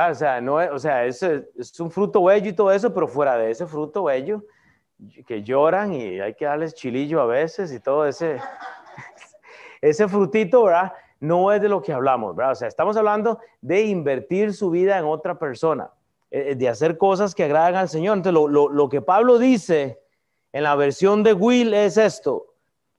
o 0.09 0.15
sea, 0.15 0.39
no 0.39 0.55
o 0.55 0.79
sea, 0.79 1.03
es, 1.03 1.21
es 1.21 1.77
un 1.81 1.91
fruto 1.91 2.23
bello 2.23 2.49
y 2.49 2.53
todo 2.53 2.71
eso, 2.71 2.93
pero 2.93 3.09
fuera 3.09 3.37
de 3.37 3.51
ese 3.51 3.65
fruto 3.65 4.05
bello, 4.05 4.45
que 5.25 5.43
lloran 5.43 5.93
y 5.93 6.19
hay 6.19 6.33
que 6.33 6.45
darles 6.45 6.73
chilillo 6.73 7.21
a 7.21 7.25
veces 7.25 7.71
y 7.71 7.79
todo 7.79 8.05
ese, 8.05 8.39
ese 9.81 10.07
frutito, 10.07 10.63
¿verdad? 10.63 10.93
no 11.19 11.51
es 11.51 11.61
de 11.61 11.69
lo 11.69 11.81
que 11.81 11.93
hablamos, 11.93 12.35
¿verdad? 12.35 12.53
O 12.53 12.55
sea, 12.55 12.67
estamos 12.67 12.95
hablando 12.95 13.39
de 13.61 13.83
invertir 13.83 14.53
su 14.53 14.69
vida 14.69 14.97
en 14.97 15.05
otra 15.05 15.37
persona, 15.37 15.91
eh, 16.31 16.55
de 16.55 16.69
hacer 16.69 16.97
cosas 16.97 17.35
que 17.35 17.43
agradan 17.43 17.75
al 17.75 17.89
Señor. 17.89 18.17
Entonces, 18.17 18.41
lo, 18.51 18.89
que 18.89 19.01
Pablo 19.01 19.37
dice 19.37 19.99
en 20.53 20.63
la 20.63 20.75
versión 20.75 21.23
de 21.23 21.33
Will 21.33 21.73
es 21.73 21.97
esto, 21.97 22.53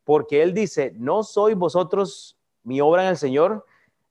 porque 0.05 0.43
él 0.43 0.53
dice, 0.53 0.93
no 0.97 1.23
soy 1.23 1.55
vosotros 1.55 2.37
mi 2.63 2.81
obra 2.81 3.05
en 3.05 3.11
el 3.11 3.17
Señor. 3.17 3.65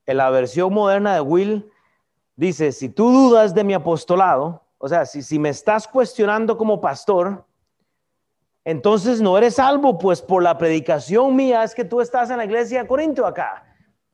En 0.06 0.16
la 0.16 0.30
versión 0.30 0.72
moderna 0.72 1.14
de 1.14 1.20
Will 1.20 1.70
dice, 2.34 2.72
si 2.72 2.88
tú 2.88 3.10
dudas 3.10 3.54
de 3.54 3.62
mi 3.62 3.74
apostolado, 3.74 4.62
o 4.78 4.88
sea, 4.88 5.06
si, 5.06 5.22
si 5.22 5.38
me 5.38 5.50
estás 5.50 5.86
cuestionando 5.86 6.56
como 6.56 6.80
pastor, 6.80 7.44
entonces 8.64 9.20
no 9.20 9.38
eres 9.38 9.54
salvo, 9.54 9.98
pues 9.98 10.20
por 10.20 10.42
la 10.42 10.58
predicación 10.58 11.34
mía 11.34 11.64
es 11.64 11.74
que 11.74 11.84
tú 11.84 12.00
estás 12.00 12.30
en 12.30 12.36
la 12.36 12.44
iglesia 12.44 12.82
de 12.82 12.88
Corinto 12.88 13.26
acá. 13.26 13.64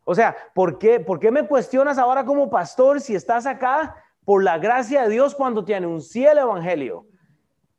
O 0.05 0.15
sea, 0.15 0.37
¿por 0.55 0.79
qué, 0.79 1.01
¿por 1.01 1.19
qué 1.19 1.33
me 1.33 1.47
cuestionas 1.47 1.99
ahora 1.99 2.25
como 2.25 2.49
pastor 2.49 3.01
si 3.01 3.15
estás 3.15 3.45
acá 3.45 3.97
por 4.25 4.45
la 4.45 4.59
gracia 4.59 5.03
de 5.03 5.09
Dios 5.09 5.35
cuando 5.35 5.65
te 5.65 5.75
anuncié 5.75 6.31
el 6.31 6.39
Evangelio? 6.39 7.07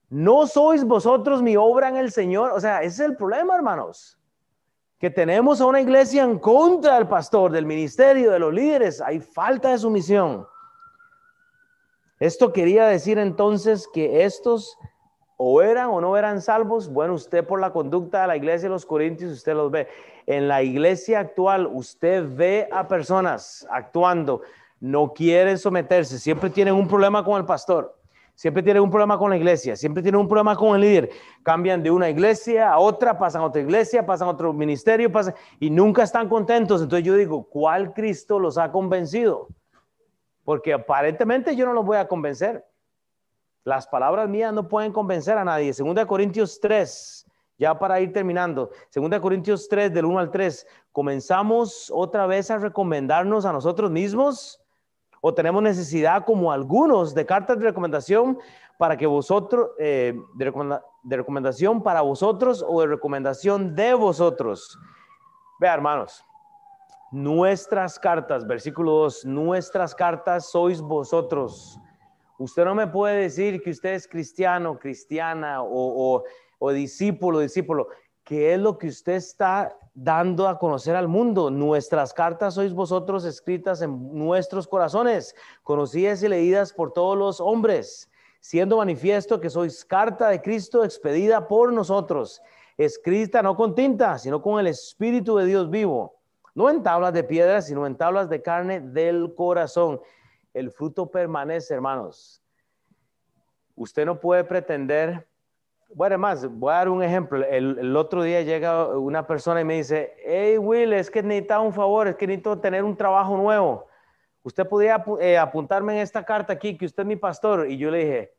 ¿No 0.09 0.45
sois 0.45 0.83
vosotros 0.83 1.41
mi 1.41 1.55
obra 1.55 1.87
en 1.87 1.97
el 1.97 2.11
Señor? 2.11 2.51
O 2.51 2.59
sea, 2.59 2.79
ese 2.79 3.03
es 3.03 3.09
el 3.09 3.15
problema, 3.15 3.55
hermanos. 3.55 4.19
Que 4.99 5.09
tenemos 5.09 5.61
a 5.61 5.65
una 5.65 5.79
iglesia 5.79 6.23
en 6.23 6.39
contra 6.39 6.95
del 6.95 7.07
pastor, 7.07 7.51
del 7.51 7.65
ministerio, 7.65 8.31
de 8.31 8.39
los 8.39 8.53
líderes. 8.53 8.99
Hay 8.99 9.19
falta 9.19 9.69
de 9.69 9.77
sumisión. 9.77 10.45
Esto 12.19 12.51
quería 12.51 12.87
decir 12.87 13.19
entonces 13.19 13.87
que 13.93 14.23
estos 14.23 14.77
o 15.37 15.61
eran 15.61 15.89
o 15.89 16.01
no 16.01 16.17
eran 16.17 16.41
salvos. 16.41 16.91
Bueno, 16.91 17.13
usted 17.13 17.45
por 17.45 17.61
la 17.61 17.71
conducta 17.71 18.21
de 18.21 18.27
la 18.27 18.35
iglesia 18.35 18.67
de 18.67 18.73
los 18.73 18.85
Corintios, 18.85 19.31
usted 19.31 19.53
los 19.53 19.71
ve. 19.71 19.87
En 20.25 20.47
la 20.47 20.63
iglesia 20.63 21.19
actual, 21.19 21.69
usted 21.71 22.25
ve 22.35 22.67
a 22.71 22.87
personas 22.87 23.65
actuando, 23.71 24.41
no 24.79 25.13
quieren 25.13 25.57
someterse, 25.57 26.19
siempre 26.19 26.49
tienen 26.49 26.73
un 26.73 26.87
problema 26.87 27.23
con 27.23 27.37
el 27.39 27.45
pastor. 27.45 27.95
Siempre 28.37 28.61
tienen 28.61 28.83
un 28.83 28.91
problema 28.91 29.17
con 29.17 29.31
la 29.31 29.35
iglesia, 29.35 29.75
siempre 29.75 30.03
tienen 30.03 30.21
un 30.21 30.27
problema 30.27 30.55
con 30.55 30.75
el 30.75 30.81
líder. 30.81 31.09
Cambian 31.41 31.81
de 31.81 31.89
una 31.89 32.07
iglesia 32.07 32.71
a 32.71 32.77
otra, 32.77 33.17
pasan 33.17 33.41
a 33.41 33.45
otra 33.45 33.63
iglesia, 33.63 34.05
pasan 34.05 34.27
a 34.27 34.31
otro 34.31 34.53
ministerio, 34.53 35.11
pasan, 35.11 35.33
y 35.59 35.71
nunca 35.71 36.03
están 36.03 36.29
contentos. 36.29 36.83
Entonces 36.83 37.03
yo 37.03 37.15
digo, 37.15 37.45
¿cuál 37.45 37.95
Cristo 37.95 38.37
los 38.37 38.59
ha 38.59 38.71
convencido? 38.71 39.47
Porque 40.43 40.71
aparentemente 40.71 41.55
yo 41.55 41.65
no 41.65 41.73
los 41.73 41.83
voy 41.83 41.97
a 41.97 42.07
convencer. 42.07 42.63
Las 43.67 43.85
palabras 43.85 44.29
mías 44.29 44.53
no 44.53 44.69
pueden 44.69 44.93
convencer 44.93 45.37
a 45.37 45.43
nadie. 45.43 45.73
Segunda 45.73 46.05
Corintios 46.05 46.57
3, 46.61 47.25
ya 47.57 47.77
para 47.77 47.99
ir 47.99 48.13
terminando. 48.13 48.69
Segunda 48.87 49.19
Corintios 49.19 49.67
3, 49.67 49.93
del 49.93 50.05
1 50.05 50.19
al 50.19 50.31
3. 50.31 50.65
¿Comenzamos 50.93 51.91
otra 51.93 52.25
vez 52.27 52.49
a 52.49 52.59
recomendarnos 52.59 53.43
a 53.43 53.51
nosotros 53.51 53.91
mismos? 53.91 54.63
¿O 55.19 55.33
tenemos 55.33 55.61
necesidad, 55.61 56.23
como 56.23 56.49
algunos, 56.49 57.13
de 57.13 57.25
cartas 57.25 57.59
de 57.59 57.65
recomendación 57.65 58.39
para 58.77 58.95
que 58.95 59.05
vosotros, 59.05 59.71
eh, 59.79 60.17
de, 60.35 61.17
recomendación 61.17 61.83
para 61.83 61.99
vosotros 61.99 62.63
o 62.65 62.79
de 62.79 62.87
recomendación 62.87 63.75
de 63.75 63.93
vosotros? 63.95 64.79
Vea, 65.59 65.73
hermanos, 65.73 66.23
nuestras 67.11 67.99
cartas, 67.99 68.47
versículo 68.47 68.93
2, 68.93 69.25
nuestras 69.25 69.93
cartas 69.93 70.51
sois 70.51 70.79
vosotros 70.79 71.81
Usted 72.39 72.65
no 72.65 72.75
me 72.75 72.87
puede 72.87 73.21
decir 73.21 73.61
que 73.63 73.71
usted 73.71 73.95
es 73.95 74.07
cristiano, 74.07 74.77
cristiana 74.77 75.63
o, 75.63 76.23
discípulo, 76.71 77.39
discípulo. 77.39 77.87
¿Qué 78.23 78.53
es 78.53 78.59
lo 78.59 78.77
que 78.77 78.87
usted 78.87 79.13
está 79.13 79.75
dando 79.95 80.47
a 80.47 80.59
conocer 80.59 80.95
al 80.95 81.07
mundo? 81.07 81.49
Nuestras 81.49 82.13
cartas 82.13 82.53
sois 82.53 82.73
vosotros 82.73 83.25
escritas 83.25 83.81
en 83.81 84.15
nuestros 84.15 84.67
corazones, 84.67 85.35
conocidas 85.63 86.21
y 86.21 86.27
leídas 86.27 86.73
por 86.73 86.93
todos 86.93 87.17
los 87.17 87.41
hombres, 87.41 88.11
siendo 88.39 88.77
manifiesto 88.77 89.39
que 89.39 89.49
sois 89.49 89.83
carta 89.83 90.29
de 90.29 90.41
Cristo 90.41 90.83
expedida 90.83 91.47
por 91.47 91.73
nosotros, 91.73 92.41
escrita 92.77 93.41
no 93.41 93.55
con 93.55 93.73
tinta, 93.73 94.19
sino 94.19 94.43
con 94.43 94.59
el 94.59 94.67
Espíritu 94.67 95.37
de 95.37 95.45
Dios 95.45 95.71
vivo, 95.71 96.17
no 96.53 96.69
en 96.69 96.83
tablas 96.83 97.13
de 97.13 97.23
piedra, 97.23 97.63
sino 97.63 97.87
en 97.87 97.95
tablas 97.95 98.29
de 98.29 98.43
carne 98.43 98.79
del 98.79 99.33
corazón 99.33 100.01
el 100.57 100.71
fruto 100.71 101.09
permanece, 101.09 101.73
hermanos. 101.73 102.43
Usted 103.75 104.05
no 104.05 104.19
puede 104.19 104.43
pretender, 104.43 105.27
bueno, 105.93 106.17
más, 106.17 106.47
voy 106.47 106.73
a 106.73 106.77
dar 106.77 106.89
un 106.89 107.03
ejemplo. 107.03 107.45
El, 107.45 107.95
otro 107.95 108.23
día 108.23 108.41
llega 108.41 108.87
una 108.97 109.27
persona 109.27 109.61
y 109.61 109.63
me 109.63 109.75
dice, 109.75 110.15
hey 110.25 110.57
Will, 110.57 110.93
es 110.93 111.11
que 111.11 111.21
necesita 111.21 111.59
un 111.59 111.73
favor, 111.73 112.07
es 112.07 112.15
que 112.15 112.25
necesito 112.25 112.59
tener 112.59 112.83
un 112.83 112.97
trabajo 112.97 113.37
nuevo. 113.37 113.85
Usted 114.41 114.67
podría 114.67 115.03
eh, 115.19 115.37
apuntarme 115.37 115.93
en 115.93 115.99
esta 115.99 116.23
carta 116.23 116.53
aquí, 116.53 116.75
que 116.75 116.85
usted 116.85 117.03
es 117.03 117.07
mi 117.07 117.17
pastor. 117.17 117.69
Y 117.69 117.77
yo 117.77 117.91
le 117.91 117.97
dije, 117.99 118.33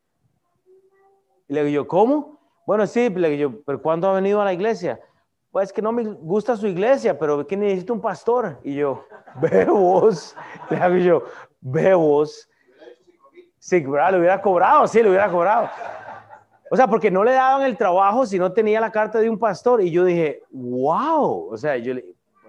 le 1.46 1.64
digo 1.64 1.86
¿cómo? 1.86 2.40
Bueno, 2.66 2.86
sí, 2.86 3.08
le 3.10 3.30
digo 3.30 3.62
pero 3.64 3.80
¿cuándo 3.80 4.08
ha 4.08 4.14
venido 4.14 4.40
a 4.40 4.44
la 4.44 4.52
iglesia? 4.52 5.00
Pues 5.50 5.72
que 5.72 5.80
no 5.80 5.92
me 5.92 6.04
gusta 6.04 6.56
su 6.56 6.66
iglesia, 6.66 7.18
pero 7.18 7.46
que 7.46 7.56
necesito 7.56 7.94
un 7.94 8.00
pastor. 8.00 8.58
Y 8.64 8.74
yo, 8.74 9.04
ve 9.40 9.64
vos, 9.64 10.36
le 10.68 10.76
hago 10.76 10.96
yo, 10.96 11.22
ve 11.60 11.94
vos. 11.94 12.48
Sí, 13.58 13.80
le 13.80 14.18
hubiera 14.18 14.40
cobrado, 14.40 14.86
sí, 14.86 15.02
le 15.02 15.10
hubiera 15.10 15.30
cobrado. 15.30 15.68
O 16.70 16.76
sea, 16.76 16.86
porque 16.86 17.10
no 17.10 17.24
le 17.24 17.32
daban 17.32 17.62
el 17.62 17.76
trabajo 17.76 18.26
si 18.26 18.38
no 18.38 18.52
tenía 18.52 18.80
la 18.80 18.92
carta 18.92 19.18
de 19.18 19.28
un 19.28 19.38
pastor. 19.38 19.82
Y 19.82 19.90
yo 19.90 20.04
dije, 20.04 20.42
wow. 20.50 21.50
O 21.50 21.56
sea, 21.56 21.76
yo 21.76 21.94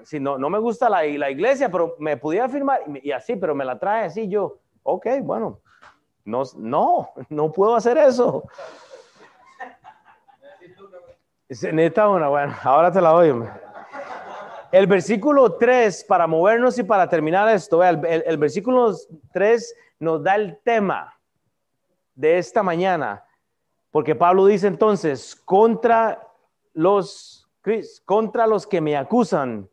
si 0.03 0.19
no, 0.19 0.37
no 0.37 0.49
me 0.49 0.59
gusta 0.59 0.89
la, 0.89 1.05
iglesia, 1.05 1.69
pero 1.69 1.95
me 1.99 2.17
pudiera 2.17 2.49
firmar 2.49 2.81
y, 3.03 3.11
así, 3.11 3.35
pero 3.35 3.55
me 3.55 3.65
la 3.65 3.77
trae 3.77 4.05
así. 4.05 4.27
Yo, 4.27 4.57
ok, 4.83 5.07
bueno, 5.21 5.59
no, 6.25 6.43
no, 7.29 7.51
puedo 7.51 7.75
hacer 7.75 7.97
eso. 7.97 8.43
Necesita 11.47 12.07
una, 12.07 12.27
bueno, 12.27 12.55
ahora 12.63 12.91
te 12.91 13.01
la 13.01 13.09
doy. 13.09 13.43
El 14.71 14.85
versículo 14.85 15.53
3, 15.55 16.03
para 16.03 16.27
movernos 16.27 16.77
y 16.77 16.83
para 16.83 17.09
terminar 17.09 17.49
esto, 17.49 17.83
el, 17.83 18.37
versículo 18.37 18.93
3 19.33 19.75
nos 19.99 20.23
da 20.23 20.35
el 20.35 20.59
tema 20.63 21.19
de 22.13 22.37
esta 22.37 22.61
mañana, 22.61 23.25
porque 23.89 24.13
Pablo 24.13 24.45
dice 24.45 24.67
entonces, 24.67 25.35
contra 25.35 26.21
los, 26.73 27.49
contra 28.05 28.45
los 28.45 28.67
que 28.67 28.79
me 28.79 28.95
acusan, 28.95 29.67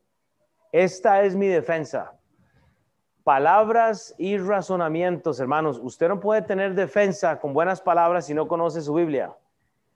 esta 0.72 1.22
es 1.22 1.36
mi 1.36 1.46
defensa. 1.46 2.12
palabras 3.22 4.14
y 4.18 4.38
razonamientos, 4.38 5.40
hermanos. 5.40 5.80
Usted 5.82 6.08
no 6.08 6.20
puede 6.20 6.42
tener 6.42 6.74
defensa 6.74 7.40
con 7.40 7.52
buenas 7.52 7.80
palabras 7.80 8.26
si 8.26 8.34
no 8.34 8.46
conoce 8.46 8.80
su 8.80 8.94
Biblia. 8.94 9.36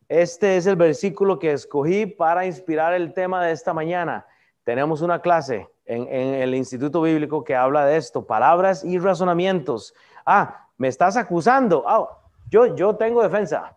Este 0.09 0.57
es 0.57 0.66
el 0.66 0.74
versículo 0.74 1.38
que 1.38 1.53
escogí 1.53 2.07
para 2.07 2.44
inspirar 2.44 2.92
el 2.92 3.14
tema 3.14 3.44
de 3.44 3.53
esta 3.53 3.72
mañana. 3.72 4.26
Tenemos 4.65 5.03
una 5.03 5.21
clase 5.21 5.69
en, 5.85 6.07
el 6.09 6.55
Instituto 6.55 7.03
Bíblico 7.03 7.43
que 7.43 7.57
habla 7.57 7.85
de 7.85 7.97
esto, 7.97 8.27
palabras 8.27 8.85
y 8.85 8.99
razonamientos. 8.99 9.95
Ah, 10.25 10.69
me 10.77 10.89
estás 10.89 11.17
acusando. 11.17 11.85
Ah, 11.87 12.09
yo, 12.49 12.75
yo 12.77 12.97
tengo 12.97 13.23
defensa. 13.23 13.77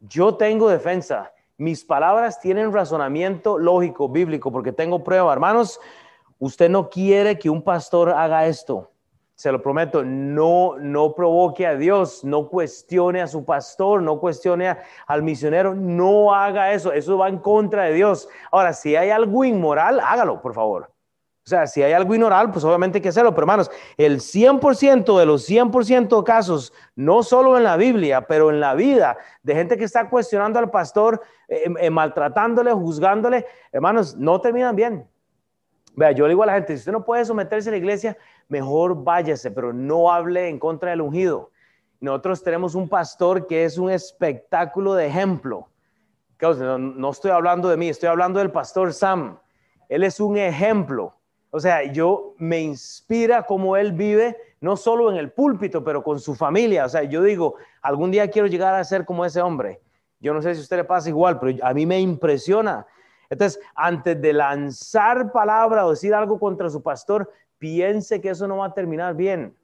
Yo 0.00 0.36
tengo 0.36 0.68
defensa. 0.68 1.32
Mis 1.56 1.84
palabras 1.84 2.40
tienen 2.40 2.72
razonamiento 2.72 3.58
lógico, 3.58 4.08
bíblico, 4.08 4.52
porque 4.52 4.72
tengo 4.72 5.02
prueba. 5.02 5.32
Hermanos, 5.32 5.80
usted 6.38 6.70
no 6.70 6.88
quiere 6.88 7.38
que 7.38 7.50
un 7.50 7.62
pastor 7.62 8.10
haga 8.10 8.46
esto. 8.46 8.92
Se 9.38 9.52
lo 9.52 9.62
prometo, 9.62 10.02
no, 10.04 10.76
no 10.80 11.14
provoque 11.14 11.64
a 11.64 11.76
Dios, 11.76 12.24
no 12.24 12.48
cuestione 12.48 13.22
a 13.22 13.28
su 13.28 13.44
pastor, 13.44 14.02
no 14.02 14.18
cuestione 14.18 14.76
al 15.06 15.22
misionero, 15.22 15.76
no 15.76 16.34
haga 16.34 16.72
eso, 16.72 16.92
eso 16.92 17.16
va 17.16 17.28
en 17.28 17.38
contra 17.38 17.84
de 17.84 17.92
Dios. 17.92 18.28
Ahora, 18.50 18.72
si 18.72 18.96
hay 18.96 19.10
algo 19.10 19.44
inmoral, 19.44 20.00
hágalo, 20.00 20.42
por 20.42 20.54
favor. 20.54 20.90
O 21.46 21.48
sea, 21.48 21.68
si 21.68 21.84
hay 21.84 21.92
algo 21.92 22.16
inmoral, 22.16 22.50
pues 22.50 22.64
obviamente 22.64 22.98
hay 22.98 23.02
que 23.02 23.10
hacerlo. 23.10 23.30
Pero 23.30 23.44
hermanos, 23.44 23.70
el 23.96 24.18
100% 24.18 25.16
de 25.16 25.26
los 25.26 25.48
100% 25.48 26.18
de 26.18 26.24
casos, 26.24 26.72
no 26.96 27.22
solo 27.22 27.56
en 27.56 27.62
la 27.62 27.76
Biblia, 27.76 28.26
pero 28.26 28.50
en 28.50 28.58
la 28.58 28.74
vida, 28.74 29.18
de 29.44 29.54
gente 29.54 29.76
que 29.76 29.84
está 29.84 30.10
cuestionando 30.10 30.58
al 30.58 30.68
pastor, 30.72 31.22
eh, 31.46 31.72
eh, 31.78 31.90
maltratándole, 31.90 32.72
juzgándole, 32.72 33.46
hermanos, 33.70 34.16
no 34.16 34.40
terminan 34.40 34.74
bien. 34.74 35.08
Vea, 35.94 36.12
yo 36.12 36.24
le 36.24 36.30
digo 36.30 36.42
a 36.44 36.46
la 36.46 36.54
gente, 36.54 36.74
si 36.74 36.80
usted 36.80 36.92
no 36.92 37.04
puede 37.04 37.24
someterse 37.24 37.70
a 37.70 37.72
la 37.72 37.78
iglesia, 37.78 38.16
mejor 38.48 39.04
váyase, 39.04 39.50
pero 39.50 39.72
no 39.72 40.10
hable 40.10 40.48
en 40.48 40.58
contra 40.58 40.90
del 40.90 41.02
ungido. 41.02 41.50
Nosotros 42.00 42.42
tenemos 42.42 42.74
un 42.74 42.88
pastor 42.88 43.46
que 43.46 43.64
es 43.64 43.78
un 43.78 43.90
espectáculo 43.90 44.94
de 44.94 45.06
ejemplo. 45.06 45.68
No, 46.40 47.10
estoy 47.10 47.32
hablando 47.32 47.68
de 47.68 47.76
mí, 47.76 47.88
estoy 47.88 48.08
hablando 48.08 48.38
del 48.38 48.50
pastor 48.50 48.92
Sam. 48.92 49.38
Él 49.88 50.04
es 50.04 50.20
un 50.20 50.36
ejemplo. 50.36 51.14
O 51.50 51.58
sea, 51.58 51.82
yo 51.84 52.34
me 52.38 52.60
inspira 52.60 53.42
cómo 53.42 53.76
él 53.76 53.92
vive, 53.92 54.36
no 54.60 54.76
solo 54.76 55.10
en 55.10 55.16
el 55.16 55.32
púlpito, 55.32 55.82
pero 55.82 56.02
con 56.02 56.20
su 56.20 56.34
familia. 56.34 56.84
O 56.84 56.88
sea, 56.88 57.02
yo 57.02 57.22
digo, 57.22 57.56
algún 57.82 58.10
día 58.10 58.30
quiero 58.30 58.46
llegar 58.46 58.74
a 58.74 58.84
ser 58.84 59.04
como 59.04 59.24
ese 59.24 59.40
hombre. 59.40 59.80
Yo 60.20 60.34
no 60.34 60.42
sé 60.42 60.54
si 60.54 60.60
a 60.60 60.62
usted 60.62 60.76
le 60.76 60.84
pasa 60.84 61.08
igual, 61.08 61.40
pero 61.40 61.56
a 61.64 61.74
mí 61.74 61.86
me 61.86 61.98
impresiona. 62.00 62.86
Entonces, 63.30 63.60
antes 63.74 64.20
de 64.20 64.32
lanzar 64.32 65.32
palabra 65.32 65.86
o 65.86 65.90
decir 65.90 66.14
algo 66.14 66.38
contra 66.38 66.70
su 66.70 66.82
pastor, 66.82 67.30
piense 67.58 68.20
que 68.20 68.30
eso 68.30 68.46
no 68.48 68.58
va 68.58 68.66
a 68.66 68.74
terminar 68.74 69.14
bien. 69.14 69.54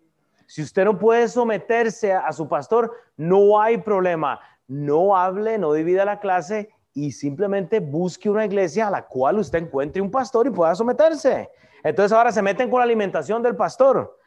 Si 0.46 0.62
usted 0.62 0.84
no 0.84 0.98
puede 0.98 1.28
someterse 1.28 2.12
a, 2.12 2.32
su 2.32 2.48
pastor, 2.48 2.92
no 3.16 3.60
hay 3.60 3.78
problema. 3.78 4.40
No 4.68 5.16
hable, 5.16 5.58
no 5.58 5.72
divida 5.72 6.04
la 6.04 6.20
clase 6.20 6.70
y 6.92 7.12
simplemente 7.12 7.80
busque 7.80 8.30
una 8.30 8.44
iglesia 8.44 8.88
a 8.88 8.90
la 8.90 9.06
cual 9.06 9.38
usted 9.38 9.58
encuentre 9.58 10.00
un 10.00 10.10
pastor 10.10 10.46
y 10.46 10.50
pueda 10.50 10.74
someterse. 10.74 11.50
Entonces 11.82 12.12
ahora 12.12 12.30
se 12.30 12.42
meten 12.42 12.70
con 12.70 12.78
la 12.78 12.84
alimentación 12.84 13.42
del 13.42 13.56
pastor. 13.56 14.18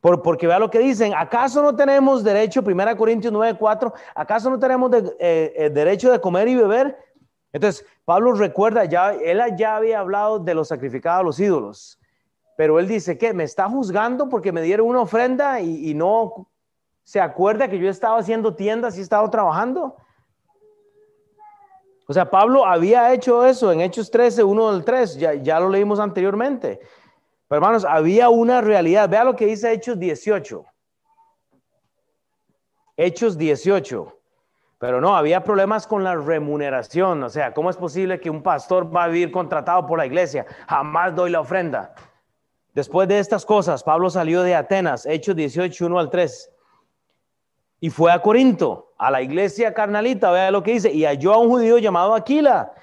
Por, 0.00 0.22
porque 0.22 0.46
vea 0.46 0.58
lo 0.58 0.70
que 0.70 0.78
dicen, 0.78 1.14
¿acaso 1.16 1.62
no 1.62 1.74
tenemos 1.74 2.22
derecho, 2.22 2.62
1 2.64 2.96
Corintios 2.96 3.32
9, 3.32 3.56
4, 3.58 3.94
¿acaso 4.14 4.50
no 4.50 4.58
tenemos 4.58 4.92
eh, 5.18 5.52
eh, 5.56 5.70
derecho 5.70 6.12
de 6.12 6.20
comer 6.20 6.48
y 6.48 6.54
beber? 6.54 6.96
Entonces, 7.52 7.84
Pablo 8.04 8.32
recuerda, 8.34 8.84
ya, 8.84 9.14
él 9.14 9.40
ya 9.56 9.76
había 9.76 10.00
hablado 10.00 10.38
de 10.38 10.54
los 10.54 10.68
sacrificados 10.68 11.20
a 11.20 11.24
los 11.24 11.40
ídolos. 11.40 11.98
Pero 12.56 12.78
él 12.78 12.88
dice 12.88 13.18
que 13.18 13.34
me 13.34 13.44
está 13.44 13.68
juzgando 13.68 14.28
porque 14.28 14.52
me 14.52 14.62
dieron 14.62 14.88
una 14.88 15.02
ofrenda 15.02 15.60
y, 15.60 15.94
no 15.94 16.48
se 17.04 17.20
acuerda 17.20 17.68
que 17.68 17.78
yo 17.78 17.88
estaba 17.88 18.18
haciendo 18.18 18.54
tiendas 18.54 18.98
y 18.98 19.02
estaba 19.02 19.30
trabajando. 19.30 19.96
O 22.08 22.12
sea, 22.12 22.30
Pablo 22.30 22.64
había 22.64 23.12
hecho 23.12 23.44
eso 23.44 23.70
en 23.72 23.80
Hechos 23.80 24.10
13, 24.10 24.42
1 24.42 24.72
del 24.72 24.84
3, 24.84 25.16
ya, 25.16 25.34
ya 25.34 25.60
lo 25.60 25.68
leímos 25.68 26.00
anteriormente. 26.00 26.80
Pero 27.48 27.58
hermanos, 27.58 27.84
había 27.84 28.28
una 28.28 28.60
realidad. 28.60 29.08
Vea 29.08 29.24
lo 29.24 29.36
que 29.36 29.46
dice 29.46 29.72
Hechos 29.72 29.98
18. 29.98 30.64
Hechos 32.96 33.36
18. 33.36 34.16
Pero 34.78 35.00
no, 35.00 35.16
había 35.16 35.42
problemas 35.42 35.86
con 35.86 36.04
la 36.04 36.16
remuneración. 36.16 37.22
O 37.22 37.30
sea, 37.30 37.54
¿cómo 37.54 37.70
es 37.70 37.76
posible 37.76 38.20
que 38.20 38.30
un 38.30 38.42
pastor 38.42 38.94
va 38.94 39.04
a 39.04 39.08
vivir 39.08 39.30
contratado 39.30 39.86
por 39.86 39.98
la 39.98 40.06
iglesia? 40.06 40.44
Jamás 40.68 41.14
doy 41.14 41.30
la 41.30 41.40
ofrenda. 41.40 41.94
Después 42.76 43.08
de 43.08 43.18
estas 43.18 43.46
cosas, 43.46 43.82
Pablo 43.82 44.10
salió 44.10 44.42
de 44.42 44.54
Atenas, 44.54 45.06
Hechos 45.06 45.34
18, 45.34 45.86
1 45.86 45.98
al 45.98 46.10
3, 46.10 46.52
y 47.80 47.88
fue 47.88 48.12
a 48.12 48.20
Corinto, 48.20 48.92
a 48.98 49.10
la 49.10 49.22
iglesia 49.22 49.72
carnalita, 49.72 50.30
vea 50.30 50.50
lo 50.50 50.62
que 50.62 50.72
dice, 50.72 50.92
y 50.92 51.06
halló 51.06 51.32
a 51.32 51.38
un 51.38 51.48
judío 51.48 51.78
llamado 51.78 52.14
Aquila. 52.14 52.74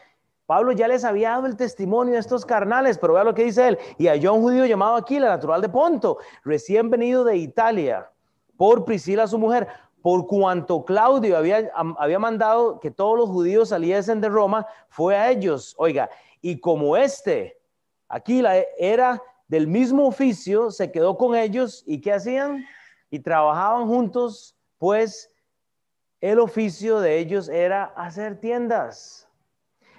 Pablo 0.48 0.72
ya 0.72 0.88
les 0.88 1.04
había 1.04 1.30
dado 1.30 1.46
el 1.46 1.56
testimonio 1.56 2.16
a 2.16 2.20
estos 2.20 2.44
carnales, 2.44 2.98
pero 2.98 3.14
vea 3.14 3.24
lo 3.24 3.36
que 3.36 3.44
dice 3.44 3.68
él, 3.68 3.78
y 4.00 4.08
halló 4.08 4.32
a 4.32 4.34
un 4.34 4.42
judío 4.42 4.66
llamado 4.66 4.96
Aquila, 4.96 5.28
natural 5.28 5.62
de 5.62 5.70
Ponto, 5.70 6.18
recién 6.44 6.90
venido 6.90 7.24
de 7.24 7.38
Italia, 7.38 8.10
por 8.58 8.86
Priscila 8.86 9.28
su 9.28 9.38
mujer, 9.38 9.68
por 10.02 10.26
cuanto 10.26 10.86
Claudio 10.86 11.38
había, 11.38 11.72
había 12.00 12.18
mandado 12.18 12.80
que 12.80 12.90
todos 12.90 13.16
los 13.16 13.30
judíos 13.30 13.70
saliesen 13.70 14.22
de 14.22 14.30
Roma, 14.30 14.66
fue 14.90 15.16
a 15.16 15.30
ellos, 15.30 15.76
oiga, 15.78 16.10
y 16.42 16.60
como 16.60 16.98
este, 16.98 17.60
Aquila 18.08 18.56
era 18.80 19.22
del 19.54 19.68
mismo 19.68 20.08
oficio, 20.08 20.72
se 20.72 20.92
quedó 20.92 21.16
con 21.16 21.36
ellos 21.36 21.84
y 21.86 22.02
¿qué 22.02 22.12
hacían? 22.12 22.66
Y 23.12 23.20
trabajaban 23.20 23.86
juntos, 23.86 24.58
pues 24.80 25.32
el 26.22 26.40
oficio 26.40 27.00
de 27.00 27.20
ellos 27.20 27.50
era 27.50 27.84
hacer 27.96 28.40
tiendas. 28.40 29.30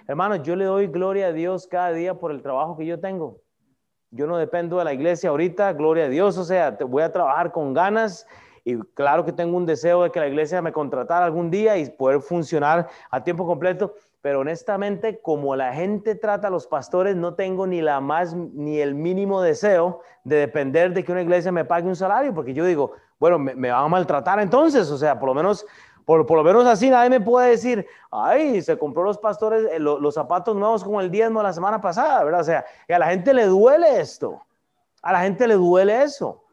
Hermanos, 0.09 0.41
yo 0.43 0.57
le 0.57 0.65
doy 0.65 0.87
gloria 0.87 1.27
a 1.27 1.31
Dios 1.31 1.67
cada 1.67 1.93
día 1.93 2.19
por 2.19 2.31
el 2.31 2.41
trabajo 2.41 2.75
que 2.75 2.85
yo 2.85 2.99
tengo. 2.99 3.39
Yo 4.11 4.27
no 4.27 4.35
dependo 4.35 4.77
de 4.79 4.83
la 4.83 4.93
iglesia 4.93 5.29
ahorita, 5.29 5.71
gloria 5.71 6.03
a 6.03 6.09
Dios, 6.09 6.37
o 6.37 6.43
sea, 6.43 6.71
voy 6.71 7.03
a 7.03 7.13
trabajar 7.13 7.53
con 7.53 7.73
ganas 7.73 8.27
y 8.65 8.77
claro 8.93 9.23
que 9.23 9.31
tengo 9.31 9.55
un 9.55 9.65
deseo 9.65 10.03
de 10.03 10.11
que 10.11 10.19
la 10.19 10.27
iglesia 10.27 10.61
me 10.61 10.73
contratara 10.73 11.25
algún 11.25 11.49
día 11.49 11.77
y 11.77 11.89
poder 11.91 12.19
funcionar 12.19 12.89
a 13.09 13.23
tiempo 13.23 13.45
completo, 13.45 13.95
pero 14.25 14.39
honestamente, 14.39 15.19
como 15.21 15.55
la 15.55 15.71
gente 15.71 16.15
trata 16.15 16.47
a 16.47 16.49
los 16.49 16.65
pastores, 16.65 17.15
no 17.15 17.35
tengo 17.35 17.67
ni 17.67 17.79
la 17.79 18.01
más, 18.01 18.33
ni 18.33 18.79
el 18.79 18.95
mínimo 18.95 19.39
deseo 19.39 20.01
de 20.23 20.37
depender 20.37 20.95
de 20.95 21.03
que 21.03 21.11
una 21.11 21.21
iglesia 21.21 21.51
me 21.51 21.63
pague 21.63 21.87
un 21.87 21.95
salario, 21.95 22.33
porque 22.33 22.51
yo 22.51 22.65
digo, 22.65 22.93
bueno, 23.19 23.37
me, 23.37 23.53
van 23.53 23.85
a 23.85 23.87
maltratar 23.87 24.39
entonces, 24.39 24.89
o 24.89 24.97
sea, 24.97 25.19
por 25.19 25.29
lo 25.29 25.35
menos, 25.35 25.63
por, 26.05 26.27
lo 26.27 26.43
menos 26.43 26.65
así 26.65 26.89
nadie 26.89 27.11
me 27.11 27.21
puede 27.21 27.51
decir, 27.51 27.85
ay, 28.09 28.63
se 28.63 28.79
compró 28.79 29.03
los 29.03 29.19
pastores 29.19 29.67
eh, 29.71 29.77
los 29.77 30.15
zapatos 30.15 30.55
nuevos 30.55 30.83
con 30.83 30.99
el 31.03 31.11
diezmo 31.11 31.43
la 31.43 31.53
semana 31.53 31.79
pasada, 31.79 32.23
¿verdad? 32.23 32.41
O 32.41 32.45
sea, 32.45 32.65
y 32.87 32.93
a 32.93 32.97
la 32.97 33.05
gente 33.05 33.31
le 33.31 33.45
duele 33.45 33.99
esto, 33.99 34.41
a 35.03 35.11
la 35.11 35.19
gente 35.19 35.47
le 35.47 35.53
duele 35.53 36.01
eso. 36.01 36.44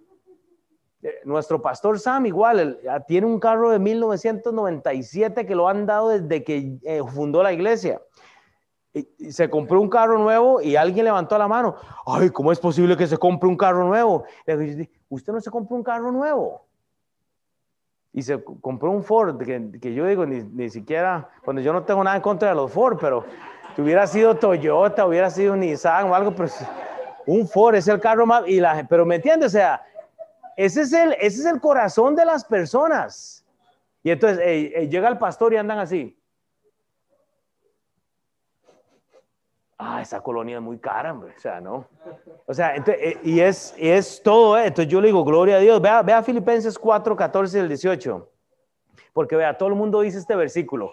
Eh, 1.03 1.21
nuestro 1.25 1.61
pastor 1.61 1.99
Sam 1.99 2.27
igual, 2.27 2.79
tiene 3.09 3.27
un 3.27 3.41
carro 3.41 3.71
de 3.71 3.81
1997 3.81 5.45
que 5.45 5.55
lo 5.55 5.69
han 5.69 5.85
dado 5.85 6.11
desde 6.11 6.45
que 6.45 6.79
eh, 6.85 7.03
fundó 7.13 7.43
la 7.43 7.53
iglesia. 7.53 8.01
Y, 8.95 9.33
se 9.33 9.51
compró 9.51 9.81
un 9.81 9.89
carro 9.89 10.19
nuevo 10.19 10.61
y 10.61 10.77
alguien 10.77 11.05
levantó 11.05 11.37
la 11.39 11.49
mano. 11.49 11.75
Ay, 12.07 12.31
¿cómo 12.31 12.53
es 12.53 12.61
posible 12.61 12.97
que 12.97 13.09
se 13.09 13.19
compre 13.19 13.49
un 13.49 13.57
carro 13.57 13.85
nuevo? 13.85 14.25
usted 15.09 15.33
no 15.33 15.41
se 15.41 15.51
compró 15.51 15.77
un 15.77 15.83
carro 15.83 16.13
nuevo. 16.13 16.67
Y 18.13 18.23
se 18.23 18.43
compró 18.45 18.91
un 18.91 19.03
Ford, 19.03 19.43
que, 19.43 19.95
yo 19.95 20.07
digo, 20.07 20.27
ni, 20.27 20.69
siquiera, 20.69 21.31
cuando 21.45 21.63
yo 21.63 21.73
no 21.73 21.83
tengo 21.83 22.05
nada 22.05 22.17
en 22.17 22.23
contra 22.23 22.51
de 22.51 22.55
los 22.55 22.71
Ford, 22.71 22.99
pero 23.01 23.25
que 23.75 23.81
hubiera 23.81 24.07
sido 24.07 24.37
Toyota, 24.37 25.07
hubiera 25.07 25.31
sido 25.31 25.57
Nissan 25.57 26.11
o 26.11 26.15
algo, 26.15 26.35
pero 26.35 26.51
un 27.27 27.49
Ford 27.49 27.75
es 27.75 27.89
el 27.89 28.01
carro 28.01 28.27
más, 28.27 28.47
y 28.47 28.61
la, 28.61 28.87
pero 28.87 29.07
me 29.07 29.15
entiende, 29.15 29.47
o 29.47 29.49
sea, 29.49 29.83
ese 30.57 30.83
es 30.83 30.93
el, 30.93 31.13
ese 31.15 31.41
es 31.41 31.47
el 31.47 31.61
corazón 31.61 32.15
de 32.15 32.25
las 32.25 32.45
personas. 32.45 33.45
Y 34.03 34.11
entonces 34.11 34.91
llega 34.91 35.09
el 35.09 35.19
pastor 35.19 35.53
y 35.53 35.57
andan 35.57 35.79
así. 35.79 36.19
Ah, 39.85 40.01
esa 40.01 40.21
colonia 40.21 40.59
es 40.59 40.63
muy 40.63 40.79
cara, 40.79 41.11
hombre. 41.11 41.35
O 41.37 41.41
sea, 41.41 41.61
¿no? 41.61 41.89
O 42.47 42.55
sea, 42.55 42.77
eh, 42.77 43.19
y, 43.25 43.41
es, 43.41 43.75
es 43.77 44.23
todo. 44.23 44.57
¿eh? 44.57 44.69
Entonces 44.69 44.93
yo 44.93 45.01
le 45.01 45.09
digo, 45.09 45.25
gloria 45.25 45.57
a 45.57 45.59
Dios. 45.59 45.83
Vea, 45.83 46.03
vea 46.03 46.23
Filipenses 46.23 46.79
4, 46.79 47.17
14 47.17 47.59
y 47.59 47.67
18. 47.67 48.31
Porque 49.13 49.35
vea, 49.35 49.59
todo 49.59 49.69
el 49.71 49.75
mundo 49.75 50.01
dice 50.01 50.19
este 50.19 50.37
versículo. 50.37 50.93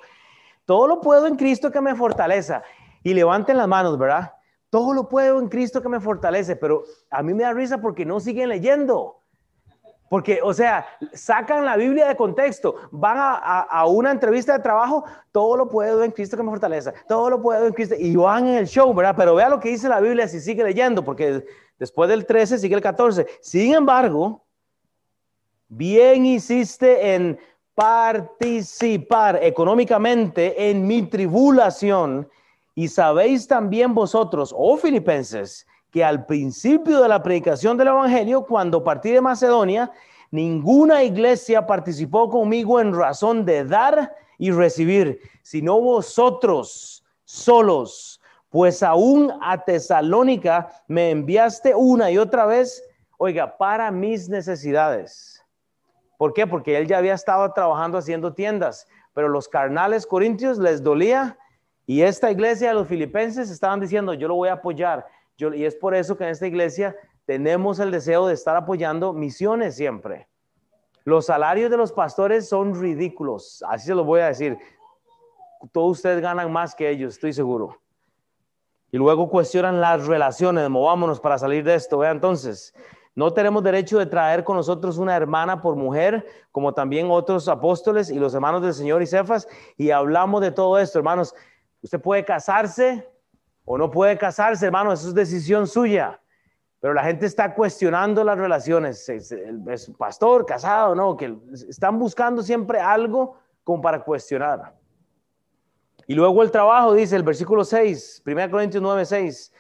Todo 0.65 0.87
lo 0.87 1.01
puedo 1.01 1.27
en 1.27 1.35
Cristo 1.35 1.69
que 1.69 1.81
me 1.81 1.93
fortaleza. 1.93 2.63
Y 3.03 3.13
levanten 3.13 3.57
las 3.57 3.67
manos, 3.67 3.95
¿verdad? 3.95 4.33
Todo 4.71 4.95
lo 4.95 5.07
puedo 5.07 5.39
en 5.39 5.49
Cristo 5.49 5.83
que 5.83 5.89
me 5.89 5.99
fortalece. 5.99 6.55
Pero 6.55 6.83
a 7.11 7.21
mí 7.21 7.35
me 7.35 7.43
da 7.43 7.53
risa 7.53 7.79
porque 7.79 8.05
no 8.05 8.19
siguen 8.19 8.49
leyendo. 8.49 9.18
Porque, 10.09 10.39
o 10.43 10.53
sea, 10.53 10.87
sacan 11.13 11.63
la 11.63 11.77
Biblia 11.77 12.07
de 12.07 12.15
contexto, 12.15 12.75
van 12.91 13.17
a, 13.19 13.85
una 13.85 14.11
entrevista 14.11 14.53
de 14.53 14.63
trabajo, 14.63 15.05
todo 15.31 15.55
lo 15.55 15.69
puedo 15.69 16.03
en 16.03 16.11
Cristo 16.11 16.35
que 16.35 16.41
me 16.41 16.49
fortaleza, 16.49 16.93
todo 17.07 17.29
lo 17.29 17.41
puedo 17.41 17.67
en 17.67 17.73
Cristo, 17.73 17.95
y 17.97 18.15
van 18.15 18.47
en 18.47 18.55
el 18.55 18.67
show, 18.67 18.91
¿verdad? 18.93 19.13
Pero 19.15 19.35
vea 19.35 19.49
lo 19.49 19.59
que 19.59 19.69
dice 19.69 19.87
la 19.87 19.99
Biblia 19.99 20.27
si 20.27 20.39
sigue 20.39 20.63
leyendo, 20.63 21.05
porque 21.05 21.45
después 21.77 22.09
del 22.09 22.25
13 22.25 22.57
sigue 22.57 22.75
el 22.75 22.81
14. 22.81 23.27
Sin 23.39 23.75
embargo, 23.75 24.43
bien 25.67 26.25
hiciste 26.25 27.13
en 27.13 27.39
participar 27.75 29.39
económicamente 29.43 30.69
en 30.69 30.87
mi 30.87 31.03
tribulación, 31.03 32.27
y 32.73 32.87
sabéis 32.87 33.47
también 33.47 33.93
vosotros, 33.93 34.55
oh 34.57 34.75
filipenses, 34.77 35.67
que 35.91 36.03
al 36.03 36.25
principio 36.25 37.01
de 37.01 37.07
la 37.07 37.23
predicación 37.23 37.77
del 37.77 37.87
Evangelio, 37.87 38.43
cuando 38.43 38.83
partí 38.83 39.11
de 39.11 39.21
Macedonia, 39.21 39.91
ninguna 40.31 41.03
iglesia 41.03 41.65
participó 41.65 42.29
conmigo 42.29 42.79
en 42.79 42.93
razón 42.93 43.45
de 43.45 43.65
dar 43.65 44.15
y 44.37 44.51
recibir, 44.51 45.19
sino 45.41 45.81
vosotros 45.81 47.03
solos, 47.25 48.21
pues 48.49 48.81
aún 48.83 49.31
a 49.41 49.63
Tesalónica 49.63 50.69
me 50.87 51.11
enviaste 51.11 51.75
una 51.75 52.09
y 52.09 52.17
otra 52.17 52.45
vez, 52.45 52.83
oiga, 53.17 53.57
para 53.57 53.91
mis 53.91 54.29
necesidades. 54.29 55.43
¿Por 56.17 56.33
qué? 56.33 56.47
Porque 56.47 56.77
él 56.77 56.87
ya 56.87 56.97
había 56.97 57.13
estado 57.13 57.51
trabajando 57.53 57.97
haciendo 57.97 58.33
tiendas, 58.33 58.87
pero 59.13 59.29
los 59.29 59.47
carnales 59.47 60.05
corintios 60.05 60.57
les 60.57 60.83
dolía 60.83 61.37
y 61.85 62.01
esta 62.01 62.29
iglesia 62.29 62.69
de 62.69 62.75
los 62.75 62.87
filipenses 62.87 63.49
estaban 63.49 63.79
diciendo, 63.79 64.13
yo 64.13 64.27
lo 64.27 64.35
voy 64.35 64.49
a 64.49 64.53
apoyar 64.53 65.07
y 65.55 65.65
es 65.65 65.75
por 65.75 65.95
eso 65.95 66.17
que 66.17 66.25
en 66.25 66.31
esta 66.31 66.47
iglesia 66.47 66.95
tenemos 67.25 67.79
el 67.79 67.91
deseo 67.91 68.27
de 68.27 68.33
estar 68.33 68.55
apoyando 68.55 69.13
misiones 69.13 69.75
siempre. 69.75 70.27
Los 71.05 71.27
salarios 71.27 71.71
de 71.71 71.77
los 71.77 71.91
pastores 71.91 72.49
son 72.49 72.79
ridículos, 72.79 73.63
así 73.67 73.87
se 73.87 73.95
lo 73.95 74.03
voy 74.03 74.21
a 74.21 74.27
decir. 74.27 74.57
Todos 75.71 75.97
ustedes 75.97 76.21
ganan 76.21 76.51
más 76.51 76.75
que 76.75 76.89
ellos, 76.89 77.13
estoy 77.13 77.33
seguro. 77.33 77.79
Y 78.91 78.97
luego 78.97 79.29
cuestionan 79.29 79.79
las 79.79 80.07
relaciones, 80.07 80.69
movámonos 80.69 81.19
para 81.19 81.37
salir 81.37 81.63
de 81.63 81.75
esto. 81.75 81.99
Vea 81.99 82.11
entonces, 82.11 82.73
no 83.15 83.33
tenemos 83.33 83.63
derecho 83.63 83.99
de 83.99 84.05
traer 84.05 84.43
con 84.43 84.55
nosotros 84.55 84.97
una 84.97 85.15
hermana 85.15 85.61
por 85.61 85.75
mujer, 85.75 86.25
como 86.51 86.73
también 86.73 87.07
otros 87.09 87.47
apóstoles 87.47 88.09
y 88.09 88.19
los 88.19 88.33
hermanos 88.33 88.61
del 88.61 88.73
Señor 88.73 89.01
y 89.01 89.07
Cefas, 89.07 89.47
y 89.77 89.91
hablamos 89.91 90.41
de 90.41 90.51
todo 90.51 90.77
esto, 90.79 90.99
hermanos. 90.99 91.35
Usted 91.81 92.01
puede 92.01 92.25
casarse, 92.25 93.07
o 93.71 93.77
no 93.77 93.91
puede 93.91 94.17
casarse, 94.17 94.65
hermano, 94.65 94.91
eso 94.91 95.09
es 95.09 95.13
decisión 95.13 95.67
suya. 95.67 96.19
Pero 96.79 96.91
la 96.95 97.03
gente 97.03 97.27
está 97.27 97.53
cuestionando 97.53 98.23
las 98.23 98.35
relaciones. 98.35 99.07
Es, 99.07 99.91
pastor, 99.95 100.43
casado, 100.43 100.95
no, 100.95 101.15
que 101.15 101.37
están 101.69 101.99
buscando 101.99 102.41
siempre 102.41 102.79
algo 102.79 103.37
como 103.63 103.79
para 103.79 104.03
cuestionar. 104.03 104.73
Y 106.07 106.15
luego 106.15 106.41
el 106.41 106.49
trabajo, 106.49 106.95
dice 106.95 107.15
el 107.15 107.21
versículo 107.21 107.63
6, 107.63 108.23
1 108.25 108.49
Corintios 108.49 108.81
9, 108.81 109.05
6. 109.05 109.53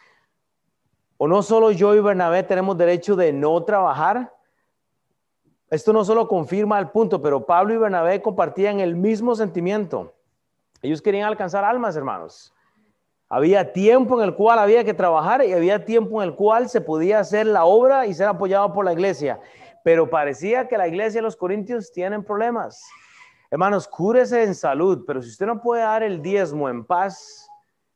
O 1.17 1.27
no 1.27 1.43
solo 1.43 1.69
yo 1.69 1.93
y 1.93 1.99
Bernabé 1.99 2.41
tenemos 2.41 2.75
derecho 2.79 3.15
de 3.15 3.31
no 3.31 3.63
trabajar. 3.63 4.33
Esto 5.69 5.93
no 5.93 6.03
solo 6.03 6.27
confirma 6.27 6.79
el 6.79 6.89
punto, 6.89 7.21
pero 7.21 7.45
Pablo 7.45 7.75
y 7.75 7.77
Bernabé 7.77 8.23
compartían 8.23 8.79
el 8.79 8.95
mismo 8.95 9.35
sentimiento. 9.35 10.15
Ellos 10.81 10.99
querían 10.99 11.27
alcanzar 11.27 11.63
almas, 11.63 11.95
hermanos. 11.95 12.55
Había 13.31 13.73
tiempo 13.73 14.19
en 14.19 14.27
el 14.27 14.33
cual 14.33 14.57
había 14.57 14.83
que 14.83 14.95
trabajar 14.95 15.45
y 15.45 15.53
había 15.53 15.85
tiempo 15.85 16.21
en 16.21 16.29
el 16.29 16.35
cual 16.35 16.67
se 16.67 16.81
podía 16.81 17.19
hacer 17.19 17.45
la 17.45 17.63
obra 17.63 18.07
y 18.07 18.13
ser 18.15 18.27
apoyado 18.27 18.73
por 18.73 18.83
la 18.83 18.93
iglesia. 18.93 19.39
Pero 19.83 20.09
parecía 20.09 20.67
que 20.67 20.79
la 20.79 20.87
iglesia 20.87 21.19
de 21.19 21.23
los 21.23 21.35
Corintios 21.35 21.91
tienen 21.91 22.23
problemas. 22.23 22.83
Hermanos, 23.51 23.87
cúrese 23.87 24.43
en 24.43 24.55
salud, 24.55 25.03
pero 25.05 25.21
si 25.21 25.29
usted 25.29 25.45
no 25.45 25.61
puede 25.61 25.83
dar 25.83 26.01
el 26.01 26.23
diezmo 26.23 26.69
en 26.69 26.83
paz, 26.83 27.47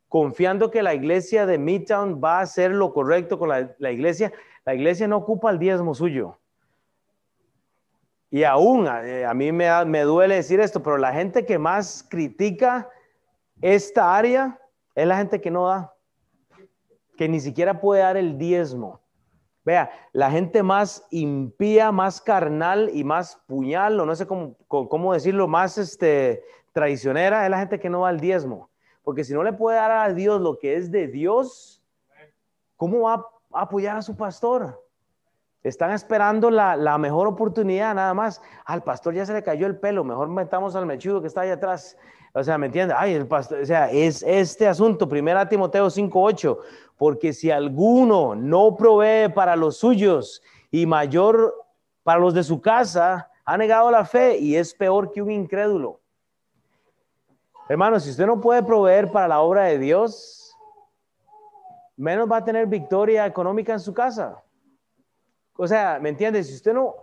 confiando 0.07 0.69
que 0.69 0.83
la 0.83 0.93
iglesia 0.93 1.47
de 1.47 1.57
Midtown 1.57 2.21
va 2.23 2.37
a 2.37 2.41
hacer 2.41 2.69
lo 2.69 2.93
correcto 2.93 3.39
con 3.39 3.49
la, 3.49 3.91
iglesia, 3.91 4.31
la 4.65 4.75
iglesia 4.75 5.07
no 5.07 5.17
ocupa 5.17 5.49
el 5.49 5.57
diezmo 5.57 5.95
suyo. 5.95 6.37
Y 8.29 8.43
aún, 8.43 8.87
a, 8.87 9.03
eh, 9.03 9.25
a 9.25 9.33
mí 9.33 9.51
me 9.51 10.01
duele 10.01 10.35
decir 10.35 10.59
esto, 10.59 10.83
pero 10.83 10.97
la 10.97 11.11
gente 11.11 11.43
que 11.43 11.57
más 11.57 12.05
critica 12.07 12.87
esta 13.61 14.15
área 14.15 14.59
es 14.95 15.07
la 15.07 15.17
gente 15.17 15.41
que 15.41 15.51
no 15.51 15.67
da, 15.67 15.93
que 17.17 17.27
ni 17.27 17.39
siquiera 17.39 17.79
puede 17.79 18.01
dar 18.01 18.17
el 18.17 18.37
diezmo. 18.37 19.01
Vea, 19.65 19.91
la 20.11 20.29
gente 20.29 20.61
más 20.61 21.07
impía, 21.09 21.91
más 21.91 22.19
carnal 22.19 22.89
y 22.93 23.03
más 23.03 23.41
puñal, 23.47 23.99
o 23.99 24.05
no 24.05 24.15
sé 24.15 24.27
cómo, 24.27 24.55
cómo 24.67 25.13
decirlo, 25.13 25.47
más 25.47 25.77
este, 25.77 26.43
traicionera, 26.73 27.45
es 27.45 27.49
la 27.49 27.59
gente 27.59 27.79
que 27.79 27.89
no 27.89 28.01
da 28.01 28.09
el 28.09 28.19
diezmo. 28.19 28.69
Porque 29.03 29.23
si 29.23 29.33
no 29.33 29.43
le 29.43 29.53
puede 29.53 29.77
dar 29.77 29.91
a 29.91 30.13
Dios 30.13 30.41
lo 30.41 30.59
que 30.59 30.75
es 30.75 30.91
de 30.91 31.07
Dios, 31.07 31.81
¿cómo 32.75 33.01
va 33.01 33.25
a 33.53 33.61
apoyar 33.61 33.97
a 33.97 34.01
su 34.01 34.17
pastor? 34.17 34.81
Están 35.61 35.91
esperando 35.91 36.49
la, 36.49 36.75
la, 36.75 36.97
mejor 36.97 37.27
oportunidad, 37.27 37.95
nada 37.95 38.13
más. 38.13 38.41
Al 38.65 38.83
pastor 38.83 39.13
ya 39.13 39.25
se 39.25 39.33
le 39.33 39.43
cayó 39.43 39.65
el 39.65 39.79
pelo, 39.79 40.03
mejor 40.03 40.27
metamos 40.27 40.75
al 40.75 40.85
mechudo 40.85 41.21
que 41.21 41.27
está 41.27 41.41
ahí 41.41 41.51
atrás. 41.51 41.97
O 42.33 42.43
sea, 42.43 42.57
¿me 42.57 42.65
entiendes? 42.65 42.97
Ay, 42.99 43.13
el 43.13 43.27
pastor, 43.27 43.61
o 43.61 43.65
sea, 43.65 43.91
es 43.91 44.23
este 44.23 44.67
asunto, 44.67 45.07
primera 45.07 45.47
Timoteo 45.47 45.89
5:8, 45.89 46.57
porque 46.97 47.31
si 47.31 47.51
alguno 47.51 48.33
no 48.33 48.75
provee 48.75 49.31
para 49.33 49.55
los 49.55 49.77
suyos 49.77 50.41
y 50.71 50.85
mayor 50.87 51.53
para 52.01 52.19
los 52.19 52.33
de 52.33 52.43
su 52.43 52.59
casa, 52.59 53.29
ha 53.45 53.57
negado 53.57 53.91
la 53.91 54.03
fe 54.03 54.37
y 54.37 54.55
es 54.55 54.73
peor 54.73 55.11
que 55.11 55.21
un 55.21 55.29
incrédulo. 55.29 55.99
Hermano, 57.69 57.99
si 57.99 58.09
usted 58.09 58.25
no 58.25 58.41
puede 58.41 58.63
proveer 58.63 59.11
para 59.11 59.27
la 59.27 59.41
obra 59.41 59.65
de 59.65 59.77
Dios, 59.77 60.55
menos 61.95 62.29
va 62.29 62.37
a 62.37 62.45
tener 62.45 62.67
victoria 62.67 63.25
económica 63.25 63.73
en 63.73 63.79
su 63.79 63.93
casa. 63.93 64.43
O 65.55 65.67
sea, 65.67 65.99
¿me 66.01 66.09
entiendes? 66.09 66.47
Si 66.47 66.55
usted 66.55 66.73
no, 66.73 66.95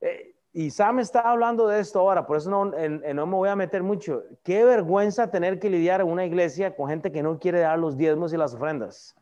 eh, 0.00 0.31
y 0.54 0.70
Sam 0.70 1.00
está 1.00 1.20
hablando 1.20 1.66
de 1.66 1.80
esto 1.80 2.00
ahora, 2.00 2.26
por 2.26 2.36
eso 2.36 2.50
no, 2.50 2.66
no 2.66 3.26
me 3.26 3.34
voy 3.34 3.48
a 3.48 3.56
meter 3.56 3.82
mucho. 3.82 4.22
Qué 4.42 4.64
vergüenza 4.64 5.30
tener 5.30 5.58
que 5.58 5.70
lidiar 5.70 6.02
en 6.02 6.08
una 6.08 6.26
iglesia 6.26 6.76
con 6.76 6.88
gente 6.88 7.10
que 7.10 7.22
no 7.22 7.38
quiere 7.38 7.60
dar 7.60 7.78
los 7.78 7.96
diezmos 7.96 8.34
y 8.34 8.36
las 8.36 8.52
ofrendas. 8.52 9.16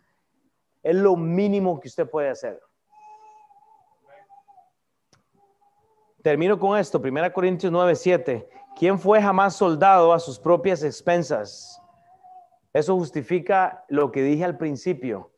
Es 0.83 0.97
lo 0.97 1.15
mínimo 1.15 1.79
que 1.79 1.87
usted 1.87 2.09
puede 2.09 2.31
hacer. 2.31 2.61
Termino 6.23 6.59
con 6.59 6.77
esto, 6.77 6.99
1 6.99 7.33
Corintios 7.33 7.71
9, 7.71 7.95
7. 7.95 8.49
¿Quién 8.77 8.99
fue 8.99 9.23
jamás 9.23 9.55
soldado 9.55 10.13
a 10.13 10.19
sus 10.19 10.39
propias 10.39 10.83
expensas? 10.83 11.81
Eso 12.73 12.97
justifica 12.97 13.85
lo 13.89 14.11
que 14.11 14.23
dije 14.23 14.45
al 14.45 14.57
principio. 14.57 15.31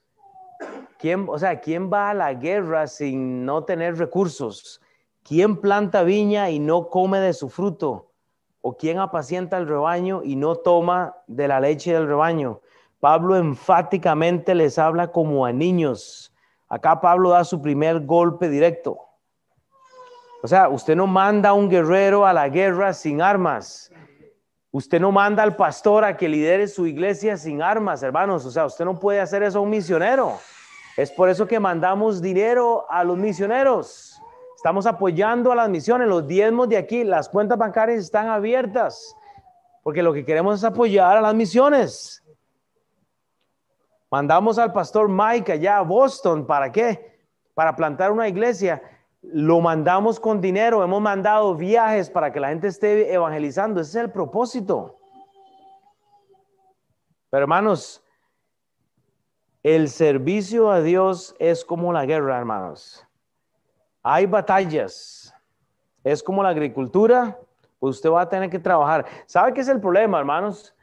¿Quién, 0.98 1.26
o 1.28 1.38
sea, 1.38 1.60
¿quién 1.60 1.92
va 1.92 2.10
a 2.10 2.14
la 2.14 2.32
guerra 2.32 2.86
sin 2.86 3.44
no 3.44 3.64
tener 3.64 3.98
recursos? 3.98 4.80
¿Quién 5.22 5.56
planta 5.60 6.02
viña 6.02 6.50
y 6.50 6.58
no 6.58 6.88
come 6.88 7.20
de 7.20 7.32
su 7.32 7.48
fruto? 7.48 8.10
¿O 8.60 8.76
quién 8.76 8.98
apacienta 8.98 9.56
el 9.58 9.68
rebaño 9.68 10.22
y 10.24 10.36
no 10.36 10.56
toma 10.56 11.16
de 11.26 11.48
la 11.48 11.60
leche 11.60 11.92
del 11.92 12.06
rebaño? 12.06 12.60
Pablo 12.98 13.36
enfáticamente 13.36 14.54
les 14.54 14.78
habla 14.78 15.12
como 15.12 15.46
a 15.46 15.52
niños. 15.52 16.32
Acá 16.68 17.00
Pablo 17.00 17.30
da 17.30 17.44
su 17.44 17.60
primer 17.60 18.04
golpe 18.06 18.48
directo. 18.48 18.98
O 20.42 20.48
sea, 20.48 20.68
usted 20.68 20.96
no 20.96 21.06
manda 21.06 21.50
a 21.50 21.52
un 21.52 21.68
guerrero 21.68 22.26
a 22.26 22.32
la 22.32 22.48
guerra 22.48 22.92
sin 22.92 23.22
armas. 23.22 23.92
Usted 24.72 25.00
no 25.00 25.12
manda 25.12 25.42
al 25.42 25.54
pastor 25.54 26.04
a 26.04 26.16
que 26.16 26.28
lidere 26.28 26.66
su 26.66 26.86
iglesia 26.86 27.36
sin 27.36 27.62
armas, 27.62 28.02
hermanos. 28.02 28.44
O 28.44 28.50
sea, 28.50 28.66
usted 28.66 28.84
no 28.84 28.98
puede 28.98 29.20
hacer 29.20 29.42
eso 29.42 29.58
a 29.58 29.62
un 29.62 29.70
misionero. 29.70 30.38
Es 30.96 31.12
por 31.12 31.28
eso 31.28 31.46
que 31.46 31.60
mandamos 31.60 32.20
dinero 32.20 32.86
a 32.90 33.04
los 33.04 33.16
misioneros. 33.16 34.11
Estamos 34.62 34.86
apoyando 34.86 35.50
a 35.50 35.56
las 35.56 35.68
misiones, 35.68 36.06
los 36.06 36.24
diezmos 36.24 36.68
de 36.68 36.76
aquí, 36.76 37.02
las 37.02 37.28
cuentas 37.28 37.58
bancarias 37.58 37.98
están 37.98 38.28
abiertas, 38.28 39.16
porque 39.82 40.04
lo 40.04 40.12
que 40.12 40.24
queremos 40.24 40.54
es 40.54 40.62
apoyar 40.62 41.16
a 41.16 41.20
las 41.20 41.34
misiones. 41.34 42.22
Mandamos 44.08 44.60
al 44.60 44.72
pastor 44.72 45.08
Mike 45.08 45.50
allá 45.50 45.78
a 45.78 45.82
Boston, 45.82 46.46
¿para 46.46 46.70
qué? 46.70 47.18
Para 47.54 47.74
plantar 47.74 48.12
una 48.12 48.28
iglesia. 48.28 48.80
Lo 49.20 49.60
mandamos 49.60 50.20
con 50.20 50.40
dinero, 50.40 50.84
hemos 50.84 51.02
mandado 51.02 51.56
viajes 51.56 52.08
para 52.08 52.32
que 52.32 52.38
la 52.38 52.50
gente 52.50 52.68
esté 52.68 53.12
evangelizando. 53.12 53.80
Ese 53.80 53.98
es 53.98 54.04
el 54.04 54.12
propósito. 54.12 54.96
Pero 57.30 57.42
hermanos, 57.42 58.00
el 59.64 59.88
servicio 59.88 60.70
a 60.70 60.82
Dios 60.82 61.34
es 61.40 61.64
como 61.64 61.92
la 61.92 62.06
guerra, 62.06 62.38
hermanos. 62.38 63.04
Hay 64.02 64.26
batallas. 64.26 65.34
Es 66.04 66.22
como 66.22 66.42
la 66.42 66.48
agricultura, 66.48 67.38
pues 67.78 67.96
usted 67.96 68.10
va 68.10 68.22
a 68.22 68.28
tener 68.28 68.50
que 68.50 68.58
trabajar. 68.58 69.06
¿Sabe 69.26 69.54
qué 69.54 69.60
es 69.60 69.68
el 69.68 69.80
problema, 69.80 70.18
hermanos? 70.18 70.74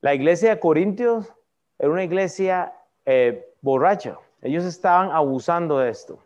La 0.00 0.14
iglesia 0.14 0.50
de 0.50 0.60
Corintios 0.60 1.32
era 1.78 1.90
una 1.90 2.04
iglesia 2.04 2.72
eh, 3.04 3.54
borracha. 3.60 4.18
Ellos 4.42 4.64
estaban 4.64 5.10
abusando 5.10 5.78
de 5.78 5.90
esto. 5.90 6.18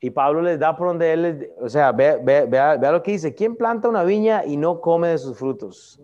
Y 0.00 0.10
Pablo 0.10 0.42
les 0.42 0.58
da 0.58 0.76
por 0.76 0.88
donde 0.88 1.12
él, 1.12 1.50
o 1.60 1.68
sea, 1.68 1.90
vea, 1.92 2.76
lo 2.76 3.02
que 3.02 3.12
dice, 3.12 3.34
¿quién 3.34 3.56
planta 3.56 3.88
una 3.88 4.04
viña 4.04 4.44
y 4.44 4.56
no 4.56 4.80
come 4.80 5.08
de 5.08 5.18
sus 5.18 5.38
frutos? 5.38 5.98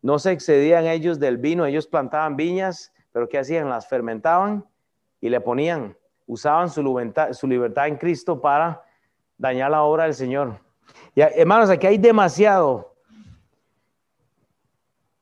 No 0.00 0.18
se 0.18 0.32
excedían 0.32 0.86
ellos 0.86 1.18
del 1.20 1.36
vino, 1.36 1.66
ellos 1.66 1.86
plantaban 1.86 2.36
viñas, 2.36 2.92
pero 3.12 3.28
¿qué 3.28 3.38
hacían? 3.38 3.68
Las 3.68 3.86
fermentaban 3.86 4.64
y 5.20 5.28
le 5.28 5.40
ponían, 5.40 5.96
usaban 6.26 6.68
su 6.70 6.82
libertad, 7.46 7.86
en 7.86 7.96
Cristo 7.96 8.40
para 8.40 8.82
dañar 9.38 9.70
la 9.70 9.82
obra 9.82 10.04
del 10.04 10.14
Señor. 10.14 10.58
Y 11.14 11.20
hermanos, 11.20 11.70
aquí 11.70 11.86
hay 11.86 11.98
demasiado 11.98 12.94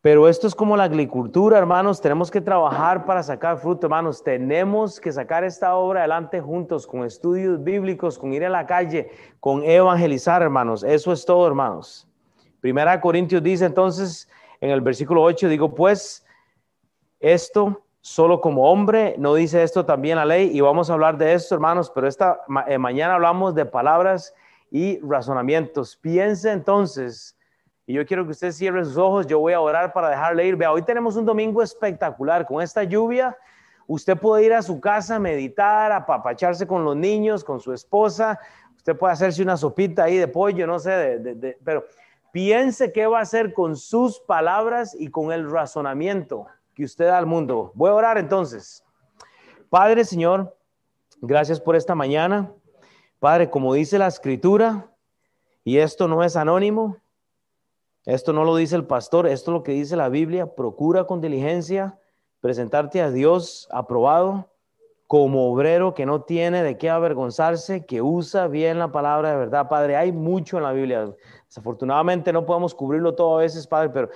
pero 0.02 0.28
esto 0.28 0.48
es 0.48 0.54
como 0.56 0.76
la 0.76 0.82
agricultura, 0.82 1.58
hermanos. 1.58 2.00
Tenemos 2.00 2.28
que 2.28 2.40
trabajar 2.40 3.06
para 3.06 3.22
sacar 3.22 3.58
fruto, 3.58 3.86
hermanos. 3.86 4.20
Tenemos 4.24 4.98
que 4.98 5.12
sacar 5.12 5.44
esta 5.44 5.76
obra 5.76 6.00
adelante 6.00 6.40
juntos, 6.40 6.88
con 6.88 7.04
estudios 7.04 7.62
bíblicos, 7.62 8.18
con 8.18 8.32
ir 8.32 8.44
a 8.44 8.48
la 8.48 8.66
calle, 8.66 9.12
con 9.38 9.62
evangelizar, 9.62 10.42
hermanos. 10.42 10.82
Eso 10.82 11.12
es 11.12 11.24
todo, 11.24 11.46
hermanos. 11.46 12.08
Primera 12.60 13.00
Corintios 13.00 13.44
dice 13.44 13.64
entonces 13.64 14.28
en 14.60 14.70
el 14.70 14.80
versículo 14.80 15.22
8, 15.22 15.48
digo, 15.48 15.72
pues, 15.72 16.26
esto 17.20 17.84
solo 18.02 18.40
como 18.40 18.70
hombre, 18.70 19.14
no 19.16 19.34
dice 19.34 19.62
esto 19.62 19.86
también 19.86 20.16
la 20.16 20.24
ley, 20.24 20.50
y 20.52 20.60
vamos 20.60 20.90
a 20.90 20.92
hablar 20.92 21.16
de 21.16 21.32
esto, 21.34 21.54
hermanos, 21.54 21.90
pero 21.94 22.08
esta 22.08 22.40
eh, 22.66 22.76
mañana 22.76 23.14
hablamos 23.14 23.54
de 23.54 23.64
palabras 23.64 24.34
y 24.72 24.98
razonamientos. 25.00 25.96
Piense 25.96 26.50
entonces 26.50 27.38
y 27.86 27.94
yo 27.94 28.04
quiero 28.04 28.24
que 28.24 28.32
usted 28.32 28.50
cierre 28.50 28.84
sus 28.84 28.96
ojos, 28.96 29.26
yo 29.28 29.38
voy 29.38 29.52
a 29.52 29.60
orar 29.60 29.92
para 29.92 30.10
dejarle 30.10 30.46
ir. 30.46 30.56
Vea, 30.56 30.72
hoy 30.72 30.82
tenemos 30.82 31.16
un 31.16 31.24
domingo 31.24 31.62
espectacular. 31.62 32.44
Con 32.44 32.60
esta 32.60 32.82
lluvia, 32.82 33.36
usted 33.86 34.16
puede 34.16 34.44
ir 34.44 34.52
a 34.52 34.62
su 34.62 34.80
casa, 34.80 35.20
meditar, 35.20 35.92
apapacharse 35.92 36.66
con 36.66 36.84
los 36.84 36.96
niños, 36.96 37.44
con 37.44 37.60
su 37.60 37.72
esposa. 37.72 38.38
Usted 38.76 38.96
puede 38.96 39.12
hacerse 39.12 39.42
una 39.42 39.56
sopita 39.56 40.04
ahí 40.04 40.16
de 40.16 40.26
pollo, 40.26 40.66
no 40.66 40.80
sé, 40.80 41.56
pero 41.62 41.84
piense 42.32 42.92
qué 42.92 43.06
va 43.06 43.20
a 43.20 43.22
hacer 43.22 43.52
con 43.52 43.76
sus 43.76 44.18
palabras 44.20 44.96
y 44.98 45.08
con 45.08 45.30
el 45.30 45.48
razonamiento 45.48 46.46
que 46.74 46.84
usted 46.84 47.06
da 47.06 47.18
al 47.18 47.26
mundo. 47.26 47.72
Voy 47.74 47.90
a 47.90 47.94
orar 47.94 48.18
entonces. 48.18 48.84
Padre, 49.68 50.04
Señor, 50.04 50.56
gracias 51.20 51.60
por 51.60 51.76
esta 51.76 51.94
mañana. 51.94 52.52
Padre, 53.18 53.50
como 53.50 53.74
dice 53.74 53.98
la 53.98 54.06
escritura, 54.06 54.90
y 55.64 55.78
esto 55.78 56.08
no 56.08 56.24
es 56.24 56.36
anónimo, 56.36 56.98
esto 58.04 58.32
no 58.32 58.44
lo 58.44 58.56
dice 58.56 58.74
el 58.74 58.84
pastor, 58.84 59.26
esto 59.26 59.50
es 59.50 59.54
lo 59.54 59.62
que 59.62 59.72
dice 59.72 59.96
la 59.96 60.08
Biblia. 60.08 60.54
Procura 60.54 61.04
con 61.04 61.20
diligencia 61.20 61.98
presentarte 62.40 63.00
a 63.00 63.10
Dios 63.10 63.68
aprobado 63.70 64.48
como 65.06 65.52
obrero 65.52 65.94
que 65.94 66.06
no 66.06 66.22
tiene 66.22 66.62
de 66.62 66.78
qué 66.78 66.90
avergonzarse, 66.90 67.86
que 67.86 68.02
usa 68.02 68.48
bien 68.48 68.78
la 68.78 68.90
palabra 68.90 69.30
de 69.30 69.36
verdad. 69.36 69.68
Padre, 69.68 69.94
hay 69.94 70.10
mucho 70.10 70.56
en 70.56 70.64
la 70.64 70.72
Biblia. 70.72 71.14
Desafortunadamente 71.46 72.32
no 72.32 72.44
podemos 72.44 72.74
cubrirlo 72.74 73.14
todo 73.14 73.36
a 73.36 73.42
veces, 73.42 73.66
Padre, 73.66 73.90
pero 73.90 74.08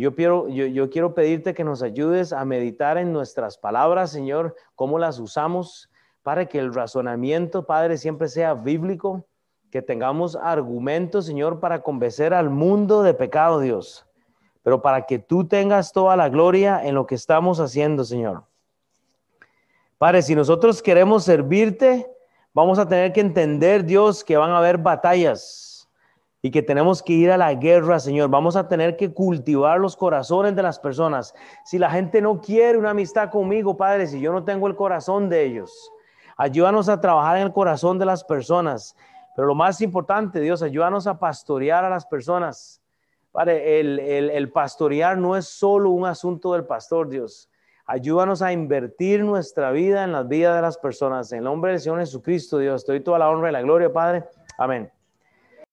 yo 0.00 0.14
quiero, 0.14 1.14
pedirte 1.14 1.52
que 1.52 1.62
nos 1.62 1.82
ayudes 1.82 2.32
a 2.32 2.46
meditar 2.46 2.96
en 2.96 3.12
nuestras 3.12 3.58
palabras, 3.58 4.10
Señor, 4.10 4.56
cómo 4.74 4.98
las 4.98 5.18
usamos, 5.18 5.90
para 6.22 6.46
que 6.46 6.58
el 6.58 6.72
razonamiento, 6.72 7.66
Padre, 7.66 7.98
siempre 7.98 8.28
sea 8.28 8.54
bíblico 8.54 9.26
que 9.70 9.82
tengamos 9.82 10.36
argumentos, 10.36 11.26
Señor, 11.26 11.60
para 11.60 11.82
convencer 11.82 12.32
al 12.32 12.48
mundo 12.48 13.02
de 13.02 13.12
pecado, 13.12 13.60
Dios, 13.60 14.06
pero 14.62 14.80
para 14.80 15.04
que 15.04 15.18
tú 15.18 15.46
tengas 15.46 15.92
toda 15.92 16.16
la 16.16 16.30
gloria 16.30 16.82
en 16.82 16.94
lo 16.94 17.06
que 17.06 17.14
estamos 17.14 17.60
haciendo, 17.60 18.02
Señor. 18.02 18.44
Padre, 19.98 20.22
si 20.22 20.34
nosotros 20.34 20.80
queremos 20.80 21.24
servirte, 21.24 22.10
vamos 22.54 22.78
a 22.78 22.88
tener 22.88 23.12
que 23.12 23.20
entender, 23.20 23.84
Dios, 23.84 24.24
que 24.24 24.38
van 24.38 24.50
a 24.50 24.58
haber 24.58 24.78
batallas 24.78 25.69
y 26.42 26.50
que 26.50 26.62
tenemos 26.62 27.02
que 27.02 27.12
ir 27.12 27.30
a 27.30 27.36
la 27.36 27.52
guerra, 27.54 27.98
Señor. 27.98 28.30
Vamos 28.30 28.56
a 28.56 28.68
tener 28.68 28.96
que 28.96 29.12
cultivar 29.12 29.78
los 29.78 29.96
corazones 29.96 30.56
de 30.56 30.62
las 30.62 30.78
personas. 30.78 31.34
Si 31.64 31.78
la 31.78 31.90
gente 31.90 32.20
no 32.20 32.40
quiere 32.40 32.78
una 32.78 32.90
amistad 32.90 33.30
conmigo, 33.30 33.76
Padre, 33.76 34.06
si 34.06 34.20
yo 34.20 34.32
no 34.32 34.44
tengo 34.44 34.66
el 34.66 34.76
corazón 34.76 35.28
de 35.28 35.44
ellos, 35.44 35.92
ayúdanos 36.36 36.88
a 36.88 37.00
trabajar 37.00 37.36
en 37.36 37.42
el 37.42 37.52
corazón 37.52 37.98
de 37.98 38.06
las 38.06 38.24
personas 38.24 38.96
pero 39.34 39.48
lo 39.48 39.54
más 39.54 39.80
importante, 39.80 40.40
Dios, 40.40 40.62
ayúdanos 40.62 41.06
a 41.06 41.18
pastorear 41.18 41.84
a 41.84 41.88
las 41.88 42.06
personas. 42.06 42.82
Padre, 43.32 43.80
el, 43.80 43.98
el 43.98 44.50
pastorear 44.50 45.16
no 45.16 45.36
es 45.36 45.46
solo 45.46 45.90
un 45.90 46.04
asunto 46.04 46.52
del 46.52 46.64
pastor, 46.64 47.08
Dios. 47.08 47.48
Ayúdanos 47.86 48.42
a 48.42 48.52
invertir 48.52 49.24
nuestra 49.24 49.70
vida 49.70 50.04
en 50.04 50.12
la 50.12 50.24
vida 50.24 50.54
de 50.54 50.62
las 50.62 50.78
personas. 50.78 51.32
En 51.32 51.38
el 51.38 51.44
nombre 51.44 51.72
del 51.72 51.80
Señor 51.80 52.00
Jesucristo, 52.00 52.58
Dios, 52.58 52.84
te 52.84 52.92
doy 52.92 53.00
toda 53.00 53.18
la 53.18 53.30
honra 53.30 53.48
y 53.48 53.52
la 53.52 53.62
gloria, 53.62 53.92
Padre. 53.92 54.24
Amén. 54.58 54.90